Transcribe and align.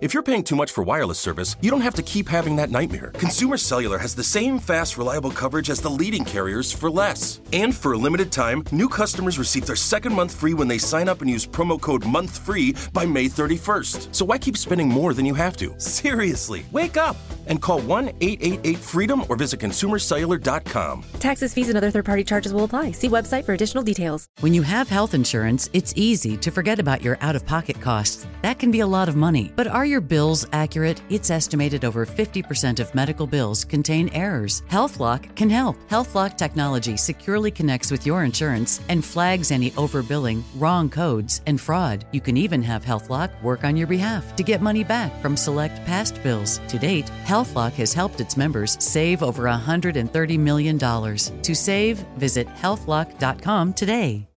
If 0.00 0.14
you're 0.14 0.22
paying 0.22 0.44
too 0.44 0.56
much 0.56 0.72
for 0.72 0.82
wireless 0.82 1.18
service, 1.18 1.56
you 1.60 1.70
don't 1.70 1.82
have 1.82 1.94
to 1.96 2.02
keep 2.02 2.26
having 2.26 2.56
that 2.56 2.70
nightmare. 2.70 3.10
Consumer 3.18 3.58
Cellular 3.58 3.98
has 3.98 4.14
the 4.14 4.24
same 4.24 4.58
fast, 4.58 4.96
reliable 4.96 5.30
coverage 5.30 5.68
as 5.68 5.78
the 5.78 5.90
leading 5.90 6.24
carriers 6.24 6.72
for 6.72 6.90
less. 6.90 7.42
And 7.52 7.76
for 7.76 7.92
a 7.92 7.98
limited 7.98 8.32
time, 8.32 8.64
new 8.72 8.88
customers 8.88 9.38
receive 9.38 9.66
their 9.66 9.76
second 9.76 10.14
month 10.14 10.34
free 10.34 10.54
when 10.54 10.68
they 10.68 10.78
sign 10.78 11.06
up 11.06 11.20
and 11.20 11.28
use 11.28 11.46
promo 11.46 11.78
code 11.78 12.00
MONTHFREE 12.04 12.94
by 12.94 13.04
May 13.04 13.26
31st. 13.26 14.14
So 14.14 14.24
why 14.24 14.38
keep 14.38 14.56
spending 14.56 14.88
more 14.88 15.12
than 15.12 15.26
you 15.26 15.34
have 15.34 15.58
to? 15.58 15.78
Seriously, 15.78 16.64
wake 16.72 16.96
up 16.96 17.16
and 17.46 17.60
call 17.60 17.80
1 17.82 18.08
888 18.22 18.78
freedom 18.78 19.22
or 19.28 19.36
visit 19.36 19.60
consumercellular.com. 19.60 21.04
Taxes, 21.18 21.52
fees, 21.52 21.68
and 21.68 21.76
other 21.76 21.90
third 21.90 22.06
party 22.06 22.24
charges 22.24 22.54
will 22.54 22.64
apply. 22.64 22.92
See 22.92 23.10
website 23.10 23.44
for 23.44 23.52
additional 23.52 23.84
details. 23.84 24.28
When 24.40 24.54
you 24.54 24.62
have 24.62 24.88
health 24.88 25.12
insurance, 25.12 25.68
it's 25.74 25.92
easy 25.94 26.38
to 26.38 26.50
forget 26.50 26.78
about 26.78 27.02
your 27.02 27.18
out 27.20 27.36
of 27.36 27.44
pocket 27.44 27.78
costs. 27.82 28.26
That 28.40 28.58
can 28.58 28.70
be 28.70 28.80
a 28.80 28.86
lot 28.86 29.10
of 29.10 29.16
money. 29.16 29.52
But 29.56 29.66
are 29.66 29.89
your 29.90 30.00
bills 30.00 30.46
accurate? 30.52 31.02
It's 31.10 31.30
estimated 31.30 31.84
over 31.84 32.06
50% 32.06 32.80
of 32.80 32.94
medical 32.94 33.26
bills 33.26 33.64
contain 33.64 34.08
errors. 34.10 34.62
HealthLock 34.70 35.34
can 35.34 35.50
help. 35.50 35.76
HealthLock 35.90 36.38
technology 36.38 36.96
securely 36.96 37.50
connects 37.50 37.90
with 37.90 38.06
your 38.06 38.24
insurance 38.24 38.80
and 38.88 39.04
flags 39.04 39.50
any 39.50 39.72
overbilling, 39.72 40.42
wrong 40.56 40.88
codes, 40.88 41.42
and 41.46 41.60
fraud. 41.60 42.06
You 42.12 42.20
can 42.20 42.36
even 42.36 42.62
have 42.62 42.84
HealthLock 42.84 43.42
work 43.42 43.64
on 43.64 43.76
your 43.76 43.88
behalf 43.88 44.36
to 44.36 44.42
get 44.42 44.62
money 44.62 44.84
back 44.84 45.20
from 45.20 45.36
select 45.36 45.84
past 45.84 46.22
bills. 46.22 46.60
To 46.68 46.78
date, 46.78 47.10
HealthLock 47.24 47.72
has 47.72 47.92
helped 47.92 48.20
its 48.20 48.36
members 48.36 48.82
save 48.82 49.22
over 49.22 49.42
$130 49.42 50.38
million. 50.38 50.78
To 50.78 51.54
save, 51.54 51.98
visit 52.16 52.46
healthlock.com 52.46 53.74
today. 53.74 54.29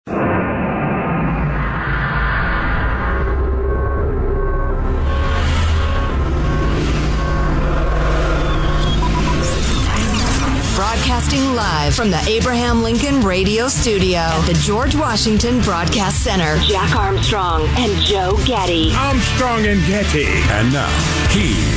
Broadcasting 11.34 11.56
live 11.56 11.96
from 11.96 12.12
the 12.12 12.20
Abraham 12.30 12.84
Lincoln 12.84 13.22
Radio 13.22 13.68
Studio 13.68 14.20
at 14.20 14.46
the 14.46 14.54
George 14.54 14.96
Washington 14.96 15.62
Broadcast 15.62 16.24
Center. 16.24 16.58
Jack 16.60 16.96
Armstrong 16.96 17.66
and 17.78 17.92
Joe 18.04 18.38
Getty. 18.46 18.94
Armstrong 18.94 19.66
and 19.66 19.84
Getty. 19.88 20.28
And 20.28 20.72
now, 20.72 20.88
here's 21.30 21.68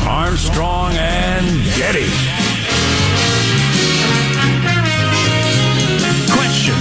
Armstrong 0.00 0.92
and 0.96 1.46
Getty. 1.78 2.10
Question. 6.30 6.74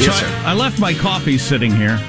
Yes, 0.00 0.06
so 0.06 0.12
sir. 0.12 0.26
I, 0.44 0.50
I 0.50 0.54
left 0.54 0.80
my 0.80 0.94
coffee 0.94 1.38
sitting 1.38 1.70
here. 1.70 2.00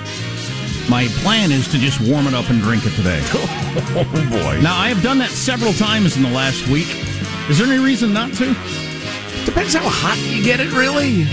My 0.89 1.05
plan 1.21 1.51
is 1.51 1.67
to 1.67 1.77
just 1.77 2.01
warm 2.01 2.25
it 2.25 2.33
up 2.33 2.49
and 2.49 2.59
drink 2.59 2.87
it 2.87 2.93
today. 2.95 3.21
Oh, 3.73 4.03
boy. 4.29 4.59
Now, 4.61 4.77
I 4.77 4.89
have 4.89 5.01
done 5.01 5.17
that 5.19 5.29
several 5.29 5.71
times 5.71 6.17
in 6.17 6.23
the 6.23 6.29
last 6.29 6.67
week. 6.67 7.10
Is 7.51 7.57
there 7.57 7.67
any 7.67 7.83
reason 7.83 8.13
not 8.13 8.31
to? 8.35 8.45
Depends 9.43 9.73
how 9.73 9.83
hot 9.83 10.17
you 10.31 10.41
get 10.41 10.61
it, 10.61 10.71
really. 10.71 11.27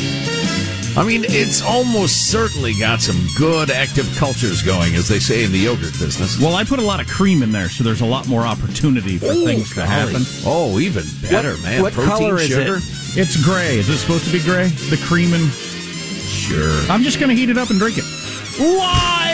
I 0.98 1.06
mean, 1.06 1.22
it's 1.24 1.62
almost 1.62 2.32
certainly 2.32 2.74
got 2.74 3.00
some 3.00 3.14
good 3.38 3.70
active 3.70 4.12
cultures 4.18 4.60
going, 4.60 4.96
as 4.96 5.06
they 5.06 5.20
say 5.20 5.44
in 5.44 5.52
the 5.52 5.58
yogurt 5.58 5.96
business. 5.96 6.36
Well, 6.40 6.56
I 6.56 6.64
put 6.64 6.80
a 6.80 6.82
lot 6.82 7.00
of 7.00 7.06
cream 7.06 7.40
in 7.44 7.52
there, 7.52 7.68
so 7.68 7.84
there's 7.84 8.00
a 8.00 8.04
lot 8.04 8.26
more 8.26 8.42
opportunity 8.42 9.16
for 9.16 9.32
things 9.32 9.72
to 9.76 9.86
happen. 9.86 10.22
Oh, 10.44 10.80
even 10.80 11.04
better, 11.22 11.56
man. 11.62 11.82
what 11.82 11.92
Protein, 11.92 12.10
color 12.10 12.34
is 12.38 12.48
sugar. 12.48 12.78
it? 12.78 12.82
It's 13.14 13.40
gray. 13.44 13.78
Is 13.78 13.88
it 13.88 13.98
supposed 13.98 14.24
to 14.24 14.32
be 14.32 14.42
gray? 14.42 14.66
The 14.90 15.00
cream 15.06 15.32
and. 15.34 15.48
Sure. 15.52 16.80
I'm 16.90 17.04
just 17.04 17.20
going 17.20 17.28
to 17.30 17.36
heat 17.36 17.48
it 17.48 17.58
up 17.58 17.70
and 17.70 17.78
drink 17.78 17.96
it. 17.96 18.04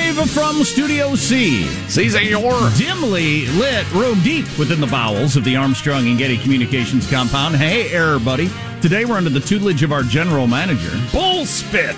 Live 0.06 0.30
from 0.30 0.62
Studio 0.64 1.14
C. 1.14 1.64
Caesar, 1.88 2.20
your 2.20 2.70
dimly 2.76 3.46
lit 3.46 3.90
room 3.92 4.20
deep 4.20 4.44
within 4.58 4.78
the 4.78 4.86
bowels 4.86 5.34
of 5.34 5.44
the 5.44 5.56
Armstrong 5.56 6.06
and 6.06 6.18
Getty 6.18 6.36
Communications 6.36 7.10
compound. 7.10 7.56
Hey, 7.56 7.88
error, 7.90 8.18
buddy. 8.18 8.50
Today 8.82 9.06
we're 9.06 9.16
under 9.16 9.30
the 9.30 9.40
tutelage 9.40 9.82
of 9.82 9.92
our 9.92 10.02
general 10.02 10.46
manager. 10.46 10.90
bull 11.10 11.46
spit. 11.46 11.96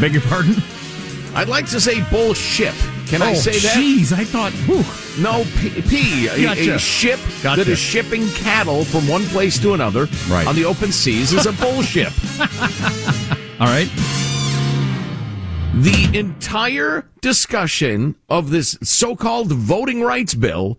Beg 0.00 0.12
your 0.12 0.22
pardon? 0.22 0.56
I'd 1.36 1.48
like 1.48 1.66
to 1.66 1.80
say 1.80 2.02
bullship. 2.10 2.74
Can 3.06 3.22
I 3.22 3.30
oh, 3.30 3.34
say 3.34 3.52
that? 3.60 3.76
Jeez, 3.76 4.12
I 4.12 4.24
thought. 4.24 4.52
Whew. 4.66 4.82
No, 5.22 5.44
P. 5.60 5.82
P 5.82 6.26
a, 6.26 6.42
Gotcha. 6.42 6.74
a 6.74 6.78
ship 6.80 7.20
Gotcha. 7.44 7.62
that 7.62 7.70
is 7.70 7.78
shipping 7.78 8.26
cattle 8.30 8.84
from 8.84 9.06
one 9.06 9.22
place 9.26 9.56
to 9.60 9.72
another 9.74 10.08
Right. 10.28 10.48
on 10.48 10.56
the 10.56 10.64
open 10.64 10.90
seas 10.90 11.32
is 11.32 11.46
a 11.46 11.52
bullship. 11.52 12.12
All 13.60 13.68
right. 13.68 13.88
The 15.82 16.10
entire 16.14 17.08
discussion 17.20 18.14
of 18.28 18.50
this 18.50 18.78
so-called 18.82 19.50
voting 19.50 20.02
rights 20.02 20.34
bill 20.34 20.78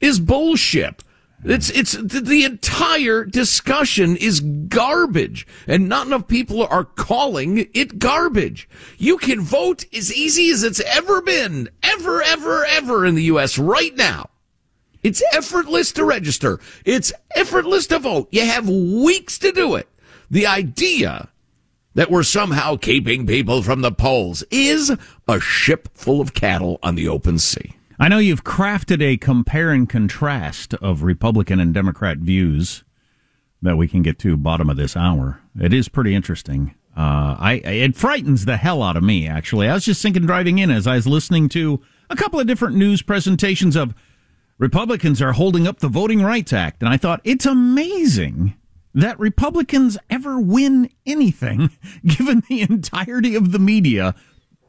is 0.00 0.20
bullshit. 0.20 1.02
It's 1.44 1.70
it's 1.70 1.92
the, 1.92 2.44
entire 2.44 3.24
discussion 3.24 4.16
is 4.16 4.40
garbage, 4.40 5.46
and 5.66 5.88
not 5.88 6.06
enough 6.06 6.28
people 6.28 6.66
are 6.66 6.84
calling 6.84 7.68
it 7.74 7.98
garbage. 7.98 8.68
You 8.98 9.18
can 9.18 9.40
vote 9.40 9.84
as 9.94 10.14
easy 10.14 10.50
as 10.50 10.62
it's 10.62 10.80
ever 10.80 11.22
been, 11.22 11.68
ever, 11.82 12.22
ever, 12.22 12.64
ever 12.66 13.06
in 13.06 13.14
the 13.14 13.24
U.S. 13.24 13.58
right 13.58 13.94
now. 13.96 14.30
It's 15.02 15.22
effortless 15.32 15.92
to 15.92 16.04
register. 16.04 16.60
It's 16.84 17.12
effortless 17.34 17.86
to 17.88 17.98
vote. 17.98 18.28
You 18.30 18.44
have 18.44 18.68
weeks 18.68 19.38
to 19.38 19.52
do 19.52 19.74
it. 19.74 19.88
The 20.30 20.46
idea 20.46 21.28
that 21.94 22.10
we're 22.10 22.22
somehow 22.22 22.76
keeping 22.76 23.26
people 23.26 23.62
from 23.62 23.80
the 23.80 23.92
polls 23.92 24.44
is 24.50 24.92
a 25.28 25.40
ship 25.40 25.88
full 25.94 26.20
of 26.20 26.34
cattle 26.34 26.78
on 26.82 26.94
the 26.94 27.08
open 27.08 27.38
sea. 27.38 27.72
I 27.98 28.08
know 28.08 28.18
you've 28.18 28.44
crafted 28.44 29.00
a 29.00 29.16
compare 29.16 29.70
and 29.70 29.88
contrast 29.88 30.74
of 30.74 31.04
Republican 31.04 31.60
and 31.60 31.72
Democrat 31.72 32.18
views 32.18 32.82
that 33.62 33.76
we 33.76 33.86
can 33.86 34.02
get 34.02 34.18
to 34.20 34.36
bottom 34.36 34.68
of 34.68 34.76
this 34.76 34.96
hour. 34.96 35.40
It 35.58 35.72
is 35.72 35.88
pretty 35.88 36.14
interesting. 36.14 36.74
Uh, 36.96 37.36
I 37.38 37.52
it 37.64 37.96
frightens 37.96 38.44
the 38.44 38.56
hell 38.56 38.82
out 38.82 38.96
of 38.96 39.02
me. 39.02 39.26
Actually, 39.26 39.68
I 39.68 39.74
was 39.74 39.84
just 39.84 40.02
thinking 40.02 40.26
driving 40.26 40.58
in 40.58 40.70
as 40.70 40.86
I 40.86 40.96
was 40.96 41.06
listening 41.06 41.48
to 41.50 41.80
a 42.10 42.16
couple 42.16 42.38
of 42.38 42.46
different 42.46 42.76
news 42.76 43.02
presentations 43.02 43.74
of 43.74 43.94
Republicans 44.58 45.20
are 45.22 45.32
holding 45.32 45.66
up 45.66 45.80
the 45.80 45.88
Voting 45.88 46.22
Rights 46.22 46.52
Act, 46.52 46.82
and 46.82 46.88
I 46.88 46.96
thought 46.96 47.20
it's 47.24 47.46
amazing 47.46 48.54
that 48.94 49.18
Republicans 49.18 49.98
ever 50.08 50.40
win 50.40 50.90
anything, 51.04 51.70
given 52.06 52.42
the 52.48 52.62
entirety 52.62 53.34
of 53.34 53.52
the 53.52 53.58
media 53.58 54.14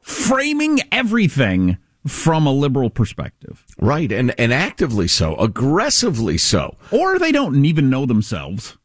framing 0.01 0.80
everything 0.92 1.77
from 2.06 2.45
a 2.45 2.51
liberal 2.51 2.89
perspective. 2.89 3.66
Right, 3.80 4.12
and, 4.12 4.33
and 4.39 4.54
actively 4.54 5.07
so, 5.07 5.36
aggressively 5.36 6.38
so. 6.38 6.77
Or 6.92 7.18
they 7.18 7.31
don't 7.31 7.66
even 7.66 7.89
know 7.89 8.06
themselves. 8.06 8.77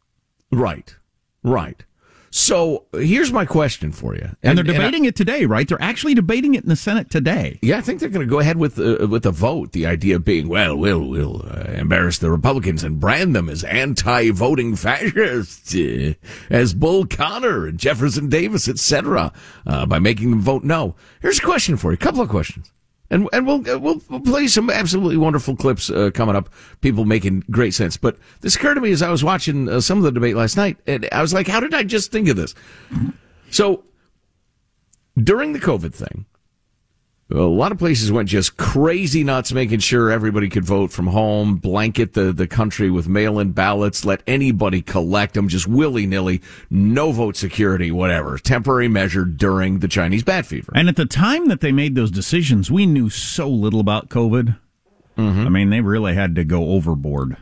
Right, 0.51 0.97
right. 1.43 1.85
So 2.33 2.87
here's 2.93 3.33
my 3.33 3.45
question 3.45 3.91
for 3.91 4.15
you. 4.15 4.23
And, 4.23 4.37
and 4.43 4.59
they're 4.59 4.65
debating 4.65 5.01
and 5.01 5.07
I, 5.07 5.09
it 5.09 5.17
today, 5.17 5.47
right? 5.47 5.67
They're 5.67 5.83
actually 5.83 6.15
debating 6.15 6.55
it 6.55 6.63
in 6.63 6.69
the 6.69 6.77
Senate 6.77 7.11
today. 7.11 7.59
Yeah, 7.61 7.79
I 7.79 7.81
think 7.81 7.99
they're 7.99 8.09
going 8.09 8.27
to 8.27 8.31
go 8.31 8.39
ahead 8.39 8.57
with 8.57 8.79
uh, 8.79 9.09
with 9.09 9.25
the 9.25 9.33
vote. 9.33 9.73
The 9.73 9.87
idea 9.87 10.21
being, 10.21 10.49
well, 10.49 10.77
we'll 10.77 11.05
we'll 11.09 11.43
uh, 11.45 11.73
embarrass 11.73 12.19
the 12.19 12.31
Republicans 12.31 12.85
and 12.85 13.01
brand 13.01 13.35
them 13.35 13.49
as 13.49 13.65
anti-voting 13.65 14.77
fascists, 14.77 15.75
uh, 15.75 16.15
as 16.51 16.73
Bull 16.73 17.05
Connor 17.05 17.67
and 17.67 17.79
Jefferson 17.79 18.29
Davis, 18.29 18.69
etc., 18.69 19.33
uh, 19.67 19.87
by 19.87 19.99
making 19.99 20.31
them 20.31 20.41
vote 20.41 20.63
no. 20.63 20.95
Here's 21.21 21.41
a 21.41 21.43
question 21.43 21.77
for 21.77 21.91
you. 21.91 21.95
A 21.95 21.99
couple 21.99 22.21
of 22.21 22.29
questions. 22.29 22.71
And 23.11 23.29
and 23.33 23.47
we'll 23.47 23.61
we'll, 23.81 24.01
play 24.21 24.47
some 24.47 24.71
absolutely 24.71 25.17
wonderful 25.17 25.57
clips 25.57 25.91
uh, 25.91 26.11
coming 26.15 26.37
up. 26.37 26.49
People 26.81 27.05
making 27.05 27.45
great 27.51 27.75
sense. 27.75 27.97
But 27.97 28.17
this 28.41 28.55
occurred 28.55 28.75
to 28.75 28.81
me 28.81 28.93
as 28.93 29.03
I 29.03 29.11
was 29.11 29.25
watching 29.25 29.69
uh, 29.69 29.81
some 29.81 29.99
of 29.99 30.05
the 30.05 30.13
debate 30.13 30.37
last 30.37 30.57
night, 30.57 30.79
and 30.87 31.09
I 31.11 31.21
was 31.21 31.35
like, 31.35 31.49
"How 31.49 31.59
did 31.59 31.75
I 31.75 31.83
just 31.83 32.13
think 32.13 32.29
of 32.29 32.37
this?" 32.37 32.55
So 33.51 33.83
during 35.17 35.53
the 35.53 35.59
COVID 35.59 35.93
thing, 35.93 36.25
a 37.31 37.43
lot 37.43 37.71
of 37.71 37.79
places 37.79 38.11
went 38.11 38.29
just 38.29 38.57
crazy 38.57 39.23
nuts, 39.23 39.53
making 39.53 39.79
sure 39.79 40.11
everybody 40.11 40.49
could 40.49 40.65
vote 40.65 40.91
from 40.91 41.07
home, 41.07 41.57
blanket 41.57 42.15
the, 42.15 42.33
the 42.33 42.47
country 42.47 42.91
with 42.91 43.09
mail 43.09 43.39
in 43.39 43.53
ballots, 43.53 44.05
let 44.05 44.23
anybody 44.27 44.83
collect 44.83 45.35
them 45.35 45.49
just 45.49 45.69
willy 45.69 46.07
nilly, 46.07 46.43
no 46.71 47.13
vote 47.13 47.37
security, 47.37 47.91
whatever. 47.93 48.37
Temporary 48.37 48.89
measure 48.89 49.25
during 49.25 49.79
the 49.79 49.89
Chinese 49.89 50.25
bat 50.25 50.45
fever. 50.45 50.73
And 50.75 50.89
at 50.89 50.97
the 50.97 51.07
time 51.07 51.47
that 51.49 51.61
they 51.61 51.73
made 51.73 51.95
those 51.95 52.11
decisions, 52.11 52.71
we 52.71 52.85
knew 52.85 53.09
so 53.09 53.49
little 53.49 53.81
about 53.81 54.09
COVID. 54.09 54.59
Mm-hmm. 55.17 55.47
I 55.47 55.49
mean, 55.49 55.71
they 55.71 55.81
really 55.81 56.15
had 56.15 56.35
to 56.35 56.45
go 56.45 56.71
overboard. 56.71 57.37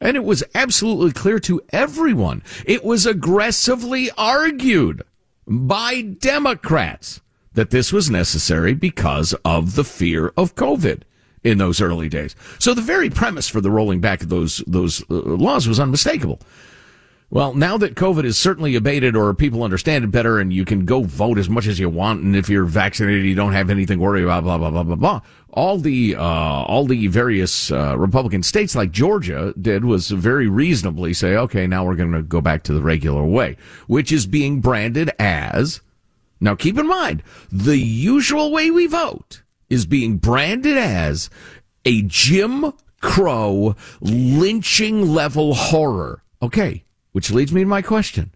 And 0.00 0.16
it 0.16 0.24
was 0.24 0.42
absolutely 0.54 1.12
clear 1.12 1.38
to 1.40 1.60
everyone. 1.70 2.42
It 2.64 2.84
was 2.84 3.06
aggressively 3.06 4.10
argued 4.16 5.02
by 5.46 6.00
Democrats 6.00 7.20
that 7.54 7.70
this 7.70 7.92
was 7.92 8.10
necessary 8.10 8.74
because 8.74 9.34
of 9.44 9.74
the 9.74 9.84
fear 9.84 10.32
of 10.36 10.54
COVID 10.54 11.02
in 11.42 11.58
those 11.58 11.80
early 11.80 12.08
days. 12.08 12.34
So 12.58 12.74
the 12.74 12.82
very 12.82 13.10
premise 13.10 13.48
for 13.48 13.60
the 13.60 13.70
rolling 13.70 14.00
back 14.00 14.22
of 14.22 14.28
those 14.28 14.58
those 14.66 15.02
uh, 15.10 15.14
laws 15.14 15.68
was 15.68 15.78
unmistakable. 15.78 16.40
Well, 17.30 17.54
now 17.54 17.76
that 17.78 17.96
COVID 17.96 18.24
is 18.24 18.38
certainly 18.38 18.76
abated 18.76 19.16
or 19.16 19.34
people 19.34 19.64
understand 19.64 20.04
it 20.04 20.10
better 20.12 20.38
and 20.38 20.52
you 20.52 20.64
can 20.64 20.84
go 20.84 21.02
vote 21.02 21.36
as 21.36 21.48
much 21.48 21.66
as 21.66 21.80
you 21.80 21.88
want 21.88 22.22
and 22.22 22.36
if 22.36 22.48
you're 22.48 22.64
vaccinated 22.64 23.24
you 23.24 23.34
don't 23.34 23.54
have 23.54 23.70
anything 23.70 23.98
to 23.98 24.04
worry 24.04 24.22
about 24.22 24.44
blah 24.44 24.58
blah 24.58 24.70
blah 24.70 24.82
blah 24.82 24.96
blah. 24.96 25.20
All 25.50 25.78
the 25.78 26.16
uh, 26.16 26.22
all 26.22 26.86
the 26.86 27.06
various 27.08 27.70
uh, 27.70 27.96
Republican 27.98 28.42
states 28.42 28.74
like 28.74 28.90
Georgia 28.90 29.52
did 29.60 29.84
was 29.84 30.10
very 30.10 30.48
reasonably 30.48 31.12
say, 31.12 31.36
okay, 31.36 31.66
now 31.66 31.84
we're 31.84 31.94
going 31.94 32.12
to 32.12 32.22
go 32.22 32.40
back 32.40 32.62
to 32.64 32.72
the 32.72 32.82
regular 32.82 33.24
way, 33.24 33.56
which 33.86 34.12
is 34.12 34.26
being 34.26 34.60
branded 34.60 35.10
as 35.18 35.80
now 36.44 36.54
keep 36.54 36.78
in 36.78 36.86
mind, 36.86 37.22
the 37.50 37.78
usual 37.78 38.52
way 38.52 38.70
we 38.70 38.86
vote 38.86 39.42
is 39.70 39.86
being 39.86 40.18
branded 40.18 40.76
as 40.76 41.30
a 41.86 42.02
Jim 42.02 42.74
Crow 43.00 43.74
lynching 44.02 45.14
level 45.14 45.54
horror. 45.54 46.22
Okay, 46.42 46.84
which 47.12 47.30
leads 47.30 47.50
me 47.50 47.62
to 47.62 47.66
my 47.66 47.80
question. 47.80 48.34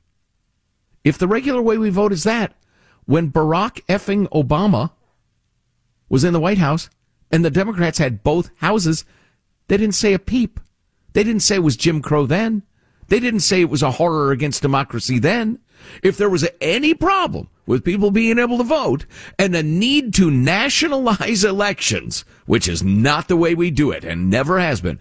If 1.05 1.19
the 1.19 1.28
regular 1.28 1.60
way 1.60 1.76
we 1.76 1.90
vote 1.90 2.12
is 2.12 2.25
that, 2.25 2.55
when 3.05 3.31
Barack 3.31 3.84
effing 3.87 4.26
Obama 4.31 4.93
was 6.08 6.25
in 6.25 6.32
the 6.32 6.40
White 6.40 6.58
House 6.58 6.88
and 7.31 7.44
the 7.44 7.50
Democrats 7.50 7.99
had 7.99 8.22
both 8.22 8.50
houses, 8.56 9.04
they 9.69 9.76
didn't 9.76 9.94
say 9.94 10.14
a 10.14 10.19
peep. 10.19 10.61
They 11.12 11.25
didn't 11.25 11.43
say 11.43 11.56
it 11.56 11.62
was 11.62 11.76
Jim 11.76 12.00
Crow 12.00 12.25
then. 12.25 12.62
They 13.08 13.20
didn't 13.20 13.40
say 13.40 13.61
it 13.61 13.70
was 13.70 13.82
a 13.82 13.93
horror 13.93 14.32
against 14.32 14.62
democracy 14.62 15.19
then. 15.19 15.58
If 16.02 16.16
there 16.16 16.30
was 16.30 16.48
any 16.60 16.94
problem 16.94 17.48
with 17.66 17.84
people 17.84 18.10
being 18.10 18.38
able 18.38 18.58
to 18.58 18.64
vote 18.64 19.06
and 19.38 19.54
a 19.54 19.62
need 19.62 20.14
to 20.14 20.30
nationalize 20.30 21.44
elections, 21.44 22.25
which 22.46 22.69
is 22.69 22.82
not 22.82 23.28
the 23.28 23.36
way 23.36 23.54
we 23.54 23.70
do 23.70 23.90
it 23.90 24.04
and 24.04 24.30
never 24.30 24.58
has 24.58 24.80
been, 24.80 24.98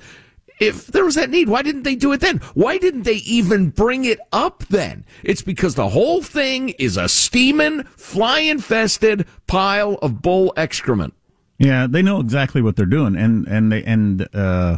if 0.60 0.88
there 0.88 1.06
was 1.06 1.16
that 1.16 1.30
need, 1.30 1.50
why 1.50 1.62
didn't 1.62 1.84
they 1.84 1.96
do 1.96 2.12
it 2.14 2.20
then? 2.20 2.38
Why 2.54 2.78
didn't 2.78 3.04
they 3.04 3.18
even 3.18 3.70
bring 3.70 4.06
it 4.06 4.20
up 4.32 4.64
then? 4.70 5.06
It's 5.24 5.42
because 5.42 5.76
the 5.76 5.90
whole 5.90 6.24
thing 6.24 6.70
is 6.80 6.98
a 6.98 7.08
steaming, 7.08 7.84
fly 7.84 8.40
infested 8.40 9.28
pile 9.46 9.96
of 10.02 10.22
bull 10.22 10.54
excrement. 10.58 11.14
Yeah, 11.60 11.88
they 11.88 12.02
know 12.02 12.20
exactly 12.20 12.62
what 12.62 12.76
they're 12.76 12.86
doing, 12.86 13.16
and 13.16 13.48
and 13.48 13.72
they 13.72 13.84
and 13.84 14.28
uh, 14.34 14.78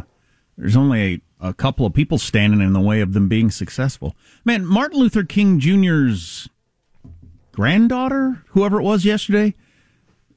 there's 0.56 0.76
only 0.76 1.22
a 1.40 1.54
couple 1.54 1.86
of 1.86 1.94
people 1.94 2.18
standing 2.18 2.60
in 2.60 2.72
the 2.72 2.80
way 2.80 3.00
of 3.00 3.12
them 3.12 3.28
being 3.28 3.50
successful. 3.50 4.14
Man, 4.44 4.66
Martin 4.66 4.98
Luther 4.98 5.24
King 5.24 5.58
Jr.'s 5.58 6.48
granddaughter, 7.52 8.42
whoever 8.48 8.80
it 8.80 8.84
was 8.84 9.04
yesterday, 9.04 9.54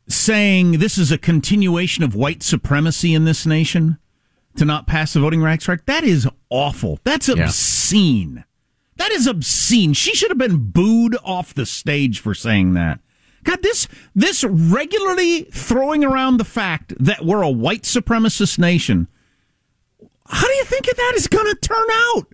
saying 0.08 0.74
this 0.80 0.98
is 0.98 1.12
a 1.12 1.18
continuation 1.18 2.04
of 2.04 2.16
white 2.16 2.44
supremacy 2.44 3.14
in 3.14 3.26
this 3.26 3.46
nation 3.46 3.98
to 4.56 4.66
not 4.66 4.88
pass 4.88 5.14
the 5.14 5.20
voting 5.20 5.42
rights 5.42 5.68
act. 5.68 5.86
That 5.86 6.04
is 6.04 6.28
awful. 6.50 7.00
That's 7.04 7.30
obscene. 7.30 8.36
Yeah. 8.38 8.44
That 8.98 9.12
is 9.12 9.28
obscene. 9.28 9.94
She 9.94 10.14
should 10.14 10.30
have 10.30 10.38
been 10.38 10.72
booed 10.72 11.18
off 11.24 11.54
the 11.54 11.66
stage 11.66 12.20
for 12.20 12.34
saying 12.34 12.74
that. 12.74 13.00
God, 13.44 13.62
this 13.62 13.88
this 14.16 14.44
regularly 14.44 15.44
throwing 15.44 16.04
around 16.04 16.38
the 16.38 16.46
fact 16.46 16.94
that 17.00 17.26
we're 17.26 17.42
a 17.42 17.50
white 17.50 17.84
supremacist 17.84 18.58
nation 18.58 19.08
how 20.28 20.48
do 20.48 20.54
you 20.54 20.66
think 20.66 20.86
that 20.86 21.14
is 21.16 21.28
going 21.28 21.46
to 21.46 21.56
turn 21.56 21.88
out? 21.92 22.28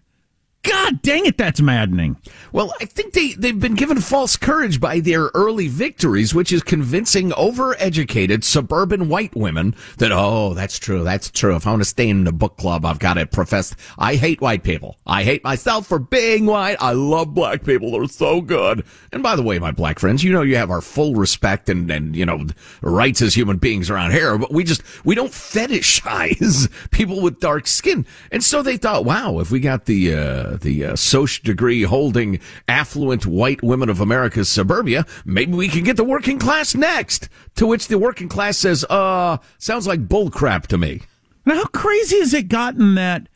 God 0.69 1.01
dang 1.01 1.25
it, 1.25 1.35
that's 1.35 1.61
maddening. 1.61 2.17
Well, 2.51 2.73
I 2.79 2.85
think 2.85 3.13
they, 3.13 3.33
they've 3.33 3.59
been 3.59 3.73
given 3.73 4.01
false 4.01 4.37
courage 4.37 4.79
by 4.79 4.99
their 4.99 5.31
early 5.33 5.67
victories, 5.67 6.35
which 6.35 6.51
is 6.51 6.61
convincing 6.61 7.31
overeducated 7.31 8.43
suburban 8.43 9.09
white 9.09 9.35
women 9.35 9.75
that, 9.97 10.11
oh, 10.11 10.53
that's 10.53 10.77
true, 10.77 11.03
that's 11.03 11.31
true. 11.31 11.55
If 11.55 11.65
I 11.65 11.71
want 11.71 11.81
to 11.81 11.89
stay 11.89 12.07
in 12.07 12.23
the 12.23 12.31
book 12.31 12.57
club, 12.57 12.85
I've 12.85 12.99
got 12.99 13.15
to 13.15 13.25
profess, 13.25 13.75
I 13.97 14.15
hate 14.15 14.41
white 14.41 14.61
people. 14.61 14.97
I 15.07 15.23
hate 15.23 15.43
myself 15.43 15.87
for 15.87 15.97
being 15.97 16.45
white. 16.45 16.77
I 16.79 16.91
love 16.91 17.33
black 17.33 17.63
people. 17.63 17.91
They're 17.91 18.07
so 18.07 18.39
good. 18.39 18.85
And 19.11 19.23
by 19.23 19.35
the 19.35 19.43
way, 19.43 19.57
my 19.57 19.71
black 19.71 19.97
friends, 19.97 20.23
you 20.23 20.31
know 20.31 20.43
you 20.43 20.57
have 20.57 20.69
our 20.69 20.81
full 20.81 21.15
respect 21.15 21.69
and, 21.69 21.89
and, 21.89 22.15
you 22.15 22.27
know, 22.27 22.45
rights 22.81 23.23
as 23.23 23.33
human 23.33 23.57
beings 23.57 23.89
around 23.89 24.11
here, 24.11 24.37
but 24.37 24.53
we 24.53 24.63
just, 24.63 24.83
we 25.03 25.15
don't 25.15 25.31
fetishize 25.31 26.69
people 26.91 27.21
with 27.21 27.39
dark 27.39 27.65
skin. 27.65 28.05
And 28.31 28.43
so 28.43 28.61
they 28.61 28.77
thought, 28.77 29.03
wow, 29.03 29.39
if 29.39 29.49
we 29.49 29.59
got 29.59 29.85
the, 29.85 30.13
uh, 30.13 30.58
the 30.61 30.85
uh, 30.85 30.95
social 30.95 31.43
degree 31.43 31.83
holding 31.83 32.39
affluent 32.67 33.25
white 33.25 33.61
women 33.63 33.89
of 33.89 33.99
America's 33.99 34.49
suburbia, 34.49 35.05
maybe 35.25 35.53
we 35.53 35.67
can 35.67 35.83
get 35.83 35.97
the 35.97 36.03
working 36.03 36.39
class 36.39 36.75
next. 36.75 37.29
To 37.55 37.67
which 37.67 37.87
the 37.87 37.97
working 37.97 38.29
class 38.29 38.57
says, 38.57 38.85
uh, 38.89 39.37
sounds 39.57 39.87
like 39.87 40.07
bullcrap 40.07 40.67
to 40.67 40.77
me. 40.77 41.01
Now, 41.45 41.55
how 41.55 41.65
crazy 41.65 42.19
has 42.19 42.33
it 42.33 42.47
gotten 42.47 42.95
that 42.95 43.27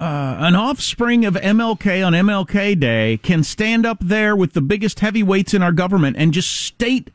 uh, 0.00 0.36
an 0.40 0.56
offspring 0.56 1.24
of 1.24 1.34
MLK 1.34 2.04
on 2.04 2.12
MLK 2.12 2.78
Day 2.78 3.18
can 3.22 3.44
stand 3.44 3.86
up 3.86 3.98
there 4.00 4.34
with 4.34 4.52
the 4.52 4.60
biggest 4.60 5.00
heavyweights 5.00 5.54
in 5.54 5.62
our 5.62 5.72
government 5.72 6.16
and 6.18 6.32
just 6.32 6.50
state 6.50 7.10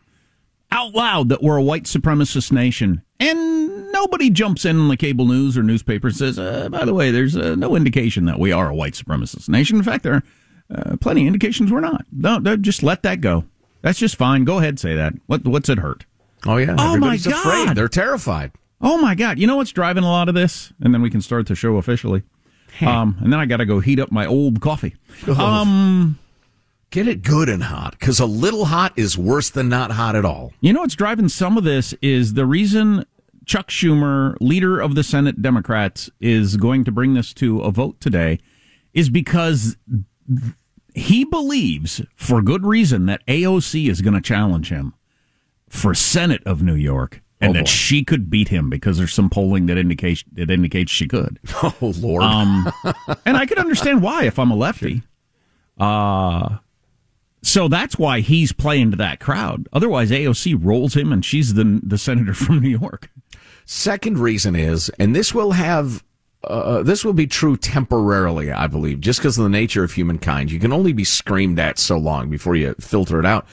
out 0.71 0.94
loud 0.94 1.30
that 1.30 1.42
we're 1.42 1.57
a 1.57 1.64
white 1.64 1.83
supremacist 1.83 2.52
nation. 2.52 3.02
And 3.19 3.92
nobody 3.92 4.30
jumps 4.30 4.66
in 4.66 4.80
on 4.80 4.88
the 4.88 4.97
cable 4.97 5.26
news 5.26 5.57
or 5.57 5.64
newspaper 5.64 6.07
and 6.07 6.16
says, 6.16 6.40
uh, 6.40 6.69
by 6.69 6.85
the 6.85 6.94
way, 6.94 7.11
there's 7.11 7.35
uh, 7.35 7.56
no 7.56 7.76
indication 7.76 8.26
that 8.26 8.40
we 8.40 8.52
are 8.52 8.69
a 8.69 8.76
white 8.76 8.94
supremacist 8.94 9.49
nation. 9.49 9.78
In 9.78 9.83
fact, 9.83 10.04
there 10.04 10.14
are 10.14 10.23
uh, 10.73 10.97
plenty 10.97 11.21
of 11.21 11.28
indications 11.28 11.71
we're 11.71 11.80
not. 11.81 12.06
No, 12.11 12.40
just 12.56 12.83
let 12.83 13.04
that 13.04 13.19
go. 13.21 13.45
That's 13.81 13.99
just 13.99 14.16
fine. 14.16 14.44
Go 14.44 14.59
ahead, 14.59 14.80
say 14.80 14.95
that. 14.95 15.14
What, 15.26 15.45
what's 15.45 15.69
it 15.69 15.80
hurt? 15.80 16.06
Oh, 16.45 16.57
yeah. 16.57 16.76
Oh, 16.78 16.88
Everybody's 16.90 17.26
my 17.26 17.31
God. 17.31 17.40
afraid. 17.40 17.78
They're 17.78 17.88
terrified. 17.88 18.52
Oh, 18.81 18.97
my 18.97 19.16
God. 19.16 19.40
You 19.40 19.47
know 19.47 19.57
what's 19.57 19.71
driving 19.71 20.04
a 20.04 20.09
lot 20.09 20.30
of 20.30 20.35
this? 20.35 20.71
And 20.80 20.94
then 20.94 21.02
we 21.02 21.09
can 21.09 21.21
start 21.21 21.47
the 21.47 21.56
show 21.56 21.76
officially. 21.78 22.23
Um, 22.81 23.18
and 23.19 23.33
then 23.33 23.40
I 23.42 23.45
got 23.45 23.57
to 23.57 23.66
go 23.66 23.81
heat 23.81 23.99
up 23.99 24.09
my 24.11 24.26
old 24.26 24.61
coffee. 24.61 24.95
Oh. 25.28 25.33
Um, 25.33 26.18
Get 26.92 27.08
it 27.08 27.22
good 27.22 27.50
and 27.50 27.64
hot, 27.64 27.92
because 28.00 28.19
a 28.19 28.26
little 28.26 28.66
hot 28.66 28.94
is 28.96 29.18
worse 29.18 29.50
than 29.50 29.69
not 29.69 29.92
hot 29.92 30.16
at 30.16 30.26
all. 30.26 30.54
You 30.60 30.74
know 30.74 30.81
what's 30.81 30.96
driving 30.96 31.30
some 31.30 31.58
of 31.58 31.64
this 31.64 31.94
is 32.02 32.34
the 32.34 32.48
reason 32.48 33.06
Chuck 33.46 33.69
Schumer, 33.69 34.36
leader 34.40 34.80
of 34.80 34.96
the 34.96 35.04
Senate 35.04 35.42
Democrats, 35.42 36.10
is 36.19 36.58
going 36.58 36.84
to 36.86 36.92
bring 36.92 37.14
this 37.14 37.34
to 37.36 37.62
a 37.62 37.72
vote 37.72 38.00
today 38.00 38.40
is 38.94 39.10
because 39.10 39.78
he 40.96 41.24
believes, 41.26 42.02
for 42.16 42.42
good 42.42 42.66
reason, 42.66 43.06
that 43.06 43.26
AOC 43.28 43.90
is 43.90 44.02
going 44.02 44.14
to 44.16 44.22
challenge 44.22 44.69
him 44.69 44.94
for 45.68 45.94
Senate 45.94 46.42
of 46.46 46.62
New 46.64 46.76
York 46.76 47.22
and 47.42 47.52
oh, 47.52 47.54
that 47.54 47.68
she 47.68 48.04
could 48.04 48.30
beat 48.30 48.50
him 48.50 48.69
because 48.69 48.98
there's 48.98 49.14
some 49.14 49.30
polling 49.30 49.66
that 49.68 49.78
indicates 49.78 50.24
that 50.34 50.52
indicates 50.52 50.92
she 50.92 51.08
could. 51.08 51.40
Oh 51.64 51.94
Lord! 51.98 52.24
Um, 52.24 52.72
and 53.26 53.38
I 53.38 53.46
could 53.46 53.60
understand 53.60 54.02
why 54.02 54.26
if 54.26 54.38
I'm 54.40 54.52
a 54.52 54.56
lefty. 54.56 55.04
Uh 55.80 56.58
so 57.42 57.68
that's 57.68 57.98
why 57.98 58.19
he's 58.19 58.52
playing 58.52 58.92
to 58.92 58.98
that 58.98 59.19
crowd. 59.19 59.68
Otherwise, 59.72 60.12
AOC 60.12 60.58
rolls 60.62 60.96
him, 60.96 61.12
and 61.12 61.24
she's 61.24 61.54
the 61.54 61.80
the 61.84 61.98
senator 61.98 62.34
from 62.46 62.60
New 62.60 62.69
York. 62.69 63.10
Second 63.66 64.18
reason 64.19 64.56
is, 64.56 64.90
and 65.00 65.16
this 65.16 65.34
will 65.34 65.52
have 65.52 66.04
uh, 66.44 66.84
this 66.84 67.04
will 67.04 67.14
be 67.14 67.28
true 67.28 67.58
temporarily, 67.58 68.52
I 68.52 68.68
believe, 68.68 69.02
just 69.02 69.19
because 69.19 69.38
of 69.38 69.44
the 69.44 69.50
nature 69.50 69.84
of 69.84 69.94
humankind. 69.94 70.52
You 70.52 70.60
can 70.60 70.74
only 70.74 70.94
be 70.94 71.04
screamed 71.04 71.60
at 71.60 71.78
so 71.78 71.98
long 71.98 72.30
before 72.30 72.56
you 72.56 72.74
filter 72.80 73.19
it 73.19 73.26
out. 73.26 73.46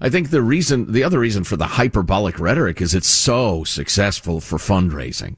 I 0.00 0.10
think 0.10 0.30
the 0.30 0.42
reason, 0.42 0.92
the 0.92 1.04
other 1.04 1.20
reason 1.20 1.44
for 1.44 1.56
the 1.56 1.66
hyperbolic 1.66 2.40
rhetoric 2.40 2.82
is 2.82 2.94
it's 2.94 3.06
so 3.06 3.64
successful 3.64 4.40
for 4.40 4.58
fundraising 4.58 5.36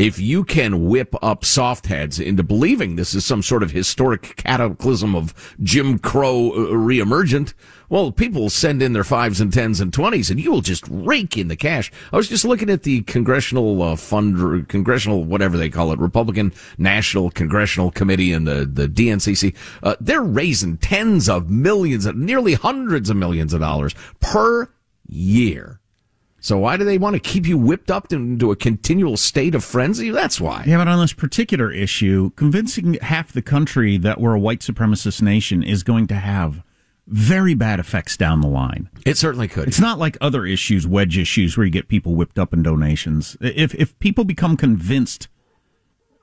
if 0.00 0.18
you 0.18 0.44
can 0.44 0.86
whip 0.86 1.14
up 1.20 1.44
soft 1.44 1.88
heads 1.88 2.18
into 2.18 2.42
believing 2.42 2.96
this 2.96 3.12
is 3.12 3.26
some 3.26 3.42
sort 3.42 3.62
of 3.62 3.72
historic 3.72 4.34
cataclysm 4.36 5.14
of 5.14 5.54
Jim 5.62 5.98
Crow 5.98 6.52
uh, 6.52 6.56
reemergent, 6.72 7.52
well, 7.90 8.10
people 8.10 8.48
send 8.48 8.82
in 8.82 8.94
their 8.94 9.04
fives 9.04 9.42
and 9.42 9.52
tens 9.52 9.78
and 9.78 9.92
twenties, 9.92 10.30
and 10.30 10.40
you 10.40 10.50
will 10.50 10.62
just 10.62 10.84
rake 10.88 11.36
in 11.36 11.48
the 11.48 11.56
cash. 11.56 11.92
I 12.14 12.16
was 12.16 12.30
just 12.30 12.46
looking 12.46 12.70
at 12.70 12.84
the 12.84 13.02
congressional 13.02 13.82
uh, 13.82 13.96
fund, 13.96 14.68
congressional 14.68 15.24
whatever 15.24 15.58
they 15.58 15.68
call 15.68 15.92
it, 15.92 15.98
Republican 15.98 16.54
National 16.78 17.30
Congressional 17.30 17.90
Committee 17.90 18.32
and 18.32 18.46
the 18.46 18.64
the 18.64 18.88
DNCC. 18.88 19.54
Uh, 19.82 19.96
they're 20.00 20.22
raising 20.22 20.78
tens 20.78 21.28
of 21.28 21.50
millions, 21.50 22.06
nearly 22.06 22.54
hundreds 22.54 23.10
of 23.10 23.16
millions 23.18 23.52
of 23.52 23.60
dollars 23.60 23.94
per 24.20 24.72
year 25.06 25.79
so 26.40 26.58
why 26.58 26.78
do 26.78 26.84
they 26.84 26.96
want 26.96 27.14
to 27.14 27.20
keep 27.20 27.46
you 27.46 27.58
whipped 27.58 27.90
up 27.90 28.10
into 28.12 28.50
a 28.50 28.56
continual 28.56 29.18
state 29.18 29.54
of 29.54 29.62
frenzy? 29.62 30.10
That's 30.10 30.40
why. 30.40 30.64
Yeah, 30.66 30.78
but 30.78 30.88
on 30.88 30.98
this 30.98 31.12
particular 31.12 31.70
issue, 31.70 32.30
convincing 32.30 32.94
half 32.94 33.32
the 33.32 33.42
country 33.42 33.98
that 33.98 34.20
we're 34.20 34.34
a 34.34 34.40
white 34.40 34.60
supremacist 34.60 35.20
nation 35.20 35.62
is 35.62 35.82
going 35.82 36.06
to 36.08 36.14
have 36.14 36.62
very 37.06 37.54
bad 37.54 37.78
effects 37.78 38.16
down 38.16 38.40
the 38.40 38.48
line. 38.48 38.88
It 39.04 39.18
certainly 39.18 39.48
could. 39.48 39.68
It's 39.68 39.80
not 39.80 39.98
like 39.98 40.16
other 40.20 40.46
issues, 40.46 40.86
wedge 40.86 41.18
issues, 41.18 41.56
where 41.56 41.66
you 41.66 41.72
get 41.72 41.88
people 41.88 42.14
whipped 42.14 42.38
up 42.38 42.54
in 42.54 42.62
donations. 42.62 43.36
If 43.40 43.74
if 43.74 43.98
people 43.98 44.24
become 44.24 44.56
convinced 44.56 45.28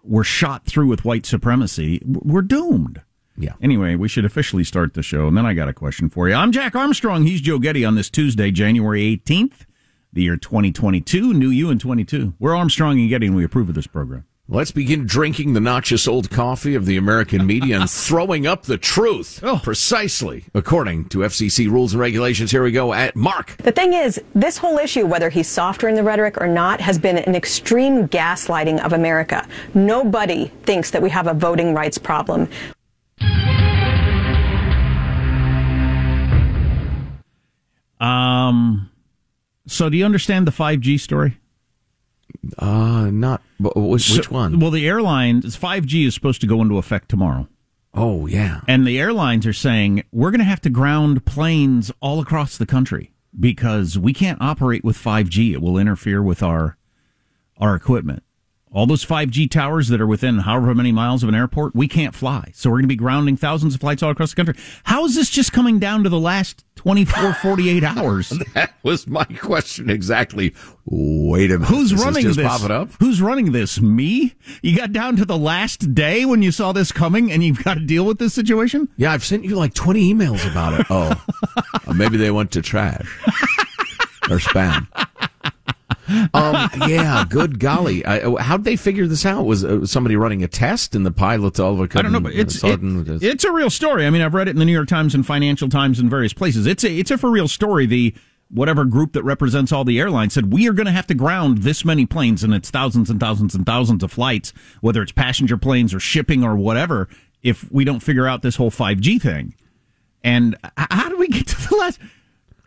we're 0.04 0.24
shot 0.24 0.66
through 0.66 0.88
with 0.88 1.06
white 1.06 1.26
supremacy, 1.26 2.02
we're 2.06 2.42
doomed. 2.42 3.02
Yeah. 3.38 3.54
Anyway, 3.62 3.96
we 3.96 4.08
should 4.08 4.26
officially 4.26 4.64
start 4.64 4.94
the 4.94 5.04
show, 5.04 5.28
and 5.28 5.38
then 5.38 5.46
I 5.46 5.54
got 5.54 5.68
a 5.68 5.74
question 5.74 6.10
for 6.10 6.28
you. 6.28 6.34
I'm 6.34 6.52
Jack 6.52 6.76
Armstrong. 6.76 7.24
He's 7.26 7.42
Joe 7.42 7.60
Getty 7.60 7.86
on 7.86 7.96
this 7.96 8.10
Tuesday, 8.10 8.50
January 8.50 9.02
18th 9.02 9.66
the 10.14 10.24
year 10.24 10.38
2022. 10.38 11.34
New 11.34 11.50
you 11.50 11.70
in 11.70 11.80
22. 11.80 12.34
We're 12.40 12.56
Armstrong 12.56 13.00
and 13.00 13.10
Getty, 13.10 13.28
and 13.28 13.36
we 13.36 13.44
approve 13.44 13.70
of 13.70 13.76
this 13.76 13.88
program. 13.88 14.26
Let's 14.50 14.72
begin 14.72 15.06
drinking 15.06 15.52
the 15.54 15.60
noxious 15.60 16.08
old 16.08 16.30
coffee 16.30 16.74
of 16.74 16.86
the 16.86 16.96
American 16.96 17.46
media 17.46 17.82
and 17.82 17.90
throwing 17.90 18.48
up 18.48 18.64
the 18.64 18.78
truth. 18.78 19.42
Oh. 19.44 19.60
Precisely 19.62 20.46
according 20.54 21.10
to 21.10 21.18
FCC 21.20 21.70
rules 21.70 21.92
and 21.92 22.00
regulations. 22.00 22.52
Here 22.52 22.64
we 22.64 22.72
go 22.72 22.94
at 22.94 23.14
Mark. 23.14 23.58
The 23.58 23.74
thing 23.74 23.92
is, 23.92 24.22
this 24.34 24.58
whole 24.58 24.78
issue, 24.78 25.06
whether 25.06 25.30
he's 25.30 25.50
softer 25.50 25.90
in 25.90 25.96
the 25.96 26.04
rhetoric 26.04 26.40
or 26.40 26.48
not, 26.48 26.80
has 26.80 26.98
been 26.98 27.18
an 27.18 27.36
extreme 27.36 28.08
gaslighting 28.08 28.82
of 28.86 28.94
America. 28.94 29.46
Nobody 29.74 30.46
thinks 30.64 30.92
that 30.92 31.02
we 31.02 31.10
have 31.10 31.28
a 31.28 31.34
voting 31.34 31.74
rights 31.74 31.98
problem. 31.98 32.48
Um, 38.00 38.90
so, 39.68 39.90
do 39.90 39.98
you 39.98 40.06
understand 40.06 40.48
the 40.48 40.52
5G 40.52 41.00
story? 41.00 41.38
Uh, 42.58 43.10
not 43.12 43.42
which, 43.60 44.04
so, 44.04 44.18
which 44.18 44.32
one? 44.32 44.60
Well, 44.60 44.72
the 44.72 44.88
airlines 44.88 45.58
5G 45.58 46.06
is 46.06 46.14
supposed 46.14 46.42
to 46.42 46.48
go 46.48 46.62
into 46.62 46.78
effect 46.78 47.10
tomorrow. 47.10 47.48
Oh, 47.94 48.28
yeah. 48.28 48.62
And 48.68 48.86
the 48.86 49.00
airlines 49.00 49.46
are 49.46 49.54
saying 49.54 50.04
we're 50.12 50.32
going 50.32 50.40
to 50.40 50.46
have 50.46 50.62
to 50.62 50.70
ground 50.70 51.26
planes 51.26 51.92
all 52.00 52.20
across 52.20 52.58
the 52.58 52.66
country 52.66 53.12
because 53.40 53.98
we 53.98 54.14
can't 54.14 54.42
operate 54.42 54.84
with 54.84 54.98
5G. 54.98 55.54
It 55.54 55.62
will 55.62 55.78
interfere 55.78 56.22
with 56.22 56.44
our 56.44 56.78
our 57.60 57.76
equipment. 57.76 58.24
All 58.74 58.86
those 58.86 59.06
5G 59.06 59.50
towers 59.50 59.88
that 59.88 60.02
are 60.02 60.08
within 60.08 60.40
however 60.40 60.76
many 60.76 60.92
miles 60.92 61.24
of 61.24 61.30
an 61.30 61.36
airport, 61.36 61.74
we 61.74 61.88
can't 61.88 62.14
fly. 62.14 62.52
So 62.54 62.70
we're 62.70 62.76
going 62.78 62.84
to 62.84 62.88
be 62.90 62.96
grounding 62.98 63.38
thousands 63.38 63.74
of 63.76 63.82
flights 63.82 64.04
all 64.04 64.12
across 64.12 64.32
the 64.32 64.36
country. 64.36 64.62
How 64.84 65.06
is 65.06 65.16
this 65.16 65.30
just 65.30 65.54
coming 65.54 65.80
down 65.80 66.04
to 66.04 66.10
the 66.10 66.20
last 66.20 66.66
24, 66.76 67.34
48 67.42 67.84
hours? 67.86 68.30
that 68.54 68.74
was 68.84 69.08
my 69.08 69.24
question 69.24 69.90
exactly. 69.90 70.54
Wait 70.86 71.50
a 71.50 71.60
minute. 71.60 71.70
Who's 71.70 71.92
this 71.92 72.04
running 72.04 72.24
just 72.24 72.38
this? 72.38 72.46
Who's 73.00 73.22
running 73.22 73.54
this? 73.54 73.80
Me? 73.80 74.36
You 74.62 74.76
got 74.78 74.92
down 74.92 75.16
to 75.16 75.26
the 75.26 75.38
last 75.38 75.94
day 75.96 76.26
when 76.26 76.42
you 76.42 76.52
saw 76.52 76.74
this 76.74 76.92
coming 76.92 77.32
and 77.32 77.44
you've 77.44 77.64
got 77.64 77.76
to 77.76 77.80
deal 77.80 78.06
with 78.06 78.20
this 78.20 78.34
situation? 78.34 78.90
Yeah, 78.98 79.14
I've 79.14 79.24
sent 79.24 79.46
you 79.46 79.56
like 79.56 79.74
20 79.76 80.14
emails 80.14 80.50
about 80.50 80.80
it. 80.80 80.86
Oh, 80.90 81.26
maybe 81.96 82.18
they 82.18 82.32
went 82.32 82.52
to 82.52 82.62
trash 82.62 83.08
or 84.30 84.40
spam. 84.40 84.88
Um, 86.34 86.70
yeah, 86.88 87.26
good 87.28 87.60
golly. 87.60 88.06
I, 88.06 88.42
how'd 88.42 88.64
they 88.64 88.76
figure 88.76 89.08
this 89.08 89.26
out? 89.26 89.46
Was 89.46 89.64
uh, 89.64 89.86
somebody 89.86 90.16
running 90.16 90.44
a 90.44 90.48
test 90.48 90.96
and 90.96 91.06
the 91.06 91.12
pilot 91.12 91.60
all 91.60 91.74
of 91.74 91.80
a 91.80 91.84
sudden? 91.84 91.98
I 91.98 92.02
don't 92.02 92.12
know, 92.12 92.20
but 92.20 92.34
it's, 92.34 92.64
it, 92.64 92.80
it's 93.24 93.44
a 93.44 93.52
real 93.52 93.70
story. 93.70 94.06
I 94.06 94.10
mean, 94.10 94.22
I've 94.22 94.34
read 94.34 94.48
it 94.48 94.52
in 94.52 94.58
the 94.58 94.66
New 94.66 94.74
York 94.74 94.88
Times 94.88 95.14
and 95.16 95.26
Financial 95.26 95.70
Times 95.70 96.00
and 96.00 96.10
various 96.10 96.34
places. 96.34 96.66
It's 96.66 96.84
a, 96.84 96.92
it's 96.92 97.12
a 97.12 97.18
for 97.18 97.30
real 97.30 97.48
story. 97.48 97.86
The, 97.86 98.14
whatever 98.50 98.86
group 98.86 99.14
that 99.14 99.24
represents 99.24 99.72
all 99.72 99.84
the 99.84 100.00
airlines 100.00 100.34
said 100.34 100.54
we 100.54 100.70
are 100.70 100.74
going 100.74 100.86
to 100.86 100.92
have 100.92 101.08
to 101.08 101.14
ground 101.14 101.60
this 101.60 101.84
many 101.84 102.06
planes 102.06 102.44
and 102.44 102.54
it's 102.54 102.70
thousands 102.70 103.10
and 103.10 103.20
thousands 103.20 103.54
and 103.54 103.66
thousands 103.66 104.04
of 104.04 104.12
flights 104.12 104.54
whether 104.80 105.02
it's 105.02 105.12
passenger 105.12 105.58
planes 105.58 105.94
or 105.94 106.00
shipping 106.00 106.44
or 106.44 106.56
whatever 106.56 107.10
if 107.44 107.70
we 107.72 107.84
don't 107.84 108.00
figure 108.00 108.26
out 108.28 108.42
this 108.42 108.56
whole 108.56 108.72
5G 108.72 109.22
thing 109.22 109.54
and 110.24 110.56
how 110.78 111.10
do 111.10 111.18
we 111.18 111.28
get 111.28 111.48
to 111.48 111.70
the 111.70 111.76
last 111.76 112.00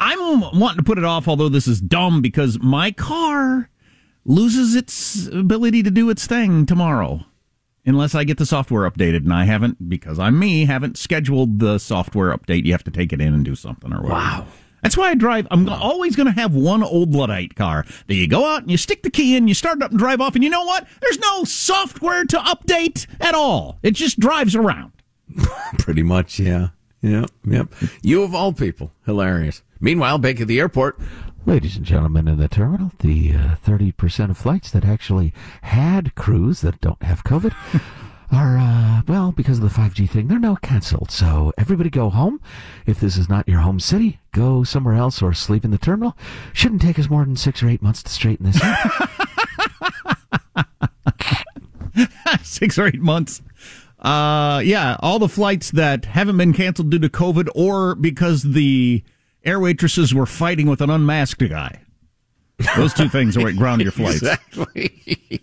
I'm 0.01 0.41
wanting 0.59 0.79
to 0.79 0.83
put 0.83 0.99
it 0.99 1.05
off, 1.05 1.29
although 1.29 1.51
this 1.51 1.69
is 1.69 1.81
dumb 1.81 2.23
because 2.23 2.59
my 2.61 2.91
car 2.91 3.69
loses 4.25 4.75
its 4.75 5.27
ability 5.27 5.83
to 5.83 5.91
do 5.91 6.09
its 6.09 6.27
thing 6.27 6.65
tomorrow. 6.65 7.27
Unless 7.87 8.15
I 8.15 8.25
get 8.25 8.39
the 8.39 8.47
software 8.47 8.91
updated, 8.91 9.19
and 9.19 9.33
I 9.33 9.45
haven't, 9.45 9.89
because 9.89 10.19
I'm 10.19 10.39
me, 10.39 10.67
haven't 10.67 10.99
scheduled 10.99 11.61
the 11.61 11.79
software 11.79 12.37
update. 12.37 12.65
You 12.65 12.73
have 12.73 12.85
to 12.85 12.91
take 12.91 13.13
it 13.13 13.21
in 13.21 13.33
and 13.33 13.45
do 13.45 13.55
something 13.55 13.93
or 13.93 14.03
whatever. 14.03 14.15
Wow. 14.15 14.47
That's 14.83 14.97
why 14.97 15.11
I 15.11 15.15
drive. 15.15 15.47
I'm 15.51 15.69
always 15.69 16.17
going 16.17 16.27
to 16.27 16.41
have 16.41 16.55
one 16.55 16.83
old 16.83 17.15
Luddite 17.15 17.55
car 17.55 17.85
that 18.07 18.15
you 18.15 18.27
go 18.27 18.47
out 18.47 18.63
and 18.63 18.71
you 18.71 18.77
stick 18.77 19.03
the 19.03 19.11
key 19.11 19.37
in, 19.37 19.49
you 19.49 19.55
start 19.55 19.79
it 19.79 19.83
up 19.83 19.91
and 19.91 19.99
drive 19.99 20.21
off, 20.21 20.35
and 20.35 20.45
you 20.45 20.51
know 20.51 20.65
what? 20.65 20.87
There's 21.01 21.19
no 21.19 21.45
software 21.45 22.25
to 22.25 22.39
update 22.39 23.07
at 23.21 23.35
all. 23.35 23.79
It 23.83 23.93
just 23.93 24.19
drives 24.19 24.55
around. 24.55 24.93
Pretty 25.79 26.03
much, 26.03 26.39
yeah. 26.39 26.69
Yep, 27.03 27.31
yep. 27.45 27.69
You 28.03 28.23
of 28.23 28.35
all 28.35 28.53
people. 28.53 28.93
Hilarious. 29.07 29.63
Meanwhile, 29.81 30.19
back 30.19 30.41
at 30.41 30.49
the 30.49 30.61
airport, 30.61 30.99
Ladies 31.47 31.75
and 31.75 31.87
gentlemen 31.87 32.29
in 32.29 32.37
the 32.39 32.49
terminal, 32.49 32.93
the 32.99 33.33
uh, 33.33 33.57
30% 33.65 34.29
of 34.31 34.37
flights 34.37 34.71
that 34.71 34.85
actually 34.85 35.33
had 35.63 36.15
crews 36.15 36.61
that 36.61 36.83
don't 36.83 37.03
have 37.03 37.25
COVID 37.25 37.55
are, 38.31 38.59
uh, 38.59 39.01
well, 39.09 39.33
because 39.33 39.59
of 39.59 39.65
the 39.65 39.71
5G 39.81 40.09
thing, 40.09 40.29
they're 40.29 40.39
now 40.39 40.57
canceled. 40.57 41.11
So 41.11 41.55
everybody 41.57 41.89
go 41.89 42.11
home. 42.11 42.43
If 42.85 43.01
this 43.01 43.17
is 43.17 43.31
not 43.31 43.49
your 43.49 43.61
home 43.61 43.81
city, 43.81 44.21
go 44.33 44.65
somewhere 44.65 44.95
else 44.95 45.23
or 45.23 45.33
sleep 45.33 45.65
in 45.65 45.71
the 45.71 45.79
terminal. 45.79 46.15
Shouldn't 46.53 46.83
take 46.83 46.99
us 46.99 47.09
more 47.09 47.25
than 47.25 47.37
six 47.37 47.63
or 47.63 47.71
eight 47.71 47.81
months 47.81 48.03
to 48.03 48.11
straighten 48.11 48.45
this 48.45 48.61
out. 48.63 49.09
six 52.43 52.79
or 52.79 52.87
eight 52.87 53.01
months. 53.01 53.41
Uh, 53.99 54.61
yeah, 54.63 54.99
all 55.01 55.19
the 55.19 55.29
flights 55.29 55.71
that 55.71 56.05
haven't 56.05 56.37
been 56.37 56.53
canceled 56.53 56.91
due 56.91 56.99
to 56.99 57.09
COVID 57.09 57.49
or 57.55 57.95
because 57.95 58.43
the 58.43 59.03
air 59.45 59.61
waitresses 59.61 60.15
were 60.15 60.27
fighting 60.27 60.67
with 60.67 60.81
an 60.81 60.91
unmasked 60.91 61.49
guy. 61.49 61.83
Those 62.77 62.93
two 62.93 63.09
things 63.09 63.37
are 63.37 63.43
what 63.43 63.57
ground 63.57 63.83
your 63.83 63.93
flights. 63.93 64.23
Exactly. 64.23 65.41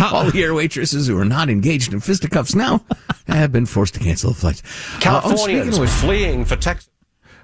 All 0.00 0.30
the 0.30 0.42
air 0.42 0.54
waitresses 0.54 1.08
who 1.08 1.18
are 1.18 1.24
not 1.24 1.50
engaged 1.50 1.92
in 1.92 2.00
fisticuffs 2.00 2.54
now 2.54 2.84
have 3.26 3.52
been 3.52 3.66
forced 3.66 3.94
to 3.94 4.00
cancel 4.00 4.30
the 4.30 4.36
flights. 4.36 4.62
Californians 5.00 5.78
uh, 5.78 5.82
oh, 5.82 5.86
fleeing 5.86 6.44
for 6.44 6.56
Texas. 6.56 6.88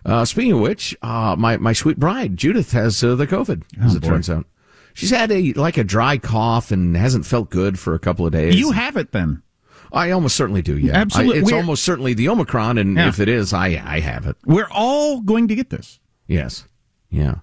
Uh, 0.05 0.25
speaking 0.25 0.53
of 0.53 0.61
which, 0.61 0.97
uh, 1.03 1.35
my 1.37 1.57
my 1.57 1.73
sweet 1.73 1.99
bride 1.99 2.37
Judith 2.37 2.73
has 2.73 3.03
uh, 3.03 3.15
the 3.15 3.27
COVID, 3.27 3.62
as 3.85 3.95
oh, 3.95 3.97
it 3.97 4.03
boy. 4.03 4.09
turns 4.09 4.31
out. 4.31 4.47
She's 4.95 5.11
had 5.11 5.31
a 5.31 5.53
like 5.53 5.77
a 5.77 5.85
dry 5.85 6.19
cough 6.19 6.71
and 6.71 6.97
hasn't 6.97 7.27
felt 7.27 7.50
good 7.50 7.79
for 7.79 7.95
a 7.95 7.99
couple 7.99 8.27
of 8.27 8.33
days. 8.33 8.55
You 8.55 8.73
have 8.73 8.97
it 8.97 9.12
then. 9.12 9.43
I 9.92 10.11
almost 10.11 10.37
certainly 10.37 10.62
do. 10.62 10.76
Yeah, 10.78 10.92
absolutely. 10.95 11.37
I, 11.37 11.40
it's 11.40 11.50
We're, 11.52 11.59
almost 11.59 11.85
certainly 11.85 12.14
the 12.14 12.28
Omicron, 12.28 12.78
and 12.78 12.97
Yeah. 12.97 13.09
if 13.09 13.21
it 13.21 13.28
is, 13.28 13.52
I 13.52 13.66
I 13.85 14.00
have 14.00 14.26
it. 14.26 14.37
We're 14.45 14.68
all 14.71 15.21
going 15.21 15.49
to 15.49 15.54
get 15.54 15.71
this. 15.71 16.00
Yes, 16.26 16.64
yeah. 17.11 17.37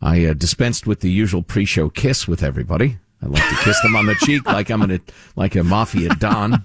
I 0.00 0.24
uh, 0.26 0.34
dispensed 0.34 0.86
with 0.86 0.98
the 1.00 1.10
usual 1.10 1.42
pre-show 1.42 1.88
kiss 1.88 2.26
with 2.26 2.42
everybody. 2.42 2.98
I 3.22 3.26
like 3.26 3.48
to 3.48 3.54
kiss 3.64 3.80
them 3.82 3.94
on 3.94 4.06
the 4.06 4.16
cheek 4.16 4.44
like 4.46 4.68
I'm 4.68 4.82
in 4.82 4.90
a 4.90 5.00
like 5.36 5.54
a 5.54 5.62
mafia 5.62 6.08
don, 6.16 6.64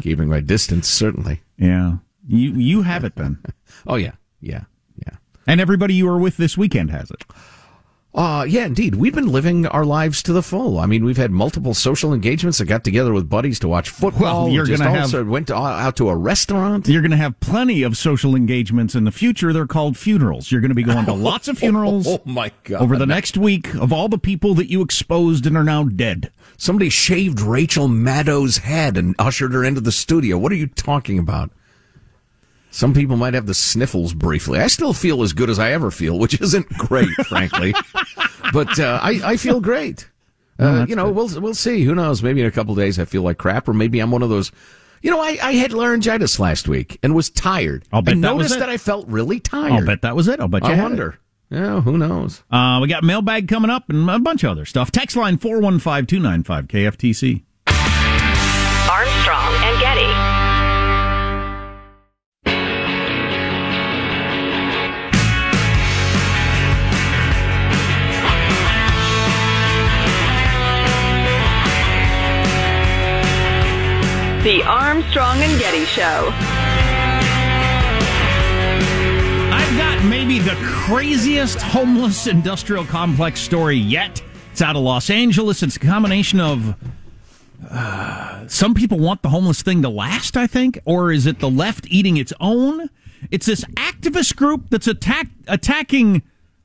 keeping 0.00 0.28
my 0.28 0.40
distance 0.40 0.88
certainly. 0.88 1.42
Yeah, 1.58 1.96
you 2.28 2.52
you 2.52 2.82
have 2.82 3.02
it 3.04 3.16
then, 3.16 3.38
Oh 3.86 3.96
yeah, 3.96 4.12
yeah, 4.40 4.64
yeah. 5.04 5.16
and 5.46 5.60
everybody 5.60 5.94
you 5.94 6.06
were 6.06 6.18
with 6.18 6.36
this 6.36 6.56
weekend 6.56 6.90
has 6.92 7.10
it. 7.10 7.24
Uh, 8.14 8.44
yeah, 8.48 8.64
indeed. 8.64 8.94
We've 8.94 9.12
been 9.14 9.26
living 9.32 9.66
our 9.66 9.84
lives 9.84 10.22
to 10.22 10.32
the 10.32 10.40
full. 10.42 10.78
I 10.78 10.86
mean, 10.86 11.04
we've 11.04 11.16
had 11.16 11.32
multiple 11.32 11.74
social 11.74 12.14
engagements. 12.14 12.60
I 12.60 12.64
got 12.64 12.84
together 12.84 13.12
with 13.12 13.28
buddies 13.28 13.58
to 13.58 13.68
watch 13.68 13.90
football. 13.90 14.44
Well, 14.44 14.52
you're 14.54 14.66
gonna 14.66 14.88
have- 14.88 15.02
also 15.06 15.24
went 15.24 15.48
to, 15.48 15.56
out 15.56 15.96
to 15.96 16.08
a 16.08 16.16
restaurant. 16.16 16.86
You're 16.86 17.02
going 17.02 17.10
to 17.10 17.16
have 17.16 17.40
plenty 17.40 17.82
of 17.82 17.96
social 17.96 18.36
engagements 18.36 18.94
in 18.94 19.02
the 19.02 19.10
future. 19.10 19.52
They're 19.52 19.66
called 19.66 19.96
funerals. 19.98 20.52
You're 20.52 20.60
going 20.60 20.68
to 20.68 20.76
be 20.76 20.84
going 20.84 21.06
to 21.06 21.12
lots 21.12 21.48
of 21.48 21.58
funerals 21.64 22.06
Oh 22.06 22.22
my 22.24 22.52
god! 22.62 22.82
over 22.82 22.96
the 22.96 23.06
next 23.06 23.36
week 23.36 23.74
of 23.74 23.92
all 23.92 24.08
the 24.08 24.16
people 24.18 24.54
that 24.54 24.70
you 24.70 24.80
exposed 24.80 25.44
and 25.44 25.56
are 25.56 25.64
now 25.64 25.82
dead. 25.82 26.30
Somebody 26.56 26.90
shaved 26.90 27.40
Rachel 27.40 27.88
Maddow's 27.88 28.58
head 28.58 28.96
and 28.96 29.16
ushered 29.18 29.52
her 29.54 29.64
into 29.64 29.80
the 29.80 29.90
studio. 29.90 30.38
What 30.38 30.52
are 30.52 30.56
you 30.56 30.68
talking 30.68 31.18
about? 31.18 31.50
Some 32.70 32.92
people 32.92 33.16
might 33.16 33.34
have 33.34 33.46
the 33.46 33.54
sniffles 33.54 34.14
briefly. 34.14 34.58
I 34.58 34.66
still 34.66 34.92
feel 34.92 35.22
as 35.22 35.32
good 35.32 35.48
as 35.48 35.60
I 35.60 35.70
ever 35.70 35.92
feel, 35.92 36.18
which 36.18 36.40
isn't 36.40 36.68
great, 36.70 37.08
frankly. 37.28 37.72
But 38.54 38.78
uh, 38.80 38.98
I, 39.02 39.20
I 39.32 39.36
feel 39.36 39.60
great. 39.60 40.08
Uh, 40.56 40.86
you 40.88 40.94
know, 40.94 41.10
we'll 41.10 41.28
we'll 41.40 41.52
see. 41.52 41.82
Who 41.82 41.96
knows? 41.96 42.22
Maybe 42.22 42.40
in 42.40 42.46
a 42.46 42.50
couple 42.52 42.76
days 42.76 43.00
I 43.00 43.06
feel 43.06 43.22
like 43.22 43.38
crap, 43.38 43.66
or 43.68 43.72
maybe 43.74 43.98
I'm 43.98 44.12
one 44.12 44.22
of 44.22 44.28
those. 44.28 44.52
You 45.02 45.10
know, 45.10 45.20
I, 45.20 45.36
I 45.42 45.54
had 45.54 45.72
laryngitis 45.72 46.38
last 46.38 46.68
week 46.68 46.96
and 47.02 47.12
was 47.12 47.28
tired. 47.28 47.82
I'll 47.92 48.02
bet 48.02 48.14
I 48.14 48.20
that 48.20 48.36
was 48.36 48.44
noticed 48.44 48.54
it. 48.54 48.58
that 48.60 48.68
I 48.68 48.76
felt 48.76 49.08
really 49.08 49.40
tired. 49.40 49.72
I'll 49.72 49.84
bet 49.84 50.02
that 50.02 50.14
was 50.14 50.28
it. 50.28 50.38
I'll 50.38 50.46
bet 50.46 50.62
you 50.62 50.68
I 50.68 50.74
had 50.74 50.78
it. 50.78 50.82
wonder. 50.84 51.18
Yeah, 51.50 51.80
who 51.80 51.98
knows? 51.98 52.44
Uh, 52.52 52.78
we 52.80 52.86
got 52.86 53.02
mailbag 53.02 53.48
coming 53.48 53.68
up 53.68 53.90
and 53.90 54.08
a 54.08 54.18
bunch 54.20 54.44
of 54.44 54.52
other 54.52 54.64
stuff. 54.64 54.92
Text 54.92 55.16
line 55.16 55.38
415 55.38 56.06
295 56.06 56.68
KFTC. 56.68 57.42
The 74.44 74.62
Armstrong 74.62 75.40
and 75.40 75.58
Getty 75.58 75.86
Show. 75.86 76.28
I've 79.50 79.78
got 79.78 80.04
maybe 80.04 80.38
the 80.38 80.54
craziest 80.62 81.62
homeless 81.62 82.26
industrial 82.26 82.84
complex 82.84 83.40
story 83.40 83.78
yet. 83.78 84.22
It's 84.52 84.60
out 84.60 84.76
of 84.76 84.82
Los 84.82 85.08
Angeles. 85.08 85.62
It's 85.62 85.76
a 85.76 85.80
combination 85.80 86.40
of 86.40 86.76
uh, 87.70 88.46
some 88.46 88.74
people 88.74 88.98
want 88.98 89.22
the 89.22 89.30
homeless 89.30 89.62
thing 89.62 89.80
to 89.80 89.88
last, 89.88 90.36
I 90.36 90.46
think, 90.46 90.78
or 90.84 91.10
is 91.10 91.24
it 91.24 91.38
the 91.38 91.48
left 91.48 91.86
eating 91.88 92.18
its 92.18 92.34
own? 92.38 92.90
It's 93.30 93.46
this 93.46 93.64
activist 93.76 94.36
group 94.36 94.68
that's 94.68 94.86
attack, 94.86 95.28
attacking 95.48 96.22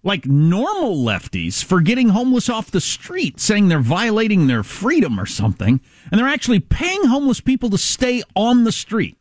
like 0.09 0.25
normal 0.25 0.97
lefties 0.97 1.63
for 1.63 1.81
getting 1.81 2.09
homeless 2.09 2.49
off 2.49 2.71
the 2.71 2.81
street, 2.81 3.39
saying 3.39 3.67
they're 3.67 3.79
violating 3.79 4.47
their 4.47 4.63
freedom 4.63 5.19
or 5.19 5.27
something, 5.27 5.79
and 6.11 6.19
they're 6.19 6.27
actually 6.27 6.59
paying 6.59 7.05
homeless 7.05 7.39
people 7.39 7.69
to 7.69 7.77
stay 7.77 8.23
on 8.35 8.63
the 8.63 8.71
street. 8.71 9.17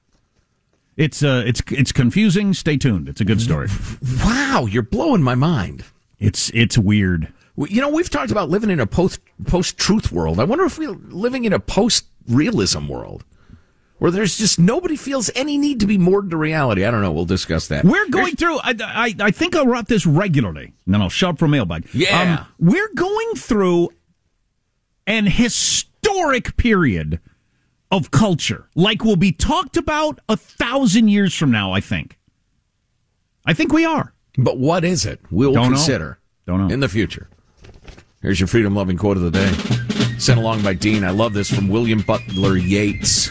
It's 0.97 1.23
uh, 1.23 1.45
it's 1.47 1.61
it's 1.71 1.93
confusing. 1.93 2.55
Stay 2.55 2.79
tuned. 2.79 3.07
It's 3.09 3.21
a 3.21 3.25
good 3.25 3.41
story. 3.41 3.69
Wow, 4.25 4.65
you're 4.65 4.83
blowing 4.83 5.23
my 5.23 5.35
mind. 5.35 5.85
It's 6.19 6.51
it's 6.55 6.79
weird. 6.79 7.33
You 7.57 7.81
know, 7.83 7.91
we've 7.91 8.09
talked 8.09 8.31
about 8.33 8.49
living 8.49 8.71
in 8.71 8.81
a 8.81 8.87
post 8.87 9.21
post 9.47 9.77
truth 9.77 10.11
world. 10.11 10.41
I 10.41 10.45
wonder 10.45 10.65
if 10.65 10.79
we're 10.79 10.93
living 10.93 11.45
in 11.45 11.53
a 11.53 11.61
post 11.61 12.07
realism 12.27 12.89
world 12.89 13.25
where 13.99 14.11
there's 14.11 14.37
just 14.39 14.59
nobody 14.59 14.97
feels 14.97 15.31
any 15.35 15.59
need 15.59 15.81
to 15.81 15.87
be 15.87 15.99
moored 15.99 16.31
to 16.31 16.37
reality. 16.37 16.85
I 16.85 16.91
don't 16.91 17.03
know. 17.03 17.13
We'll 17.13 17.25
discuss 17.25 17.69
that. 17.69 17.85
We're 17.85 18.09
going 18.09 18.37
through. 18.37 18.59
I, 18.59 18.75
I 18.81 19.15
I 19.21 19.31
think 19.31 19.57
I'll 19.57 19.67
write 19.67 19.89
this 19.89 20.07
regularly, 20.07 20.73
and 20.87 20.95
then 20.95 21.03
I'll 21.03 21.09
shove 21.09 21.39
for 21.39 21.49
mailbag. 21.49 21.85
Um, 21.87 21.91
Yeah. 21.95 22.45
we're 22.59 22.93
going 22.95 23.35
through 23.37 23.91
an 25.07 25.27
historic 25.27 26.57
period 26.57 27.21
of 27.91 28.11
culture, 28.11 28.69
like 28.75 29.03
will 29.05 29.17
be 29.17 29.33
talked 29.33 29.77
about 29.77 30.21
a 30.29 30.37
thousand 30.37 31.09
years 31.09 31.35
from 31.35 31.51
now. 31.51 31.73
I 31.73 31.81
think. 31.81 32.19
I 33.47 33.55
think 33.55 33.73
we 33.73 33.85
are. 33.87 34.13
But 34.37 34.59
what 34.59 34.85
is 34.85 35.07
it? 35.07 35.21
We'll 35.31 35.53
Don't 35.55 35.71
know. 35.71 35.77
consider 35.77 36.19
Don't 36.47 36.69
know. 36.69 36.73
in 36.73 36.81
the 36.81 36.89
future. 36.89 37.29
Here's 38.21 38.39
your 38.39 38.47
freedom 38.47 38.75
loving 38.75 38.97
quote 38.99 39.17
of 39.17 39.23
the 39.23 39.31
day. 39.31 39.51
Sent 40.19 40.39
along 40.39 40.63
by 40.63 40.75
Dean. 40.75 41.03
I 41.05 41.11
love 41.11 41.33
this 41.33 41.49
from 41.51 41.69
William 41.69 42.01
Butler 42.03 42.57
Yeats. 42.57 43.31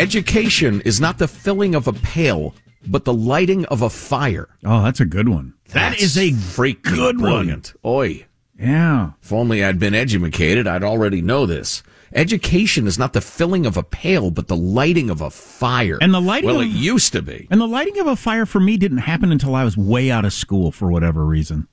Education 0.00 0.80
is 0.82 1.00
not 1.00 1.18
the 1.18 1.28
filling 1.28 1.74
of 1.74 1.86
a 1.86 1.92
pail, 1.92 2.54
but 2.86 3.04
the 3.04 3.12
lighting 3.12 3.64
of 3.66 3.82
a 3.82 3.90
fire. 3.90 4.48
Oh, 4.64 4.82
that's 4.82 5.00
a 5.00 5.04
good 5.04 5.28
one. 5.28 5.54
That 5.68 5.90
That's 5.90 6.02
is 6.02 6.16
a 6.16 6.30
freaking 6.30 6.82
good 6.82 7.20
one. 7.20 7.30
brilliant. 7.32 7.74
Oi. 7.84 8.26
Yeah. 8.58 9.10
If 9.22 9.32
only 9.32 9.62
I'd 9.64 9.78
been 9.78 9.94
educated, 9.94 10.66
I'd 10.66 10.82
already 10.84 11.22
know 11.22 11.46
this. 11.46 11.82
Education 12.12 12.86
is 12.86 12.98
not 12.98 13.12
the 13.12 13.20
filling 13.20 13.66
of 13.66 13.76
a 13.76 13.82
pail, 13.84 14.30
but 14.30 14.48
the 14.48 14.56
lighting 14.56 15.10
of 15.10 15.20
a 15.20 15.30
fire. 15.30 15.96
And 16.00 16.12
the 16.12 16.20
lighting 16.20 16.48
Well, 16.50 16.60
of- 16.60 16.66
it 16.66 16.70
used 16.70 17.12
to 17.12 17.22
be. 17.22 17.46
And 17.50 17.60
the 17.60 17.68
lighting 17.68 17.98
of 18.00 18.06
a 18.06 18.16
fire 18.16 18.46
for 18.46 18.58
me 18.58 18.76
didn't 18.76 18.98
happen 18.98 19.30
until 19.30 19.54
I 19.54 19.64
was 19.64 19.76
way 19.76 20.10
out 20.10 20.24
of 20.24 20.32
school 20.32 20.72
for 20.72 20.90
whatever 20.90 21.24
reason. 21.24 21.68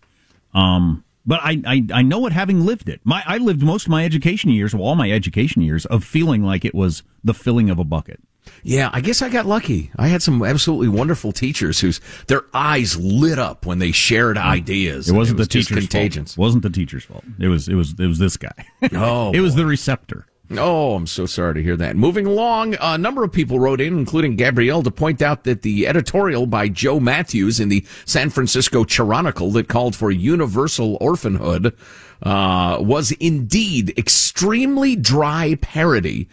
Um, 0.53 1.03
but 1.27 1.41
I, 1.43 1.61
I, 1.65 1.85
I 1.93 2.01
know 2.01 2.25
it 2.25 2.33
having 2.33 2.65
lived 2.65 2.89
it. 2.89 3.01
My, 3.03 3.21
I 3.27 3.37
lived 3.37 3.61
most 3.61 3.85
of 3.85 3.91
my 3.91 4.05
education 4.05 4.49
years, 4.49 4.73
well, 4.73 4.85
all 4.85 4.95
my 4.95 5.11
education 5.11 5.61
years, 5.61 5.85
of 5.85 6.03
feeling 6.03 6.41
like 6.41 6.65
it 6.65 6.73
was 6.73 7.03
the 7.23 7.33
filling 7.33 7.69
of 7.69 7.77
a 7.77 7.83
bucket. 7.83 8.21
Yeah, 8.63 8.89
I 8.93 9.01
guess 9.01 9.21
I 9.21 9.29
got 9.29 9.45
lucky. 9.45 9.91
I 9.97 10.07
had 10.07 10.21
some 10.23 10.41
absolutely 10.41 10.87
wonderful 10.87 11.33
teachers 11.33 11.81
whose 11.81 11.99
their 12.27 12.45
eyes 12.53 12.97
lit 12.97 13.37
up 13.37 13.65
when 13.65 13.79
they 13.79 13.91
shared 13.91 14.37
mm. 14.37 14.43
ideas. 14.43 15.09
It 15.09 15.13
wasn't 15.13 15.39
was 15.39 15.47
the 15.49 15.51
teacher's 15.51 15.87
fault. 15.87 16.15
It 16.15 16.37
wasn't 16.37 16.63
the 16.63 16.69
teacher's 16.69 17.03
fault. 17.03 17.25
It 17.39 17.49
was, 17.49 17.67
it 17.67 17.75
was, 17.75 17.93
it 17.99 18.07
was 18.07 18.19
this 18.19 18.37
guy. 18.37 18.65
Oh, 18.93 19.31
it 19.33 19.41
was 19.41 19.55
the 19.55 19.65
receptor. 19.65 20.25
Oh, 20.51 20.95
I'm 20.95 21.07
so 21.07 21.25
sorry 21.25 21.55
to 21.55 21.63
hear 21.63 21.75
that. 21.75 21.97
Moving 21.97 22.25
along, 22.25 22.77
a 22.79 22.97
number 22.97 23.23
of 23.23 23.33
people 23.33 23.59
wrote 23.59 23.81
in, 23.81 23.97
including 23.97 24.37
Gabrielle, 24.37 24.81
to 24.83 24.91
point 24.91 25.21
out 25.21 25.43
that 25.43 25.61
the 25.61 25.85
editorial 25.87 26.45
by 26.45 26.69
Joe 26.69 27.01
Mathews 27.01 27.59
in 27.59 27.67
the 27.67 27.85
San 28.05 28.29
Francisco 28.29 28.85
Chronicle 28.85 29.51
that 29.51 29.67
called 29.67 29.93
for 29.93 30.09
universal 30.09 30.97
orphanhood 31.01 31.75
uh, 32.23 32.77
was 32.79 33.11
indeed 33.13 33.93
extremely 33.97 34.95
dry 34.95 35.55
parody. 35.61 36.29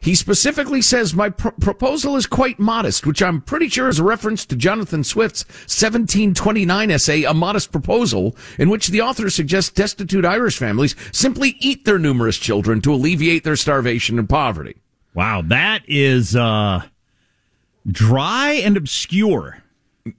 He 0.00 0.14
specifically 0.14 0.82
says 0.82 1.14
my 1.14 1.30
pr- 1.30 1.48
proposal 1.60 2.16
is 2.16 2.26
quite 2.26 2.58
modest, 2.58 3.06
which 3.06 3.22
I'm 3.22 3.40
pretty 3.40 3.68
sure 3.68 3.88
is 3.88 3.98
a 3.98 4.04
reference 4.04 4.46
to 4.46 4.56
Jonathan 4.56 5.04
Swift's 5.04 5.44
1729 5.44 6.90
essay, 6.90 7.24
A 7.24 7.34
Modest 7.34 7.72
Proposal, 7.72 8.36
in 8.58 8.70
which 8.70 8.88
the 8.88 9.00
author 9.00 9.30
suggests 9.30 9.70
destitute 9.70 10.24
Irish 10.24 10.58
families 10.58 10.94
simply 11.12 11.56
eat 11.60 11.84
their 11.84 11.98
numerous 11.98 12.38
children 12.38 12.80
to 12.82 12.92
alleviate 12.92 13.44
their 13.44 13.56
starvation 13.56 14.18
and 14.18 14.28
poverty. 14.28 14.76
Wow. 15.14 15.42
That 15.42 15.82
is, 15.88 16.36
uh, 16.36 16.82
dry 17.86 18.52
and 18.52 18.76
obscure. 18.76 19.62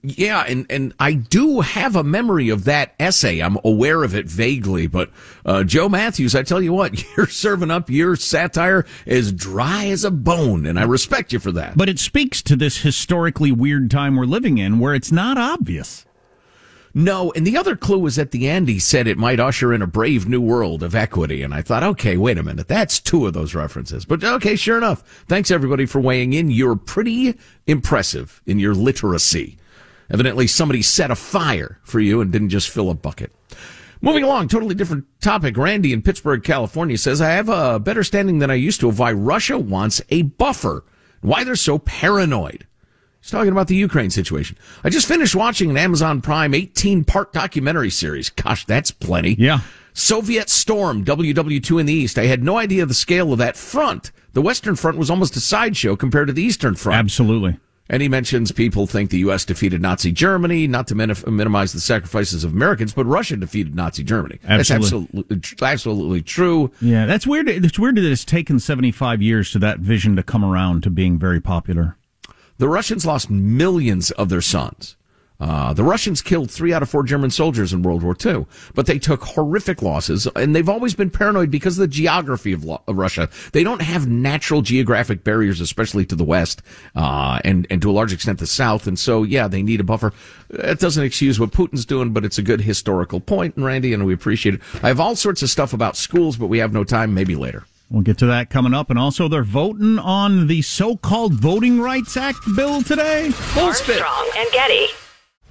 Yeah, 0.02 0.44
and, 0.46 0.66
and 0.70 0.94
I 0.98 1.12
do 1.14 1.60
have 1.60 1.96
a 1.96 2.04
memory 2.04 2.48
of 2.48 2.64
that 2.64 2.94
essay. 2.98 3.40
I'm 3.40 3.58
aware 3.64 4.02
of 4.02 4.14
it 4.14 4.26
vaguely, 4.26 4.86
but 4.86 5.10
uh, 5.44 5.64
Joe 5.64 5.88
Mathews, 5.88 6.34
I 6.34 6.42
tell 6.42 6.60
you 6.60 6.72
what, 6.72 7.04
you're 7.16 7.26
serving 7.26 7.70
up 7.70 7.90
your 7.90 8.16
satire 8.16 8.86
as 9.06 9.32
dry 9.32 9.86
as 9.86 10.04
a 10.04 10.10
bone, 10.10 10.66
and 10.66 10.78
I 10.78 10.84
respect 10.84 11.32
you 11.32 11.38
for 11.38 11.52
that. 11.52 11.76
But 11.76 11.88
it 11.88 11.98
speaks 11.98 12.42
to 12.42 12.56
this 12.56 12.78
historically 12.78 13.52
weird 13.52 13.90
time 13.90 14.16
we're 14.16 14.24
living 14.24 14.58
in 14.58 14.78
where 14.78 14.94
it's 14.94 15.12
not 15.12 15.38
obvious. 15.38 16.06
No, 16.92 17.30
and 17.32 17.46
the 17.46 17.56
other 17.56 17.76
clue 17.76 18.00
was 18.00 18.18
at 18.18 18.32
the 18.32 18.48
end. 18.48 18.68
He 18.68 18.78
said 18.80 19.06
it 19.06 19.16
might 19.16 19.38
usher 19.38 19.72
in 19.72 19.82
a 19.82 19.86
brave 19.86 20.28
new 20.28 20.40
world 20.40 20.82
of 20.82 20.94
equity, 20.94 21.42
and 21.42 21.54
I 21.54 21.62
thought, 21.62 21.84
okay, 21.84 22.16
wait 22.16 22.38
a 22.38 22.42
minute, 22.42 22.66
that's 22.66 22.98
two 22.98 23.26
of 23.26 23.32
those 23.32 23.54
references. 23.54 24.04
But 24.04 24.24
okay, 24.24 24.56
sure 24.56 24.76
enough. 24.76 25.24
Thanks 25.28 25.50
everybody 25.50 25.86
for 25.86 26.00
weighing 26.00 26.32
in. 26.32 26.50
You're 26.50 26.76
pretty 26.76 27.38
impressive 27.66 28.42
in 28.44 28.58
your 28.58 28.74
literacy. 28.74 29.56
Evidently, 30.10 30.46
somebody 30.46 30.82
set 30.82 31.10
a 31.10 31.16
fire 31.16 31.78
for 31.82 32.00
you 32.00 32.20
and 32.20 32.32
didn't 32.32 32.48
just 32.48 32.68
fill 32.68 32.90
a 32.90 32.94
bucket. 32.94 33.32
Moving 34.02 34.24
along, 34.24 34.48
totally 34.48 34.74
different 34.74 35.04
topic. 35.20 35.56
Randy 35.56 35.92
in 35.92 36.02
Pittsburgh, 36.02 36.42
California 36.42 36.96
says, 36.96 37.20
I 37.20 37.30
have 37.30 37.48
a 37.48 37.78
better 37.78 38.02
standing 38.02 38.38
than 38.38 38.50
I 38.50 38.54
used 38.54 38.80
to 38.80 38.88
of 38.88 38.98
why 38.98 39.12
Russia 39.12 39.58
wants 39.58 40.00
a 40.08 40.22
buffer, 40.22 40.84
why 41.20 41.44
they're 41.44 41.54
so 41.54 41.78
paranoid. 41.78 42.66
He's 43.20 43.30
talking 43.30 43.52
about 43.52 43.68
the 43.68 43.76
Ukraine 43.76 44.08
situation. 44.08 44.56
I 44.82 44.88
just 44.88 45.06
finished 45.06 45.36
watching 45.36 45.68
an 45.68 45.76
Amazon 45.76 46.22
Prime 46.22 46.54
18 46.54 47.04
part 47.04 47.34
documentary 47.34 47.90
series. 47.90 48.30
Gosh, 48.30 48.64
that's 48.64 48.90
plenty. 48.90 49.34
Yeah. 49.38 49.60
Soviet 49.92 50.48
Storm, 50.48 51.04
WW2 51.04 51.80
in 51.80 51.86
the 51.86 51.92
East. 51.92 52.18
I 52.18 52.24
had 52.24 52.42
no 52.42 52.56
idea 52.56 52.86
the 52.86 52.94
scale 52.94 53.32
of 53.32 53.38
that 53.38 53.56
front. 53.56 54.12
The 54.32 54.40
Western 54.40 54.76
Front 54.76 54.96
was 54.96 55.10
almost 55.10 55.36
a 55.36 55.40
sideshow 55.40 55.96
compared 55.96 56.28
to 56.28 56.32
the 56.32 56.42
Eastern 56.42 56.74
Front. 56.74 56.98
Absolutely. 56.98 57.58
And 57.90 58.00
he 58.00 58.08
mentions 58.08 58.52
people 58.52 58.86
think 58.86 59.10
the 59.10 59.18
U.S. 59.18 59.44
defeated 59.44 59.82
Nazi 59.82 60.12
Germany, 60.12 60.68
not 60.68 60.86
to 60.86 60.94
min- 60.94 61.12
minimize 61.26 61.72
the 61.72 61.80
sacrifices 61.80 62.44
of 62.44 62.52
Americans, 62.52 62.94
but 62.94 63.04
Russia 63.04 63.36
defeated 63.36 63.74
Nazi 63.74 64.04
Germany. 64.04 64.38
That's 64.44 64.70
Absolutely. 64.70 65.24
absolutely, 65.32 65.66
absolutely 65.66 66.22
true. 66.22 66.70
Yeah, 66.80 67.06
that's 67.06 67.26
weird. 67.26 67.48
It's 67.48 67.80
weird 67.80 67.96
that 67.96 68.04
it's 68.04 68.24
taken 68.24 68.60
75 68.60 69.20
years 69.20 69.50
to 69.50 69.58
that 69.58 69.80
vision 69.80 70.14
to 70.14 70.22
come 70.22 70.44
around 70.44 70.84
to 70.84 70.90
being 70.90 71.18
very 71.18 71.40
popular. 71.40 71.96
The 72.58 72.68
Russians 72.68 73.04
lost 73.04 73.28
millions 73.28 74.12
of 74.12 74.28
their 74.28 74.40
sons. 74.40 74.96
Uh, 75.40 75.72
the 75.72 75.82
Russians 75.82 76.20
killed 76.20 76.50
three 76.50 76.72
out 76.72 76.82
of 76.82 76.90
four 76.90 77.02
German 77.02 77.30
soldiers 77.30 77.72
in 77.72 77.82
World 77.82 78.02
War 78.02 78.16
II, 78.24 78.46
but 78.74 78.86
they 78.86 78.98
took 78.98 79.22
horrific 79.22 79.80
losses, 79.82 80.26
and 80.36 80.54
they've 80.54 80.68
always 80.68 80.94
been 80.94 81.10
paranoid 81.10 81.50
because 81.50 81.78
of 81.78 81.82
the 81.82 81.88
geography 81.88 82.52
of, 82.52 82.64
lo- 82.64 82.82
of 82.86 82.96
Russia. 82.96 83.28
They 83.52 83.64
don't 83.64 83.82
have 83.82 84.06
natural 84.06 84.62
geographic 84.62 85.24
barriers, 85.24 85.60
especially 85.60 86.04
to 86.06 86.14
the 86.14 86.24
west, 86.24 86.62
uh, 86.94 87.40
and 87.44 87.66
and 87.70 87.80
to 87.82 87.90
a 87.90 87.92
large 87.92 88.12
extent 88.12 88.38
the 88.38 88.46
south, 88.46 88.86
and 88.86 88.98
so 88.98 89.22
yeah, 89.22 89.48
they 89.48 89.62
need 89.62 89.80
a 89.80 89.84
buffer. 89.84 90.12
That 90.50 90.78
doesn't 90.78 91.04
excuse 91.04 91.40
what 91.40 91.52
Putin's 91.52 91.86
doing, 91.86 92.12
but 92.12 92.24
it's 92.24 92.38
a 92.38 92.42
good 92.42 92.60
historical 92.60 93.20
point, 93.20 93.56
and 93.56 93.64
Randy, 93.64 93.94
and 93.94 94.04
we 94.04 94.12
appreciate 94.12 94.56
it. 94.56 94.60
I 94.82 94.88
have 94.88 95.00
all 95.00 95.16
sorts 95.16 95.42
of 95.42 95.50
stuff 95.50 95.72
about 95.72 95.96
schools, 95.96 96.36
but 96.36 96.48
we 96.48 96.58
have 96.58 96.72
no 96.72 96.84
time. 96.84 97.14
Maybe 97.14 97.34
later. 97.34 97.64
We'll 97.90 98.02
get 98.02 98.18
to 98.18 98.26
that 98.26 98.50
coming 98.50 98.72
up. 98.72 98.88
And 98.88 98.98
also, 98.98 99.26
they're 99.26 99.42
voting 99.42 99.98
on 99.98 100.46
the 100.46 100.62
so 100.62 100.96
called 100.96 101.34
Voting 101.34 101.80
Rights 101.80 102.16
Act 102.16 102.38
bill 102.54 102.82
today. 102.82 103.32
Armstrong 103.56 104.30
and 104.36 104.48
Getty. 104.52 104.86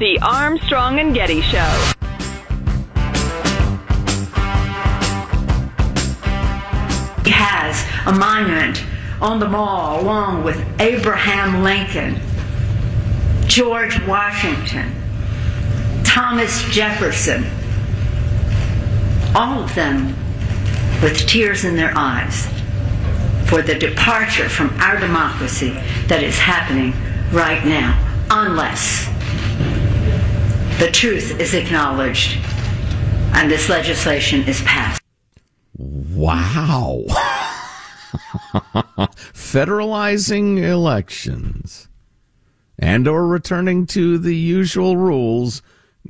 The 0.00 0.18
Armstrong 0.22 0.98
and 0.98 1.12
Getty 1.14 1.42
Show. 1.42 1.58
He 7.22 7.30
has 7.30 7.84
a 8.06 8.12
monument 8.18 8.82
on 9.20 9.40
the 9.40 9.46
mall 9.46 10.00
along 10.00 10.42
with 10.42 10.56
Abraham 10.80 11.62
Lincoln, 11.62 12.18
George 13.46 14.00
Washington, 14.06 14.90
Thomas 16.02 16.62
Jefferson, 16.70 17.44
all 19.34 19.64
of 19.64 19.74
them 19.74 20.16
with 21.02 21.26
tears 21.26 21.66
in 21.66 21.76
their 21.76 21.92
eyes 21.94 22.46
for 23.50 23.60
the 23.60 23.74
departure 23.74 24.48
from 24.48 24.70
our 24.80 24.98
democracy 24.98 25.72
that 26.06 26.22
is 26.22 26.38
happening 26.38 26.94
right 27.32 27.62
now, 27.66 28.02
unless 28.30 29.09
the 30.80 30.90
truth 30.90 31.38
is 31.38 31.52
acknowledged 31.52 32.38
and 33.34 33.50
this 33.50 33.68
legislation 33.68 34.42
is 34.48 34.62
passed. 34.62 35.02
Wow. 35.76 37.04
Federalizing 39.34 40.62
elections 40.62 41.88
and 42.78 43.06
or 43.06 43.26
returning 43.26 43.86
to 43.88 44.16
the 44.16 44.34
usual 44.34 44.96
rules 44.96 45.60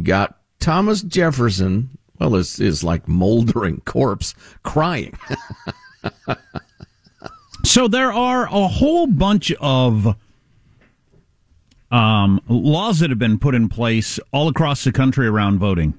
got 0.04 0.38
Thomas 0.60 1.02
Jefferson, 1.02 1.98
well, 2.20 2.36
is 2.36 2.60
is 2.60 2.84
like 2.84 3.08
moldering 3.08 3.80
corpse 3.80 4.34
crying. 4.62 5.18
so 7.64 7.88
there 7.88 8.12
are 8.12 8.44
a 8.44 8.68
whole 8.68 9.08
bunch 9.08 9.50
of 9.60 10.16
um, 11.90 12.40
laws 12.48 13.00
that 13.00 13.10
have 13.10 13.18
been 13.18 13.38
put 13.38 13.54
in 13.54 13.68
place 13.68 14.20
all 14.32 14.48
across 14.48 14.84
the 14.84 14.92
country 14.92 15.26
around 15.26 15.58
voting. 15.58 15.98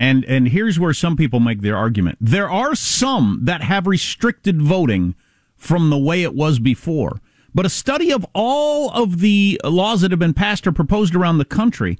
And 0.00 0.24
and 0.26 0.48
here's 0.48 0.78
where 0.78 0.94
some 0.94 1.16
people 1.16 1.40
make 1.40 1.60
their 1.60 1.76
argument. 1.76 2.18
There 2.20 2.48
are 2.48 2.74
some 2.74 3.40
that 3.42 3.62
have 3.62 3.86
restricted 3.86 4.62
voting 4.62 5.16
from 5.56 5.90
the 5.90 5.98
way 5.98 6.22
it 6.22 6.34
was 6.34 6.58
before. 6.58 7.20
But 7.54 7.66
a 7.66 7.70
study 7.70 8.12
of 8.12 8.24
all 8.34 8.90
of 8.90 9.20
the 9.20 9.60
laws 9.64 10.02
that 10.02 10.12
have 10.12 10.20
been 10.20 10.34
passed 10.34 10.66
or 10.66 10.72
proposed 10.72 11.14
around 11.16 11.38
the 11.38 11.44
country, 11.44 11.98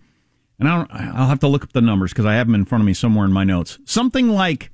and 0.59 0.69
I'll, 0.69 0.87
I'll 0.91 1.27
have 1.27 1.41
to 1.41 1.49
look 1.49 1.65
up 1.65 1.73
the 1.73 1.81
numbers 1.81 2.13
because 2.13 2.27
I 2.27 2.35
have 2.35 2.47
them 2.47 2.55
in 2.55 2.65
front 2.65 2.83
of 2.83 2.87
me 2.87 2.95
somewhere 2.95 3.25
in 3.25 3.33
my 3.33 3.45
notes. 3.45 3.79
Something 3.85 4.29
like 4.29 4.71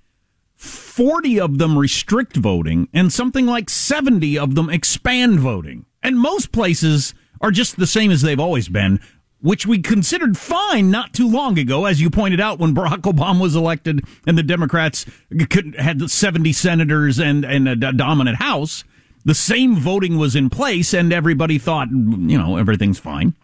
40 0.57 1.40
of 1.40 1.59
them 1.59 1.79
restrict 1.79 2.37
voting, 2.37 2.88
and 2.92 3.12
something 3.12 3.46
like 3.46 3.70
70 3.70 4.38
of 4.38 4.55
them 4.55 4.68
expand 4.68 5.40
voting. 5.40 5.87
And 6.03 6.18
most 6.18 6.53
places 6.53 7.14
are 7.44 7.50
just 7.50 7.76
the 7.76 7.87
same 7.87 8.11
as 8.11 8.22
they've 8.22 8.40
always 8.40 8.70
been, 8.70 8.98
which 9.42 9.66
we 9.66 9.78
considered 9.78 10.38
fine 10.38 10.90
not 10.90 11.12
too 11.12 11.28
long 11.28 11.59
ago, 11.59 11.85
as 11.85 12.00
you 12.00 12.09
pointed 12.09 12.40
out, 12.40 12.59
when 12.59 12.74
Barack 12.74 13.02
Obama 13.12 13.42
was 13.42 13.54
elected 13.54 14.02
and 14.26 14.38
the 14.38 14.42
Democrats 14.42 15.04
had 15.78 16.11
70 16.11 16.54
senators 16.54 17.18
and, 17.18 17.44
and 17.44 17.68
a 17.68 17.92
dominant 17.92 18.38
House. 18.38 18.83
The 19.26 19.35
same 19.35 19.76
voting 19.76 20.16
was 20.16 20.35
in 20.35 20.48
place, 20.48 20.94
and 20.94 21.12
everybody 21.12 21.59
thought, 21.59 21.90
you 21.90 22.38
know, 22.38 22.57
everything's 22.57 22.98
fine. 22.98 23.35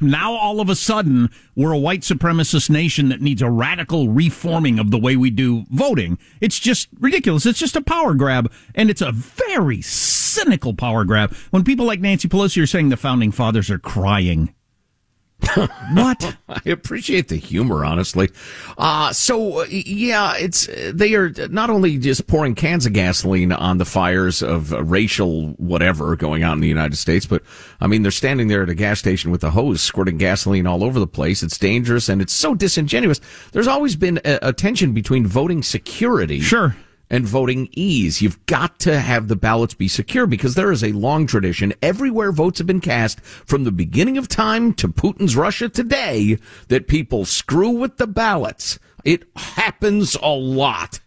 Now, 0.00 0.32
all 0.32 0.60
of 0.60 0.70
a 0.70 0.74
sudden, 0.74 1.30
we're 1.54 1.72
a 1.72 1.78
white 1.78 2.00
supremacist 2.00 2.70
nation 2.70 3.10
that 3.10 3.20
needs 3.20 3.42
a 3.42 3.50
radical 3.50 4.08
reforming 4.08 4.78
of 4.78 4.90
the 4.90 4.98
way 4.98 5.14
we 5.14 5.30
do 5.30 5.64
voting. 5.70 6.18
It's 6.40 6.58
just 6.58 6.88
ridiculous. 6.98 7.44
It's 7.44 7.58
just 7.58 7.76
a 7.76 7.82
power 7.82 8.14
grab, 8.14 8.50
and 8.74 8.88
it's 8.88 9.02
a 9.02 9.12
very 9.12 9.82
cynical 9.82 10.74
power 10.74 11.04
grab. 11.04 11.34
When 11.50 11.64
people 11.64 11.84
like 11.84 12.00
Nancy 12.00 12.28
Pelosi 12.28 12.62
are 12.62 12.66
saying 12.66 12.88
the 12.88 12.96
founding 12.96 13.30
fathers 13.30 13.70
are 13.70 13.78
crying, 13.78 14.54
what? 15.94 16.36
I 16.48 16.60
appreciate 16.66 17.28
the 17.28 17.36
humor, 17.36 17.84
honestly. 17.84 18.30
Uh, 18.78 19.12
so 19.12 19.64
yeah, 19.64 20.34
it's, 20.36 20.68
they 20.92 21.14
are 21.14 21.30
not 21.48 21.70
only 21.70 21.98
just 21.98 22.26
pouring 22.26 22.54
cans 22.54 22.86
of 22.86 22.92
gasoline 22.92 23.52
on 23.52 23.78
the 23.78 23.84
fires 23.84 24.42
of 24.42 24.72
racial 24.72 25.48
whatever 25.52 26.16
going 26.16 26.44
on 26.44 26.54
in 26.54 26.60
the 26.60 26.68
United 26.68 26.96
States, 26.96 27.26
but 27.26 27.42
I 27.80 27.86
mean, 27.86 28.02
they're 28.02 28.10
standing 28.10 28.48
there 28.48 28.62
at 28.62 28.68
a 28.68 28.74
gas 28.74 28.98
station 28.98 29.30
with 29.30 29.44
a 29.44 29.50
hose 29.50 29.82
squirting 29.82 30.18
gasoline 30.18 30.66
all 30.66 30.84
over 30.84 30.98
the 30.98 31.06
place. 31.06 31.42
It's 31.42 31.58
dangerous 31.58 32.08
and 32.08 32.20
it's 32.20 32.32
so 32.32 32.54
disingenuous. 32.54 33.20
There's 33.52 33.68
always 33.68 33.96
been 33.96 34.20
a, 34.24 34.38
a 34.42 34.52
tension 34.52 34.92
between 34.92 35.26
voting 35.26 35.62
security. 35.62 36.40
Sure 36.40 36.76
and 37.10 37.26
voting 37.26 37.68
ease. 37.72 38.22
You've 38.22 38.44
got 38.46 38.78
to 38.80 39.00
have 39.00 39.28
the 39.28 39.36
ballots 39.36 39.74
be 39.74 39.88
secure 39.88 40.26
because 40.26 40.54
there 40.54 40.70
is 40.70 40.84
a 40.84 40.92
long 40.92 41.26
tradition 41.26 41.74
everywhere 41.82 42.30
votes 42.30 42.58
have 42.58 42.66
been 42.66 42.80
cast 42.80 43.20
from 43.20 43.64
the 43.64 43.72
beginning 43.72 44.16
of 44.16 44.28
time 44.28 44.72
to 44.74 44.88
Putin's 44.88 45.36
Russia 45.36 45.68
today 45.68 46.38
that 46.68 46.86
people 46.86 47.24
screw 47.24 47.70
with 47.70 47.96
the 47.96 48.06
ballots. 48.06 48.78
It 49.04 49.24
happens 49.34 50.16
a 50.22 50.30
lot. 50.30 51.00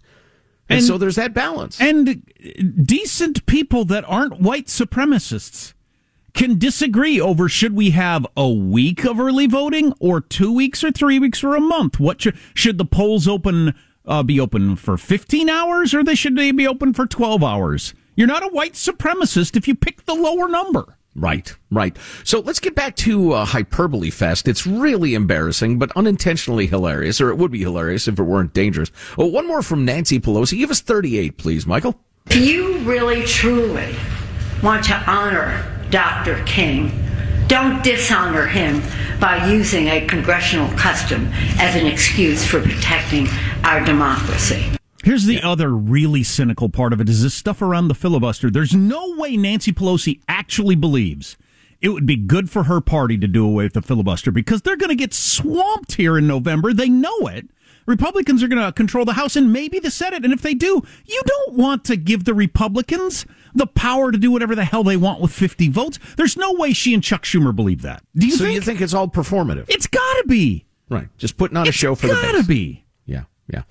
And, 0.70 0.80
and 0.80 0.88
so 0.88 0.98
there's 0.98 1.16
that 1.16 1.34
balance. 1.34 1.80
And 1.80 2.24
decent 2.86 3.46
people 3.46 3.86
that 3.86 4.04
aren't 4.08 4.42
white 4.42 4.68
supremacists 4.68 5.74
can 6.34 6.58
disagree 6.58 7.22
over 7.22 7.48
should 7.48 7.76
we 7.76 7.92
have 7.92 8.26
a 8.36 8.50
week 8.50 9.06
of 9.06 9.20
early 9.20 9.46
voting 9.46 9.94
or 10.00 10.20
two 10.20 10.52
weeks 10.52 10.84
or 10.84 10.92
three 10.92 11.20
weeks 11.20 11.44
or 11.44 11.56
a 11.56 11.62
month? 11.62 12.00
What 12.00 12.22
should, 12.22 12.38
should 12.56 12.78
the 12.78 12.86
polls 12.86 13.28
open 13.28 13.76
uh, 14.06 14.24
be 14.24 14.40
open 14.40 14.76
for 14.76 14.98
15 14.98 15.50
hours 15.50 15.94
or 15.94 16.04
they 16.04 16.16
should 16.16 16.36
they 16.36 16.52
be 16.52 16.68
open 16.68 16.94
for 16.94 17.06
12 17.06 17.44
hours? 17.44 17.94
You're 18.16 18.28
not 18.28 18.44
a 18.44 18.50
white 18.50 18.74
supremacist 18.74 19.56
if 19.56 19.68
you 19.68 19.76
pick 19.76 20.06
the 20.06 20.14
lower 20.14 20.48
number. 20.48 20.98
Right, 21.16 21.56
right. 21.70 21.96
So 22.24 22.40
let's 22.40 22.60
get 22.60 22.74
back 22.74 22.96
to 22.98 23.34
uh, 23.34 23.46
Hyperbole 23.46 24.10
Fest. 24.10 24.48
It's 24.48 24.66
really 24.66 25.14
embarrassing, 25.14 25.78
but 25.78 25.92
unintentionally 25.96 26.66
hilarious, 26.66 27.22
or 27.22 27.30
it 27.30 27.38
would 27.38 27.52
be 27.52 27.60
hilarious 27.60 28.08
if 28.08 28.18
it 28.18 28.24
weren't 28.24 28.54
dangerous. 28.54 28.92
Oh, 29.18 29.28
one 29.28 29.48
more 29.48 29.62
from 29.62 29.86
Nancy 29.86 30.20
Pelosi. 30.20 30.58
Give 30.58 30.72
us 30.72 30.82
38, 30.82 31.38
please, 31.38 31.68
Michael. 31.68 32.00
Do 32.30 32.44
you 32.44 32.80
really, 32.80 33.24
truly 33.26 33.96
want 34.64 34.86
to 34.86 34.96
honor 35.10 35.64
Dr. 35.92 36.44
King 36.46 37.03
don't 37.48 37.84
dishonor 37.84 38.48
him 38.48 38.82
by 39.20 39.50
using 39.50 39.88
a 39.88 40.06
congressional 40.08 40.68
custom 40.78 41.30
as 41.60 41.76
an 41.76 41.86
excuse 41.86 42.46
for 42.46 42.62
protecting 42.62 43.28
our 43.64 43.84
democracy. 43.84 44.66
Here's 45.04 45.26
the 45.26 45.42
other 45.42 45.70
really 45.70 46.24
cynical 46.24 46.70
part 46.70 46.94
of 46.94 47.02
it 47.02 47.10
is 47.10 47.24
this 47.24 47.34
stuff 47.34 47.62
around 47.62 47.90
the 47.90 47.96
filibuster. 47.96 48.50
There's 48.50 48.74
no 48.74 49.16
way 49.18 49.36
Nancy 49.36 49.74
Pelosi 49.74 50.22
actually 50.28 50.76
believes 50.76 51.38
it 51.84 51.90
would 51.90 52.06
be 52.06 52.16
good 52.16 52.50
for 52.50 52.64
her 52.64 52.80
party 52.80 53.18
to 53.18 53.28
do 53.28 53.46
away 53.46 53.66
with 53.66 53.74
the 53.74 53.82
filibuster 53.82 54.32
because 54.32 54.62
they're 54.62 54.78
going 54.78 54.90
to 54.90 54.96
get 54.96 55.14
swamped 55.14 55.96
here 55.96 56.18
in 56.18 56.26
November. 56.26 56.74
They 56.74 56.88
know 56.88 57.28
it. 57.28 57.50
Republicans 57.86 58.42
are 58.42 58.48
going 58.48 58.64
to 58.64 58.72
control 58.72 59.04
the 59.04 59.14
House 59.14 59.36
and 59.36 59.52
maybe 59.52 59.80
the 59.80 59.92
Senate. 59.92 60.24
And 60.24 60.34
if 60.34 60.42
they 60.42 60.54
do, 60.54 60.82
you 61.06 61.22
don't 61.26 61.56
want 61.56 61.84
to 61.86 61.98
give 61.98 62.24
the 62.24 62.34
Republicans 62.34 63.26
the 63.54 63.68
power 63.68 64.12
to 64.12 64.18
do 64.18 64.32
whatever 64.32 64.56
the 64.56 64.66
hell 64.66 64.84
they 64.84 64.98
want 64.98 65.22
with 65.22 65.32
50 65.32 65.70
votes. 65.70 66.00
There's 66.18 66.38
no 66.38 66.54
way 66.54 66.74
she 66.74 66.94
and 66.94 67.04
Chuck 67.04 67.24
Schumer 67.24 67.56
believe 67.56 67.82
that. 67.84 68.04
Do 68.16 68.26
you 68.28 68.34
so 68.36 68.44
think? 68.46 68.56
you 68.56 68.62
think 68.62 68.82
it's 68.82 68.94
all 68.94 69.08
performative? 69.08 69.66
It's 69.70 69.88
got 69.88 70.14
to 70.22 70.26
be. 70.28 70.66
Right. 70.90 71.08
Just 71.18 71.38
putting 71.38 71.58
on 71.58 71.68
it's 71.68 71.76
a 71.76 71.80
show 71.80 71.96
for 71.96 72.08
the 72.08 72.14
base. 72.14 72.22
gotta 72.24 72.44
be. 72.44 72.86
Yeah, 73.06 73.24
yeah. 73.48 73.64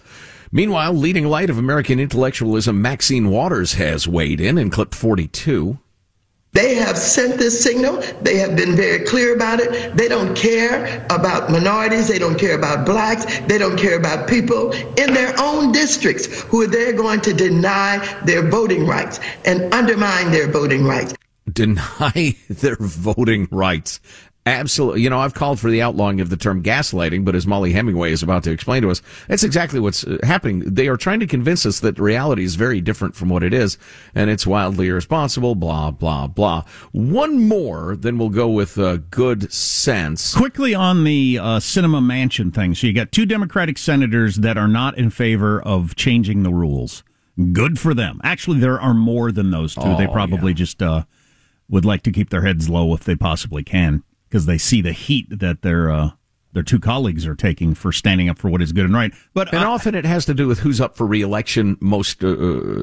Meanwhile, 0.51 0.93
leading 0.95 1.27
light 1.27 1.49
of 1.51 1.59
American 1.59 1.99
intellectualism, 1.99 2.83
Maxine 2.83 3.31
Waters 3.31 3.75
has 3.75 4.07
weighed 4.07 4.41
in 4.41 4.59
in 4.59 4.71
clip 4.71 4.95
42. 4.95 5.79
They 6.53 6.75
have 6.75 6.99
sent 6.99 7.39
this 7.39 7.63
signal. 7.63 8.03
They 8.21 8.37
have 8.37 8.57
been 8.57 8.77
very 8.77 9.07
clear 9.07 9.35
about 9.35 9.59
it. 9.59 9.97
They 9.97 10.07
don't 10.07 10.37
care 10.37 11.07
about 11.09 11.51
minorities. 11.51 12.09
They 12.09 12.19
don't 12.19 12.39
care 12.39 12.57
about 12.59 12.85
blacks. 12.85 13.25
They 13.47 13.57
don't 13.57 13.79
care 13.79 13.97
about 13.97 14.29
people 14.29 14.73
in 14.73 15.15
their 15.15 15.35
own 15.41 15.73
districts 15.73 16.43
who 16.43 16.67
they're 16.67 16.93
going 16.93 17.23
to 17.23 17.33
deny 17.33 17.99
their 18.27 18.47
voting 18.51 18.87
rights 18.87 19.19
and 19.47 19.73
undermine 19.73 20.31
their 20.31 20.51
voting 20.51 20.85
rights. 20.85 21.15
Deny 21.51 22.37
their 22.51 22.77
voting 22.79 23.49
rights. 23.51 24.01
Absolutely. 24.45 25.03
You 25.03 25.11
know, 25.11 25.21
I've 25.21 25.35
called 25.35 25.61
for 25.61 25.71
the 25.71 25.83
outlawing 25.83 26.21
of 26.21 26.29
the 26.29 26.37
term 26.37 26.65
gaslighting, 26.65 27.25
but 27.25 27.37
as 27.37 27.47
Mollie 27.47 27.73
Hemingway 27.73 28.11
is 28.11 28.25
about 28.25 28.43
to 28.43 28.51
explain 28.51 28.83
to 28.83 28.91
us, 28.91 29.01
that's 29.29 29.45
exactly 29.45 29.79
what's 29.79 30.03
uh, 30.03 30.19
happening. 30.25 30.61
They 30.61 30.89
are 30.89 30.97
trying 30.97 31.21
to 31.21 31.29
convince 31.29 31.65
us 31.65 31.79
that 31.81 31.97
reality 32.01 32.43
is 32.43 32.57
very 32.57 32.81
different 32.81 33.15
from 33.15 33.29
what 33.29 33.45
it 33.45 33.55
is, 33.55 33.79
and 34.17 34.31
it's 34.31 34.45
wildly 34.45 34.89
irresponsible, 34.89 35.55
blah, 35.55 35.93
blah, 35.93 36.27
blah. 36.27 36.65
One 36.91 37.47
more, 37.47 37.95
then 37.95 38.19
we'll 38.19 38.31
go 38.31 38.49
with 38.49 38.77
uh, 38.79 38.97
good 39.11 39.53
sense. 39.53 40.35
Quickly 40.35 40.75
on 40.75 41.05
the 41.05 41.39
uh, 41.39 41.59
Sinema 41.61 42.03
Manchin 42.03 42.53
thing. 42.53 42.75
So 42.75 42.89
you 42.89 42.93
got 42.93 43.13
two 43.13 43.27
Democratic 43.27 43.79
senators 43.79 44.37
that 44.37 44.59
are 44.59 44.69
not 44.69 44.99
in 44.99 45.11
favor 45.11 45.63
of 45.63 45.95
changing 45.95 46.43
the 46.43 46.53
rules. 46.53 47.05
Good 47.53 47.79
for 47.79 47.95
them. 47.95 48.21
Actually, 48.25 48.59
there 48.59 48.81
are 48.81 48.93
more 48.93 49.31
than 49.31 49.53
those 49.53 49.77
two. 49.77 49.83
Oh, 49.83 49.97
they 49.97 50.09
probably 50.09 50.51
yeah. 50.51 50.57
just 50.57 50.83
uh, 50.83 51.05
would 51.69 51.85
like 51.85 52.03
to 52.03 52.11
keep 52.11 52.31
their 52.31 52.43
heads 52.45 52.69
low 52.69 52.93
if 52.93 53.05
they 53.05 53.15
possibly 53.15 53.63
can 53.63 54.03
because 54.33 54.47
they 54.47 54.57
see 54.57 54.81
the 54.81 54.93
heat 54.93 55.27
that 55.29 55.61
their 55.61 55.91
uh, 55.91 56.11
their 56.55 56.63
two 56.63 56.79
colleagues 56.79 57.27
are 57.27 57.35
taking 57.35 57.75
for 57.75 57.93
standing 57.93 58.31
up 58.31 58.39
for 58.39 58.49
what 58.49 58.63
is 58.63 58.73
good 58.73 58.87
and 58.87 58.95
right. 58.95 59.13
But 59.35 59.53
and 59.53 59.63
uh, 59.63 59.71
often 59.71 59.95
it 59.95 60.07
has 60.07 60.25
to 60.25 60.33
do 60.33 60.49
with 60.49 60.61
who's 60.61 60.81
up 60.81 60.97
for 60.97 61.07
reelection 61.07 61.77
most 61.81 62.25
uh, 62.25 62.29
uh, 62.29 62.33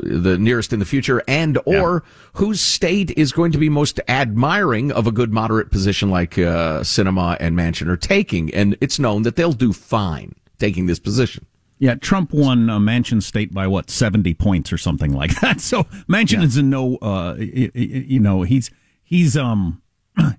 the 0.04 0.38
nearest 0.40 0.74
in 0.74 0.80
the 0.80 0.86
future, 0.86 1.24
and 1.28 1.58
or 1.66 2.04
yeah. 2.06 2.12
whose 2.34 2.62
state 2.62 3.12
is 3.18 3.32
going 3.32 3.52
to 3.52 3.58
be 3.58 3.68
most 3.68 4.00
admiring 4.08 4.92
of 4.92 5.08
a 5.08 5.12
good 5.12 5.34
moderate 5.34 5.72
position 5.72 6.12
like 6.12 6.38
uh, 6.38 6.82
Sinema 6.82 7.36
and 7.40 7.58
Manchin 7.58 7.88
are 7.88 7.98
taking, 7.98 8.54
and 8.54 8.78
it's 8.80 9.00
known 9.00 9.24
that 9.24 9.36
they'll 9.36 9.52
do 9.52 9.74
fine 9.74 10.36
taking 10.60 10.86
this 10.86 11.00
position. 11.00 11.48
Yeah, 11.80 11.96
Trump 11.96 12.32
won 12.32 12.70
uh, 12.70 12.78
Manchin 12.78 13.24
State 13.24 13.56
by 13.56 13.66
what 13.66 13.90
seventy 13.90 14.36
points 14.36 14.72
or 14.72 14.78
something 14.78 15.14
like 15.14 15.40
that. 15.42 15.62
So 15.62 15.84
Manchin 16.08 16.40
yeah. 16.40 16.44
is 16.44 16.58
in 16.58 16.70
no, 16.70 16.98
uh, 16.98 17.38
you 17.40 18.20
know, 18.20 18.44
he's 18.44 18.70
he's 19.04 19.36
um 19.36 19.82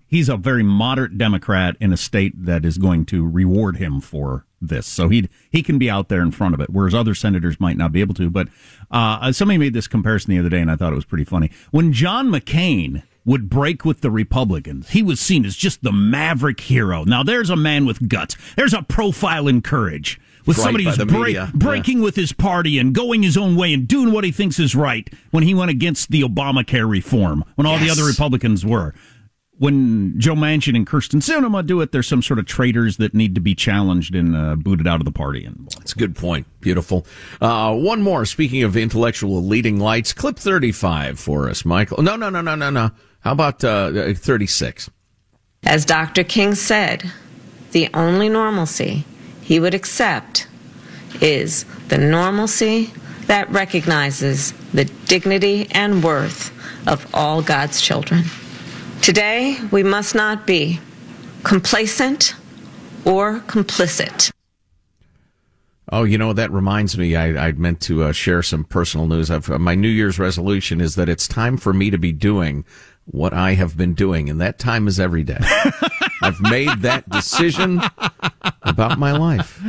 he's 0.07 0.29
a 0.29 0.37
very 0.37 0.63
moderate 0.63 1.19
Democrat 1.19 1.77
in 1.81 1.93
a 1.93 1.97
state 1.97 2.33
that 2.45 2.65
is 2.65 2.79
going 2.79 3.07
to 3.07 3.27
reward 3.27 3.77
him 3.77 4.01
for 4.01 4.45
this. 4.61 4.87
So 4.87 5.09
he 5.09 5.29
he 5.51 5.63
can 5.63 5.79
be 5.79 5.91
out 5.91 6.09
there 6.09 6.21
in 6.21 6.31
front 6.31 6.55
of 6.55 6.61
it, 6.61 6.71
whereas 6.71 6.95
other 6.95 7.15
senators 7.15 7.59
might 7.59 7.77
not 7.77 7.93
be 7.93 8.01
able 8.01 8.15
to. 8.15 8.31
But 8.31 8.49
uh, 8.91 9.33
somebody 9.33 9.59
made 9.59 9.75
this 9.75 9.87
comparison 9.87 10.33
the 10.33 10.39
other 10.39 10.49
day, 10.49 10.61
and 10.61 10.71
I 10.71 10.77
thought 10.77 10.93
it 10.93 10.97
was 10.97 11.05
pretty 11.05 11.25
funny. 11.25 11.51
When 11.71 11.93
John 11.93 12.29
McCain 12.29 13.03
would 13.25 13.51
break 13.51 13.85
with 13.85 14.01
the 14.01 14.11
Republicans, 14.11 14.91
he 14.91 15.03
was 15.03 15.21
seen 15.21 15.45
as 15.45 15.57
just 15.57 15.83
the 15.83 15.93
maverick 15.93 16.61
hero. 16.61 17.05
Now 17.05 17.23
there's 17.23 17.51
a 17.51 17.57
man 17.57 17.87
with 17.87 18.09
guts. 18.09 18.37
There's 18.57 18.75
a 18.75 18.83
profile 18.83 19.49
in 19.49 19.63
courage. 19.63 20.21
With 20.47 20.57
right 20.57 20.65
somebody 20.65 20.85
who's 20.85 20.97
break, 20.97 21.37
breaking 21.53 21.99
yeah. 21.99 22.05
with 22.05 22.17
his 22.17 22.33
party 22.33 22.79
and 22.79 22.95
going 22.95 23.23
his 23.23 23.37
own 23.37 23.57
way 23.57 23.75
and 23.75 23.87
doing 23.87 24.11
what 24.11 24.25
he 24.25 24.33
thinks 24.33 24.59
is 24.59 24.75
right 24.75 25.09
when 25.31 25.45
he 25.45 25.55
went 25.55 25.71
against 25.71 26.11
the 26.11 26.23
Obamacare 26.23 26.89
reform, 26.89 27.45
when 27.57 27.67
all 27.67 27.79
yes. 27.79 27.85
the 27.85 27.91
other 27.91 28.09
Republicans 28.09 28.65
were 28.65 28.95
when 29.61 30.19
Joe 30.19 30.35
Manchin 30.35 30.75
and 30.75 30.87
Kyrsten 30.87 31.21
Sinema 31.21 31.65
do 31.65 31.83
it, 31.83 31.93
there's 31.93 32.09
some 32.09 32.23
sort 32.23 32.39
of 32.39 32.47
traitors 32.47 32.97
that 32.97 33.13
need 33.13 33.35
to 33.35 33.43
be 33.43 33.55
challenged 33.55 34.15
and 34.15 34.35
uh, 34.35 34.57
booted 34.57 34.89
out 34.89 35.03
of 35.03 35.05
the 35.05 35.13
party. 35.13 35.45
And 35.45 35.69
that's 35.77 35.93
a 35.93 35.99
good 35.99 36.17
point. 36.17 36.47
Beautiful. 36.63 37.07
Uh, 37.43 37.77
one 37.77 38.01
more. 38.01 38.25
Speaking 38.25 38.63
of 38.63 38.75
intellectual 38.75 39.45
leading 39.45 39.79
lights, 39.79 40.15
clip 40.15 40.39
35 40.39 41.21
for 41.21 41.51
us, 41.51 41.67
Michael. 41.67 42.03
No, 42.03 42.17
no, 42.17 42.31
no, 42.31 42.41
no, 42.41 42.55
no, 42.55 42.71
no. 42.71 42.91
How 43.21 43.33
about 43.33 43.63
uh, 43.63 44.15
36? 44.15 44.89
As 45.65 45.85
Dr. 45.85 46.25
King 46.25 46.55
said, 46.55 47.13
the 47.73 47.91
only 47.93 48.31
normalcy 48.31 49.05
he 49.43 49.61
would 49.61 49.75
accept 49.75 50.49
is 51.21 51.67
the 51.89 51.99
normalcy 51.99 52.91
that 53.27 53.51
recognizes 53.51 54.53
the 54.73 54.87
dignity 54.87 55.69
and 55.73 56.03
worth 56.03 56.51
of 56.89 57.07
all 57.15 57.43
God's 57.43 57.83
children. 57.83 58.25
Today, 59.03 59.57
we 59.71 59.83
must 59.83 60.15
not 60.15 60.47
be 60.47 60.79
complacent 61.43 62.35
or 63.07 63.41
complicit. 63.41 64.31
Oh, 65.91 66.05
you 66.05 66.19
know, 66.19 66.33
that 66.35 66.53
reminds 66.53 66.99
me, 66.99 67.17
I, 67.17 67.49
I 67.49 67.53
meant 67.53 67.81
to 67.83 68.05
uh, 68.05 68.13
share 68.13 68.43
some 68.43 68.63
personal 68.63 69.07
news. 69.07 69.31
I've, 69.31 69.51
uh, 69.51 69.59
my 69.59 69.75
New 69.75 69.89
Year's 69.89 70.19
resolution 70.19 70.81
is 70.81 70.95
that 70.95 71.09
it's 71.09 71.27
time 71.27 71.57
for 71.57 71.73
me 71.73 71.91
to 71.91 71.99
be 71.99 72.13
doing 72.13 72.65
what 73.07 73.33
I 73.33 73.55
have 73.55 73.77
been 73.77 73.95
doing, 73.95 74.29
and 74.31 74.41
that 74.41 74.59
time 74.59 74.87
is 74.87 75.01
every 75.01 75.25
day. 75.25 75.41
I've 76.23 76.41
made 76.41 76.83
that 76.83 77.09
decision 77.09 77.81
about 78.63 78.99
my 78.99 79.13
life. 79.13 79.61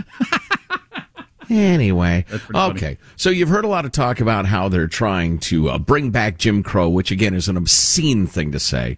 Anyway, 1.52 2.24
okay. 2.56 2.98
So 3.18 3.30
you've 3.30 3.50
heard 3.50 3.66
a 3.66 3.68
lot 3.68 3.84
of 3.84 3.92
talk 3.92 4.22
about 4.22 4.46
how 4.46 4.70
they're 4.70 4.88
trying 4.88 5.38
to 5.40 5.70
uh, 5.70 5.78
bring 5.78 6.10
back 6.10 6.38
Jim 6.38 6.64
Crow, 6.64 6.88
which 6.88 7.12
again 7.12 7.34
is 7.34 7.50
an 7.50 7.58
obscene 7.58 8.26
thing 8.26 8.54
to 8.54 8.60
say. 8.60 8.98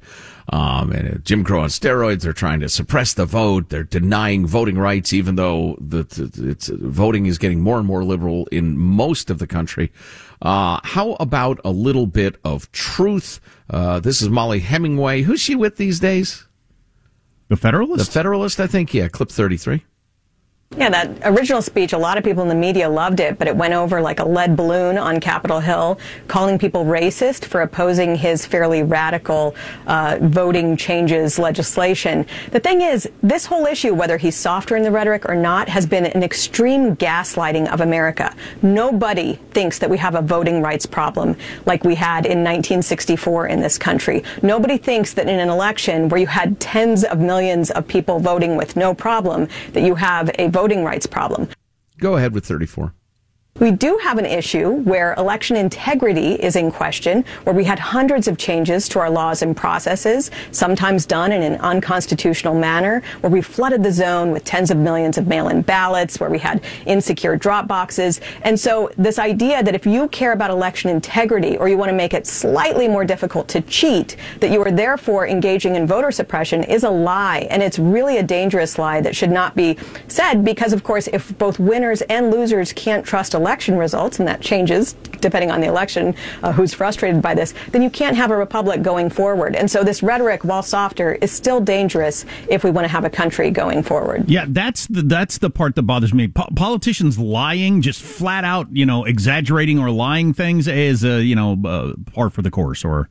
Um, 0.49 0.91
and 0.91 1.15
uh, 1.15 1.17
Jim 1.19 1.43
Crow 1.43 1.61
on 1.61 1.69
steroids. 1.69 2.21
They're 2.21 2.31
trying 2.31 2.59
to 2.59 2.69
suppress 2.69 3.15
the 3.15 3.25
vote. 3.25 3.69
They're 3.69 3.83
denying 3.83 4.45
voting 4.45 4.77
rights, 4.77 5.13
even 5.13 5.35
though 5.35 5.77
the, 5.79 6.03
the 6.03 6.51
it's, 6.51 6.67
voting 6.67 7.25
is 7.25 7.39
getting 7.39 7.59
more 7.59 7.79
and 7.79 7.87
more 7.87 8.03
liberal 8.03 8.45
in 8.51 8.77
most 8.77 9.31
of 9.31 9.39
the 9.39 9.47
country. 9.47 9.91
Uh, 10.43 10.79
how 10.83 11.13
about 11.13 11.59
a 11.65 11.71
little 11.71 12.05
bit 12.05 12.35
of 12.43 12.71
truth? 12.71 13.39
Uh, 13.67 13.99
this 13.99 14.21
is 14.21 14.29
Mollie 14.29 14.59
Hemingway. 14.59 15.23
Who's 15.23 15.41
she 15.41 15.55
with 15.55 15.77
these 15.77 15.99
days? 15.99 16.45
The 17.47 17.57
Federalist? 17.57 18.05
The 18.05 18.11
Federalist, 18.11 18.59
I 18.59 18.67
think. 18.67 18.93
Yeah, 18.93 19.07
clip 19.07 19.29
33. 19.29 19.83
Yeah, 20.75 20.89
that 20.89 21.19
original 21.23 21.61
speech, 21.61 21.93
a 21.93 21.97
lot 21.99 22.17
of 22.17 22.23
people 22.23 22.41
in 22.41 22.49
the 22.49 22.55
media 22.55 22.89
loved 22.89 23.19
it, 23.19 23.37
but 23.37 23.47
it 23.47 23.55
went 23.55 23.75
over 23.75 24.01
like 24.01 24.19
a 24.19 24.25
lead 24.25 24.55
balloon 24.55 24.97
on 24.97 25.19
Capitol 25.19 25.59
Hill, 25.59 25.99
calling 26.27 26.57
people 26.57 26.83
racist 26.83 27.45
for 27.45 27.61
opposing 27.61 28.15
his 28.15 28.43
fairly 28.43 28.81
radical 28.81 29.55
uh, 29.85 30.17
voting 30.19 30.75
changes 30.75 31.37
legislation. 31.37 32.25
The 32.49 32.59
thing 32.59 32.81
is, 32.81 33.07
this 33.21 33.45
whole 33.45 33.67
issue, 33.67 33.93
whether 33.93 34.17
he's 34.17 34.35
softer 34.35 34.75
in 34.75 34.81
the 34.81 34.89
rhetoric 34.89 35.29
or 35.29 35.35
not, 35.35 35.69
has 35.69 35.85
been 35.85 36.07
an 36.07 36.23
extreme 36.23 36.95
gaslighting 36.95 37.71
of 37.71 37.81
America. 37.81 38.33
Nobody 38.63 39.35
thinks 39.51 39.77
that 39.77 39.91
we 39.91 39.99
have 39.99 40.15
a 40.15 40.23
voting 40.23 40.63
rights 40.63 40.87
problem 40.87 41.35
like 41.67 41.83
we 41.83 41.93
had 41.93 42.25
in 42.25 42.39
1964 42.39 43.47
in 43.47 43.61
this 43.61 43.77
country. 43.77 44.23
Nobody 44.41 44.79
thinks 44.79 45.13
that 45.13 45.29
in 45.29 45.39
an 45.39 45.49
election 45.49 46.09
where 46.09 46.19
you 46.19 46.27
had 46.27 46.59
tens 46.59 47.03
of 47.03 47.19
millions 47.19 47.69
of 47.69 47.87
people 47.87 48.19
voting 48.19 48.57
with 48.57 48.75
no 48.75 48.95
problem, 48.95 49.47
that 49.73 49.83
you 49.83 49.93
have 49.93 50.31
a 50.39 50.47
voting 50.47 50.62
voting 50.63 50.85
rights 50.85 51.05
problem. 51.05 51.49
Go 51.97 52.15
ahead 52.15 52.33
with 52.33 52.45
34. 52.45 52.93
We 53.59 53.69
do 53.69 53.99
have 54.01 54.17
an 54.17 54.25
issue 54.25 54.71
where 54.81 55.13
election 55.13 55.55
integrity 55.55 56.33
is 56.33 56.55
in 56.55 56.71
question, 56.71 57.23
where 57.43 57.53
we 57.55 57.63
had 57.63 57.77
hundreds 57.77 58.27
of 58.27 58.35
changes 58.39 58.89
to 58.89 58.99
our 58.99 59.11
laws 59.11 59.43
and 59.43 59.55
processes, 59.55 60.31
sometimes 60.51 61.05
done 61.05 61.31
in 61.31 61.43
an 61.43 61.61
unconstitutional 61.61 62.55
manner, 62.55 63.03
where 63.21 63.31
we 63.31 63.43
flooded 63.43 63.83
the 63.83 63.91
zone 63.91 64.31
with 64.31 64.43
tens 64.43 64.71
of 64.71 64.77
millions 64.77 65.19
of 65.19 65.27
mail-in 65.27 65.61
ballots, 65.61 66.19
where 66.19 66.31
we 66.31 66.39
had 66.39 66.63
insecure 66.87 67.35
drop 67.35 67.67
boxes. 67.67 68.21
And 68.41 68.59
so 68.59 68.89
this 68.97 69.19
idea 69.19 69.61
that 69.61 69.75
if 69.75 69.85
you 69.85 70.07
care 70.07 70.31
about 70.31 70.49
election 70.49 70.89
integrity 70.89 71.55
or 71.55 71.69
you 71.69 71.77
want 71.77 71.89
to 71.89 71.95
make 71.95 72.15
it 72.15 72.25
slightly 72.25 72.87
more 72.87 73.05
difficult 73.05 73.47
to 73.49 73.61
cheat, 73.61 74.17
that 74.39 74.49
you 74.49 74.63
are 74.63 74.71
therefore 74.71 75.27
engaging 75.27 75.75
in 75.75 75.85
voter 75.85 76.11
suppression 76.11 76.63
is 76.63 76.83
a 76.83 76.89
lie. 76.89 77.47
And 77.51 77.61
it's 77.61 77.77
really 77.77 78.17
a 78.17 78.23
dangerous 78.23 78.79
lie 78.79 78.99
that 79.01 79.15
should 79.15 79.31
not 79.31 79.55
be 79.55 79.77
said 80.07 80.43
because, 80.43 80.73
of 80.73 80.83
course, 80.83 81.07
if 81.13 81.37
both 81.37 81.59
winners 81.59 82.01
and 82.01 82.31
losers 82.31 82.73
can't 82.73 83.05
trust 83.05 83.35
election 83.43 83.77
results, 83.77 84.19
and 84.19 84.27
that 84.27 84.39
changes 84.39 84.93
depending 85.19 85.51
on 85.51 85.61
the 85.61 85.67
election, 85.67 86.15
uh, 86.43 86.51
who's 86.51 86.73
frustrated 86.73 87.21
by 87.21 87.33
this, 87.33 87.53
then 87.71 87.81
you 87.81 87.89
can't 87.89 88.15
have 88.15 88.31
a 88.31 88.37
republic 88.37 88.81
going 88.81 89.09
forward. 89.09 89.55
And 89.55 89.69
so 89.69 89.83
this 89.83 90.01
rhetoric, 90.01 90.43
while 90.43 90.63
softer, 90.63 91.13
is 91.13 91.31
still 91.31 91.59
dangerous 91.59 92.25
if 92.47 92.63
we 92.63 92.71
want 92.71 92.85
to 92.85 92.89
have 92.89 93.05
a 93.05 93.09
country 93.09 93.49
going 93.51 93.83
forward. 93.83 94.29
Yeah, 94.29 94.45
that's 94.47 94.87
the 94.87 95.01
that's 95.01 95.39
the 95.39 95.49
part 95.49 95.75
that 95.75 95.83
bothers 95.83 96.13
me. 96.13 96.27
Po- 96.27 96.49
politicians 96.55 97.17
lying, 97.17 97.81
just 97.81 98.01
flat 98.01 98.43
out, 98.43 98.67
you 98.71 98.85
know, 98.85 99.03
exaggerating 99.03 99.79
or 99.79 99.89
lying 99.91 100.33
things 100.33 100.67
is, 100.67 101.03
uh, 101.03 101.15
you 101.15 101.35
know, 101.35 101.59
uh, 101.65 101.93
par 102.13 102.29
for 102.29 102.41
the 102.41 102.51
course 102.51 102.85
or 102.85 103.09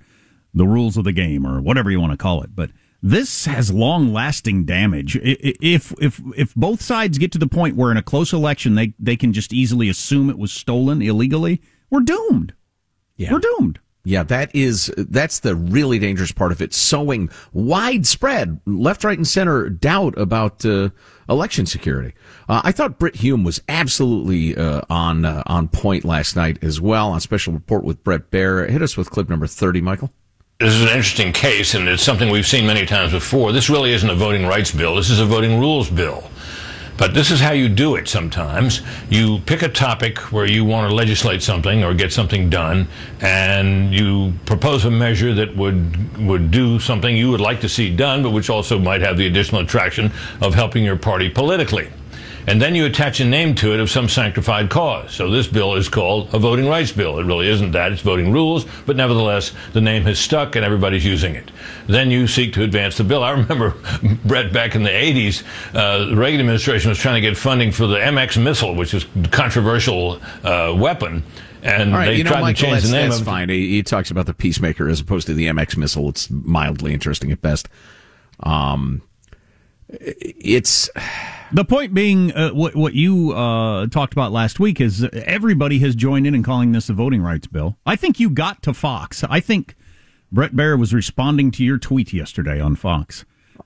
the 0.55 0.67
rules 0.67 0.97
of 0.97 1.05
the 1.05 1.13
game 1.13 1.47
or 1.47 1.61
whatever 1.61 1.91
you 1.91 2.01
want 2.01 2.13
to 2.13 2.19
call 2.19 2.43
it. 2.43 2.51
But 2.55 2.71
this 3.03 3.47
has 3.47 3.73
long 3.73 4.13
lasting 4.13 4.65
damage. 4.65 5.17
If 5.17 5.93
if 6.01 6.21
if 6.37 6.55
both 6.55 6.81
sides 6.81 7.19
get 7.19 7.33
to 7.33 7.39
the 7.39 7.49
point 7.49 7.77
where 7.77 7.91
in 7.91 7.97
a 7.97 8.03
close 8.03 8.33
election 8.33 8.77
they 8.77 8.95
they 8.99 9.17
can 9.17 9.33
just 9.33 9.53
easily 9.53 9.89
assume 9.89 10.31
it 10.31 10.39
was 10.39 10.53
stolen 10.53 11.03
illegally, 11.03 11.61
we're 11.91 12.01
doomed. 12.01 12.55
Yeah. 13.17 13.33
We're 13.33 13.41
doomed. 13.41 13.81
Yeah, 14.05 14.25
that 14.25 14.55
is 14.55 14.93
that's 14.97 15.41
the 15.41 15.55
really 15.55 15.99
dangerous 15.99 16.33
part 16.33 16.51
of 16.51 16.61
it. 16.61 16.75
Sowing 16.75 17.31
widespread 17.53 18.61
left, 18.67 19.05
right, 19.05 19.17
and 19.17 19.27
center 19.27 19.69
doubt 19.69 20.19
about 20.19 20.65
uh, 20.65 20.91
election 21.29 21.67
security. 21.67 22.13
Uh, 22.49 22.63
I 22.65 22.73
thought 22.73 22.99
Brit 22.99 23.17
Hume 23.17 23.45
was 23.45 23.63
absolutely 23.69 24.57
uh, 24.57 24.83
on 24.91 25.25
uh, 25.25 25.45
on 25.47 25.69
point 25.69 26.05
last 26.05 26.35
night 26.35 26.59
as 26.63 26.81
well 26.81 27.11
on 27.11 27.21
special 27.21 27.53
report 27.53 27.85
with 27.85 28.03
Brett 28.03 28.31
Baier. 28.33 28.69
Hit 28.69 28.83
us 28.83 28.97
with 28.97 29.11
clip 29.11 29.29
number 29.29 29.47
thirty, 29.47 29.81
Michael 29.81 30.11
this 30.63 30.75
is 30.75 30.83
an 30.83 30.89
interesting 30.89 31.33
case, 31.33 31.75
and 31.75 31.89
it's 31.89 32.05
something 32.05 32.31
we've 32.31 32.47
seen 32.47 32.65
many 32.65 32.87
times 32.87 33.11
before. 33.11 33.51
This 33.51 33.69
really 33.69 33.93
isn't 33.95 34.09
a 34.09 34.15
voting 34.15 34.47
rights 34.47 34.71
bill. 34.71 34.95
This 34.95 35.11
is 35.11 35.19
a 35.19 35.27
voting 35.27 35.59
rules 35.59 35.91
bill. 35.91 36.31
But 36.97 37.15
this 37.15 37.33
is 37.33 37.41
how 37.41 37.51
you 37.51 37.69
do 37.69 37.97
it 37.97 38.07
sometimes. 38.07 38.81
You 39.11 39.41
pick 39.41 39.63
a 39.63 39.69
topic 39.69 40.19
where 40.31 40.47
you 40.47 40.65
want 40.65 40.89
to 40.89 40.95
legislate 40.95 41.43
something 41.43 41.83
or 41.83 41.95
get 41.95 42.13
something 42.13 42.49
done, 42.49 42.87
and 43.21 43.93
you 43.93 44.35
propose 44.47 44.85
a 44.85 44.91
measure 44.91 45.35
that 45.35 45.57
would 45.57 46.25
would 46.25 46.53
do 46.53 46.79
something 46.79 47.17
you 47.17 47.31
would 47.33 47.41
like 47.41 47.61
to 47.63 47.69
see 47.69 47.95
done, 47.95 48.23
but 48.23 48.31
which 48.31 48.49
also 48.49 48.79
might 48.79 49.01
have 49.01 49.17
the 49.17 49.27
additional 49.27 49.63
attraction 49.63 50.13
of 50.41 50.55
helping 50.55 50.85
your 50.85 50.97
party 50.97 51.29
politically 51.29 51.91
and 52.47 52.61
then 52.61 52.75
you 52.75 52.87
attach 52.87 53.21
a 53.21 53.25
name 53.25 53.55
to 53.57 53.73
it 53.73 53.81
of 53.81 53.91
some 53.91 54.09
sanctified 54.09 54.71
cause. 54.71 55.13
So 55.15 55.31
this 55.31 55.47
bill 55.47 55.75
is 55.75 55.89
called 55.89 56.33
a 56.35 56.39
voting 56.39 56.67
rights 56.67 56.93
bill. 56.93 57.19
It 57.19 57.25
really 57.25 57.49
isn't 57.49 57.73
that. 57.73 57.93
It's 57.93 58.03
voting 58.03 58.33
rules, 58.33 58.67
but 58.87 58.97
nevertheless, 58.97 59.53
the 59.73 59.81
name 59.81 60.03
has 60.05 60.19
stuck 60.19 60.57
and 60.57 60.65
everybody's 60.65 61.05
using 61.05 61.35
it. 61.35 61.51
Then 61.87 62.11
you 62.11 62.27
seek 62.27 62.53
to 62.55 62.63
advance 62.63 62.97
the 62.97 63.05
bill. 63.05 63.23
I 63.23 63.31
remember, 63.31 63.75
Brett, 64.25 64.53
back 64.53 64.75
in 64.75 64.83
the 64.83 64.91
80s, 64.91 65.45
uh, 65.75 66.07
the 66.07 66.17
Reagan 66.17 66.41
administration 66.41 66.89
was 66.89 66.99
trying 66.99 67.23
to 67.23 67.29
get 67.29 67.37
funding 67.37 67.73
for 67.73 67.87
the 67.87 67.99
MX 67.99 68.43
missile, 68.43 68.75
which 68.75 68.95
is 68.95 69.05
a 69.25 69.29
controversial 69.29 70.21
uh, 70.45 70.75
weapon. 70.77 71.23
And 71.63 71.93
right, 71.93 72.07
they 72.07 72.17
you 72.17 72.25
know, 72.25 72.31
tried 72.31 72.41
Michael, 72.41 72.55
to 72.55 72.61
change 72.61 72.75
that's, 72.75 72.87
the 72.87 72.97
name 72.97 73.09
that's 73.11 73.21
of 73.21 73.27
fine. 73.27 73.49
He, 73.49 73.69
he, 73.69 73.83
talks 73.85 74.11
about 74.11 74.27
the 74.27 74.35
Peacemaker 74.35 74.89
as 74.89 74.99
opposed 74.99 75.29
to 75.29 75.35
the 75.35 75.47
MX 75.47 75.77
missile. 75.77 76.09
It's 76.09 76.29
mildly 76.29 76.93
interesting 76.93 77.31
at 77.31 77.41
best. 77.41 77.69
Um, 78.41 79.03
it's 79.89 80.91
the 81.53 81.65
point 81.65 81.95
being 81.95 82.33
uh, 82.33 82.51
what 82.51 82.75
what 82.75 82.95
you 82.95 83.33
uh, 83.33 83.87
talked 83.87 84.13
about 84.13 84.33
last 84.33 84.59
week 84.61 84.81
is 84.81 85.05
everybody 85.13 85.79
has 85.81 85.95
joined 85.95 86.27
in 86.27 86.35
and 86.35 86.45
calling 86.45 86.73
this 86.73 86.89
a 86.89 86.93
voting 86.93 87.23
rights 87.23 87.47
bill. 87.47 87.77
I 87.87 87.97
think 87.97 88.19
you 88.19 88.31
got 88.31 88.63
to 88.63 88.75
Fox. 88.75 89.25
I 89.25 89.41
think 89.41 89.75
Brett 90.31 90.53
Baier 90.53 90.79
was 90.79 90.95
responding 90.95 91.51
to 91.53 91.65
your 91.65 91.79
tweet 91.79 92.13
yesterday 92.13 92.61
on 92.61 92.77
Fox. 92.77 93.25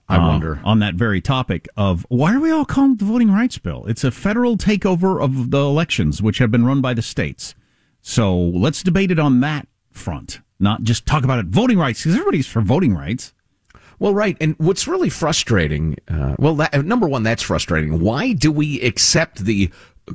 I 0.08 0.16
uh, 0.16 0.28
wonder 0.28 0.60
on 0.64 0.78
that 0.80 0.94
very 0.94 1.20
topic 1.20 1.68
of 1.76 2.06
why 2.08 2.34
are 2.34 2.40
we 2.40 2.50
all 2.50 2.64
calling 2.64 2.92
it 2.92 2.98
the 2.98 3.04
voting 3.04 3.30
rights 3.30 3.58
bill? 3.58 3.86
It's 3.86 4.04
a 4.04 4.10
federal 4.10 4.56
takeover 4.56 5.22
of 5.22 5.50
the 5.50 5.58
elections, 5.60 6.22
which 6.22 6.38
have 6.38 6.50
been 6.50 6.64
run 6.64 6.80
by 6.80 6.94
the 6.94 7.02
states. 7.02 7.54
So 8.02 8.36
let's 8.36 8.82
debate 8.82 9.10
it 9.10 9.18
on 9.18 9.40
that 9.40 9.66
front, 9.90 10.40
not 10.60 10.82
just 10.82 11.06
talk 11.06 11.24
about 11.24 11.38
it 11.38 11.46
voting 11.46 11.78
rights 11.78 12.00
because 12.00 12.14
everybody's 12.14 12.46
for 12.46 12.60
voting 12.60 12.94
rights. 12.94 13.32
Well, 13.98 14.14
right. 14.14 14.36
And 14.40 14.54
what's 14.58 14.86
really 14.86 15.08
frustrating, 15.08 15.96
uh, 16.08 16.36
well, 16.38 16.54
that, 16.56 16.84
number 16.84 17.08
one, 17.08 17.22
that's 17.22 17.42
frustrating. 17.42 18.00
Why 18.00 18.32
do 18.32 18.52
we 18.52 18.80
accept 18.82 19.44
the 19.44 19.70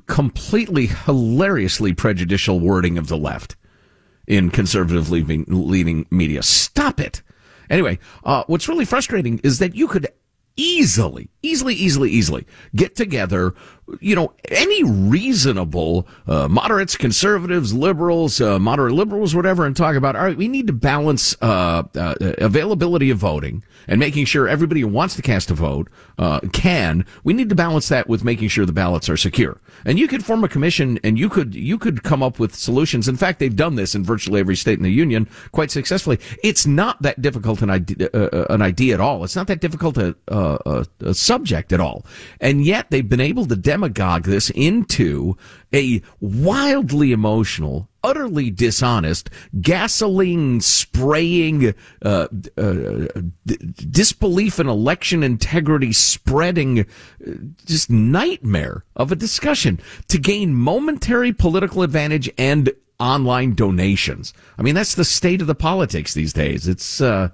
completely 0.05 0.85
hilariously 0.87 1.93
prejudicial 1.93 2.59
wording 2.59 2.97
of 2.97 3.07
the 3.07 3.17
left 3.17 3.55
in 4.27 4.51
conservative 4.51 5.09
leading, 5.09 5.45
leading 5.47 6.05
media? 6.11 6.43
Stop 6.43 6.99
it. 6.99 7.21
Anyway, 7.69 7.97
uh, 8.23 8.43
what's 8.47 8.67
really 8.67 8.85
frustrating 8.85 9.39
is 9.43 9.59
that 9.59 9.75
you 9.75 9.87
could 9.87 10.07
easily, 10.57 11.29
easily, 11.41 11.73
easily, 11.73 12.11
easily 12.11 12.45
get 12.75 12.95
together, 12.95 13.53
you 13.99 14.15
know, 14.15 14.33
any 14.49 14.83
reasonable 14.83 16.07
uh, 16.27 16.47
moderates, 16.47 16.95
conservatives, 16.95 17.73
liberals, 17.73 18.39
uh, 18.39 18.59
moderate 18.59 18.93
liberals, 18.93 19.35
whatever, 19.35 19.65
and 19.65 19.75
talk 19.75 19.95
about, 19.95 20.15
all 20.15 20.23
right, 20.23 20.37
we 20.37 20.47
need 20.47 20.67
to 20.67 20.73
balance 20.73 21.35
uh, 21.41 21.83
uh 21.95 22.15
availability 22.37 23.09
of 23.09 23.17
voting 23.17 23.63
and 23.87 23.99
making 23.99 24.25
sure 24.25 24.47
everybody 24.47 24.81
who 24.81 24.87
wants 24.87 25.15
to 25.15 25.21
cast 25.21 25.51
a 25.51 25.53
vote 25.53 25.89
uh, 26.17 26.39
can. 26.53 27.05
We 27.23 27.33
need 27.33 27.49
to 27.49 27.55
balance 27.55 27.89
that 27.89 28.07
with 28.07 28.23
making 28.23 28.49
sure 28.49 28.65
the 28.65 28.71
ballots 28.71 29.09
are 29.09 29.17
secure. 29.17 29.59
And 29.85 29.97
you 29.97 30.07
could 30.07 30.23
form 30.23 30.43
a 30.43 30.49
commission 30.49 30.99
and 31.03 31.17
you 31.17 31.29
could 31.29 31.55
you 31.55 31.77
could 31.77 32.03
come 32.03 32.21
up 32.21 32.39
with 32.39 32.55
solutions. 32.55 33.07
In 33.07 33.17
fact, 33.17 33.39
they've 33.39 33.55
done 33.55 33.75
this 33.75 33.95
in 33.95 34.03
virtually 34.03 34.39
every 34.39 34.55
state 34.55 34.77
in 34.77 34.83
the 34.83 34.91
union 34.91 35.27
quite 35.51 35.71
successfully. 35.71 36.19
It's 36.43 36.65
not 36.65 37.01
that 37.01 37.21
difficult 37.21 37.61
an 37.61 37.69
idea, 37.69 38.09
uh, 38.13 38.29
uh 38.31 38.45
an 38.49 38.61
idea 38.61 38.93
at 38.93 39.01
all. 39.01 39.23
It's 39.23 39.35
not 39.35 39.47
that 39.47 39.61
difficult 39.61 39.97
a, 39.97 40.15
a, 40.27 40.85
a 40.99 41.13
subject 41.13 41.73
at 41.73 41.79
all. 41.79 42.05
And 42.39 42.63
yet 42.63 42.91
they've 42.91 43.07
been 43.07 43.19
able 43.19 43.45
to 43.47 43.55
demagogue 43.81 44.23
this 44.23 44.49
into 44.51 45.35
a 45.73 46.01
wildly 46.19 47.11
emotional, 47.11 47.89
utterly 48.03 48.49
dishonest, 48.49 49.29
gasoline 49.61 50.61
spraying, 50.61 51.73
uh, 52.03 52.27
uh, 52.57 53.07
d- 53.45 53.57
disbelief 53.89 54.59
in 54.59 54.67
election 54.67 55.23
integrity 55.23 55.93
spreading, 55.93 56.81
uh, 56.81 56.83
just 57.65 57.89
nightmare 57.89 58.83
of 58.95 59.11
a 59.11 59.15
discussion 59.15 59.79
to 60.07 60.17
gain 60.17 60.53
momentary 60.53 61.33
political 61.33 61.81
advantage 61.81 62.29
and 62.37 62.71
online 62.99 63.55
donations. 63.55 64.31
I 64.59 64.61
mean, 64.61 64.75
that's 64.75 64.95
the 64.95 65.05
state 65.05 65.41
of 65.41 65.47
the 65.47 65.55
politics 65.55 66.13
these 66.13 66.33
days. 66.33 66.67
It's, 66.67 67.01
uh, 67.01 67.29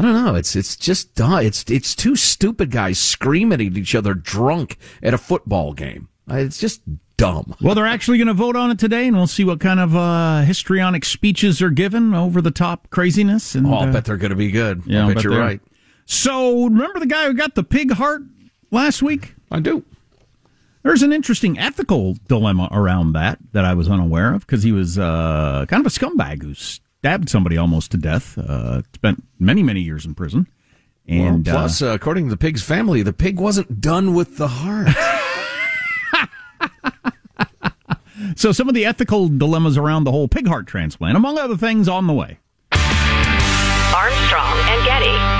I 0.00 0.02
don't 0.02 0.14
know. 0.14 0.34
It's 0.34 0.56
it's 0.56 0.76
just 0.76 1.14
dumb. 1.14 1.40
It's 1.40 1.62
it's 1.70 1.94
two 1.94 2.16
stupid 2.16 2.70
guys 2.70 2.98
screaming 2.98 3.60
at 3.60 3.76
each 3.76 3.94
other 3.94 4.14
drunk 4.14 4.78
at 5.02 5.12
a 5.12 5.18
football 5.18 5.74
game. 5.74 6.08
It's 6.26 6.58
just 6.58 6.80
dumb. 7.18 7.54
Well, 7.60 7.74
they're 7.74 7.86
actually 7.86 8.16
going 8.16 8.28
to 8.28 8.32
vote 8.32 8.56
on 8.56 8.70
it 8.70 8.78
today, 8.78 9.08
and 9.08 9.14
we'll 9.14 9.26
see 9.26 9.44
what 9.44 9.60
kind 9.60 9.78
of 9.78 9.94
uh, 9.94 10.40
histrionic 10.40 11.04
speeches 11.04 11.60
are 11.60 11.68
given 11.68 12.14
over 12.14 12.40
the 12.40 12.50
top 12.50 12.88
craziness. 12.88 13.54
And 13.54 13.66
oh, 13.66 13.74
I'll 13.74 13.88
uh, 13.90 13.92
bet 13.92 14.06
they're 14.06 14.16
going 14.16 14.30
to 14.30 14.36
be 14.36 14.50
good. 14.50 14.84
Yeah, 14.86 15.06
I 15.06 15.12
bet, 15.12 15.22
you're 15.22 15.38
right. 15.38 15.60
So, 16.06 16.64
remember 16.64 16.98
the 16.98 17.04
guy 17.04 17.26
who 17.26 17.34
got 17.34 17.54
the 17.54 17.62
pig 17.62 17.92
heart 17.92 18.22
last 18.70 19.02
week? 19.02 19.34
I 19.50 19.60
do. 19.60 19.84
There's 20.82 21.02
an 21.02 21.12
interesting 21.12 21.58
ethical 21.58 22.16
dilemma 22.26 22.70
around 22.72 23.12
that 23.12 23.38
that 23.52 23.66
I 23.66 23.74
was 23.74 23.86
unaware 23.86 24.32
of 24.32 24.46
because 24.46 24.62
he 24.62 24.72
was 24.72 24.98
uh, 24.98 25.66
kind 25.68 25.84
of 25.84 25.92
a 25.92 25.94
scumbag 25.94 26.42
who 26.42 26.54
stabbed 27.00 27.30
somebody 27.30 27.56
almost 27.56 27.90
to 27.92 27.96
death. 27.96 28.36
Uh, 28.36 28.82
spent 28.94 29.24
many 29.38 29.62
many 29.62 29.80
years 29.80 30.04
in 30.04 30.14
prison. 30.14 30.46
And 31.08 31.46
well, 31.46 31.56
plus, 31.56 31.82
uh, 31.82 31.88
according 31.88 32.26
to 32.26 32.30
the 32.30 32.36
pig's 32.36 32.62
family, 32.62 33.02
the 33.02 33.12
pig 33.12 33.40
wasn't 33.40 33.80
done 33.80 34.14
with 34.14 34.36
the 34.36 34.48
heart. 34.48 34.88
uh, 37.38 37.94
so 38.36 38.52
some 38.52 38.68
of 38.68 38.74
the 38.74 38.84
ethical 38.84 39.28
dilemmas 39.28 39.76
around 39.78 40.04
the 40.04 40.12
whole 40.12 40.28
pig 40.28 40.46
heart 40.46 40.66
transplant, 40.66 41.16
among 41.16 41.38
other 41.38 41.56
things, 41.56 41.88
on 41.88 42.06
the 42.06 42.12
way. 42.12 42.38
Armstrong 42.72 44.58
and 44.68 44.84
Getty. 44.84 45.39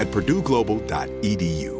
at 0.00 0.08
purdueglobal.edu. 0.10 1.79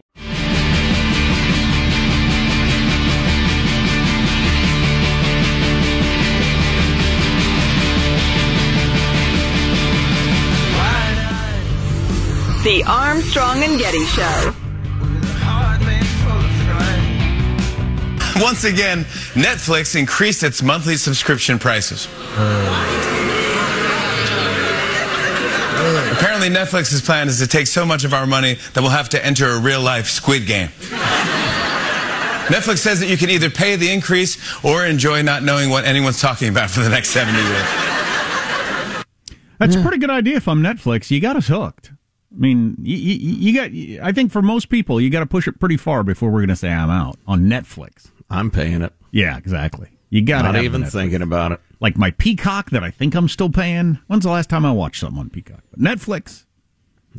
The 12.63 12.83
Armstrong 12.85 13.63
and 13.63 13.79
Getty 13.79 14.05
Show. 14.05 14.53
Once 18.41 18.63
again, 18.63 19.03
Netflix 19.33 19.95
increased 19.95 20.43
its 20.43 20.61
monthly 20.61 20.95
subscription 20.97 21.57
prices. 21.57 22.07
Hmm. 22.11 23.00
Apparently, 26.41 26.59
Netflix's 26.59 27.03
plan 27.03 27.27
is 27.27 27.37
to 27.37 27.45
take 27.45 27.67
so 27.67 27.85
much 27.85 28.03
of 28.03 28.15
our 28.15 28.25
money 28.25 28.55
that 28.73 28.81
we'll 28.81 28.89
have 28.89 29.09
to 29.09 29.23
enter 29.23 29.49
a 29.49 29.59
real 29.59 29.79
life 29.79 30.07
squid 30.07 30.47
game. 30.47 30.69
Netflix 32.47 32.79
says 32.79 32.99
that 32.99 33.07
you 33.07 33.15
can 33.15 33.29
either 33.29 33.51
pay 33.51 33.75
the 33.75 33.91
increase 33.91 34.39
or 34.65 34.83
enjoy 34.83 35.21
not 35.21 35.43
knowing 35.43 35.69
what 35.69 35.85
anyone's 35.85 36.19
talking 36.19 36.49
about 36.49 36.71
for 36.71 36.79
the 36.79 36.89
next 36.89 37.09
70 37.09 37.37
years. 37.37 39.05
That's 39.59 39.75
a 39.75 39.81
pretty 39.83 39.99
good 39.99 40.09
idea 40.09 40.37
if 40.37 40.47
I'm 40.47 40.63
Netflix. 40.63 41.11
You 41.11 41.19
got 41.19 41.35
us 41.35 41.47
hooked. 41.47 41.91
I 42.35 42.39
mean, 42.39 42.75
you, 42.81 42.97
you, 42.97 43.51
you 43.51 43.99
got. 43.99 44.07
I 44.07 44.11
think 44.11 44.31
for 44.31 44.41
most 44.41 44.69
people, 44.69 44.99
you 44.99 45.11
got 45.11 45.19
to 45.19 45.27
push 45.27 45.47
it 45.47 45.59
pretty 45.59 45.77
far 45.77 46.01
before 46.03 46.31
we're 46.31 46.39
going 46.39 46.49
to 46.49 46.55
say 46.55 46.71
I'm 46.71 46.89
out 46.89 47.19
on 47.27 47.43
Netflix. 47.43 48.09
I'm 48.31 48.49
paying 48.49 48.81
it. 48.81 48.93
Yeah, 49.11 49.37
exactly. 49.37 49.89
You 50.11 50.21
got 50.21 50.43
Not 50.43 50.57
even 50.57 50.85
thinking 50.85 51.21
about 51.21 51.53
it. 51.53 51.61
Like 51.79 51.97
my 51.97 52.11
Peacock 52.11 52.69
that 52.71 52.83
I 52.83 52.91
think 52.91 53.15
I'm 53.15 53.29
still 53.29 53.49
paying. 53.49 53.97
When's 54.07 54.25
the 54.25 54.29
last 54.29 54.49
time 54.49 54.65
I 54.65 54.71
watched 54.71 54.99
something 54.99 55.19
on 55.19 55.29
Peacock? 55.29 55.63
But 55.71 55.79
Netflix. 55.79 56.45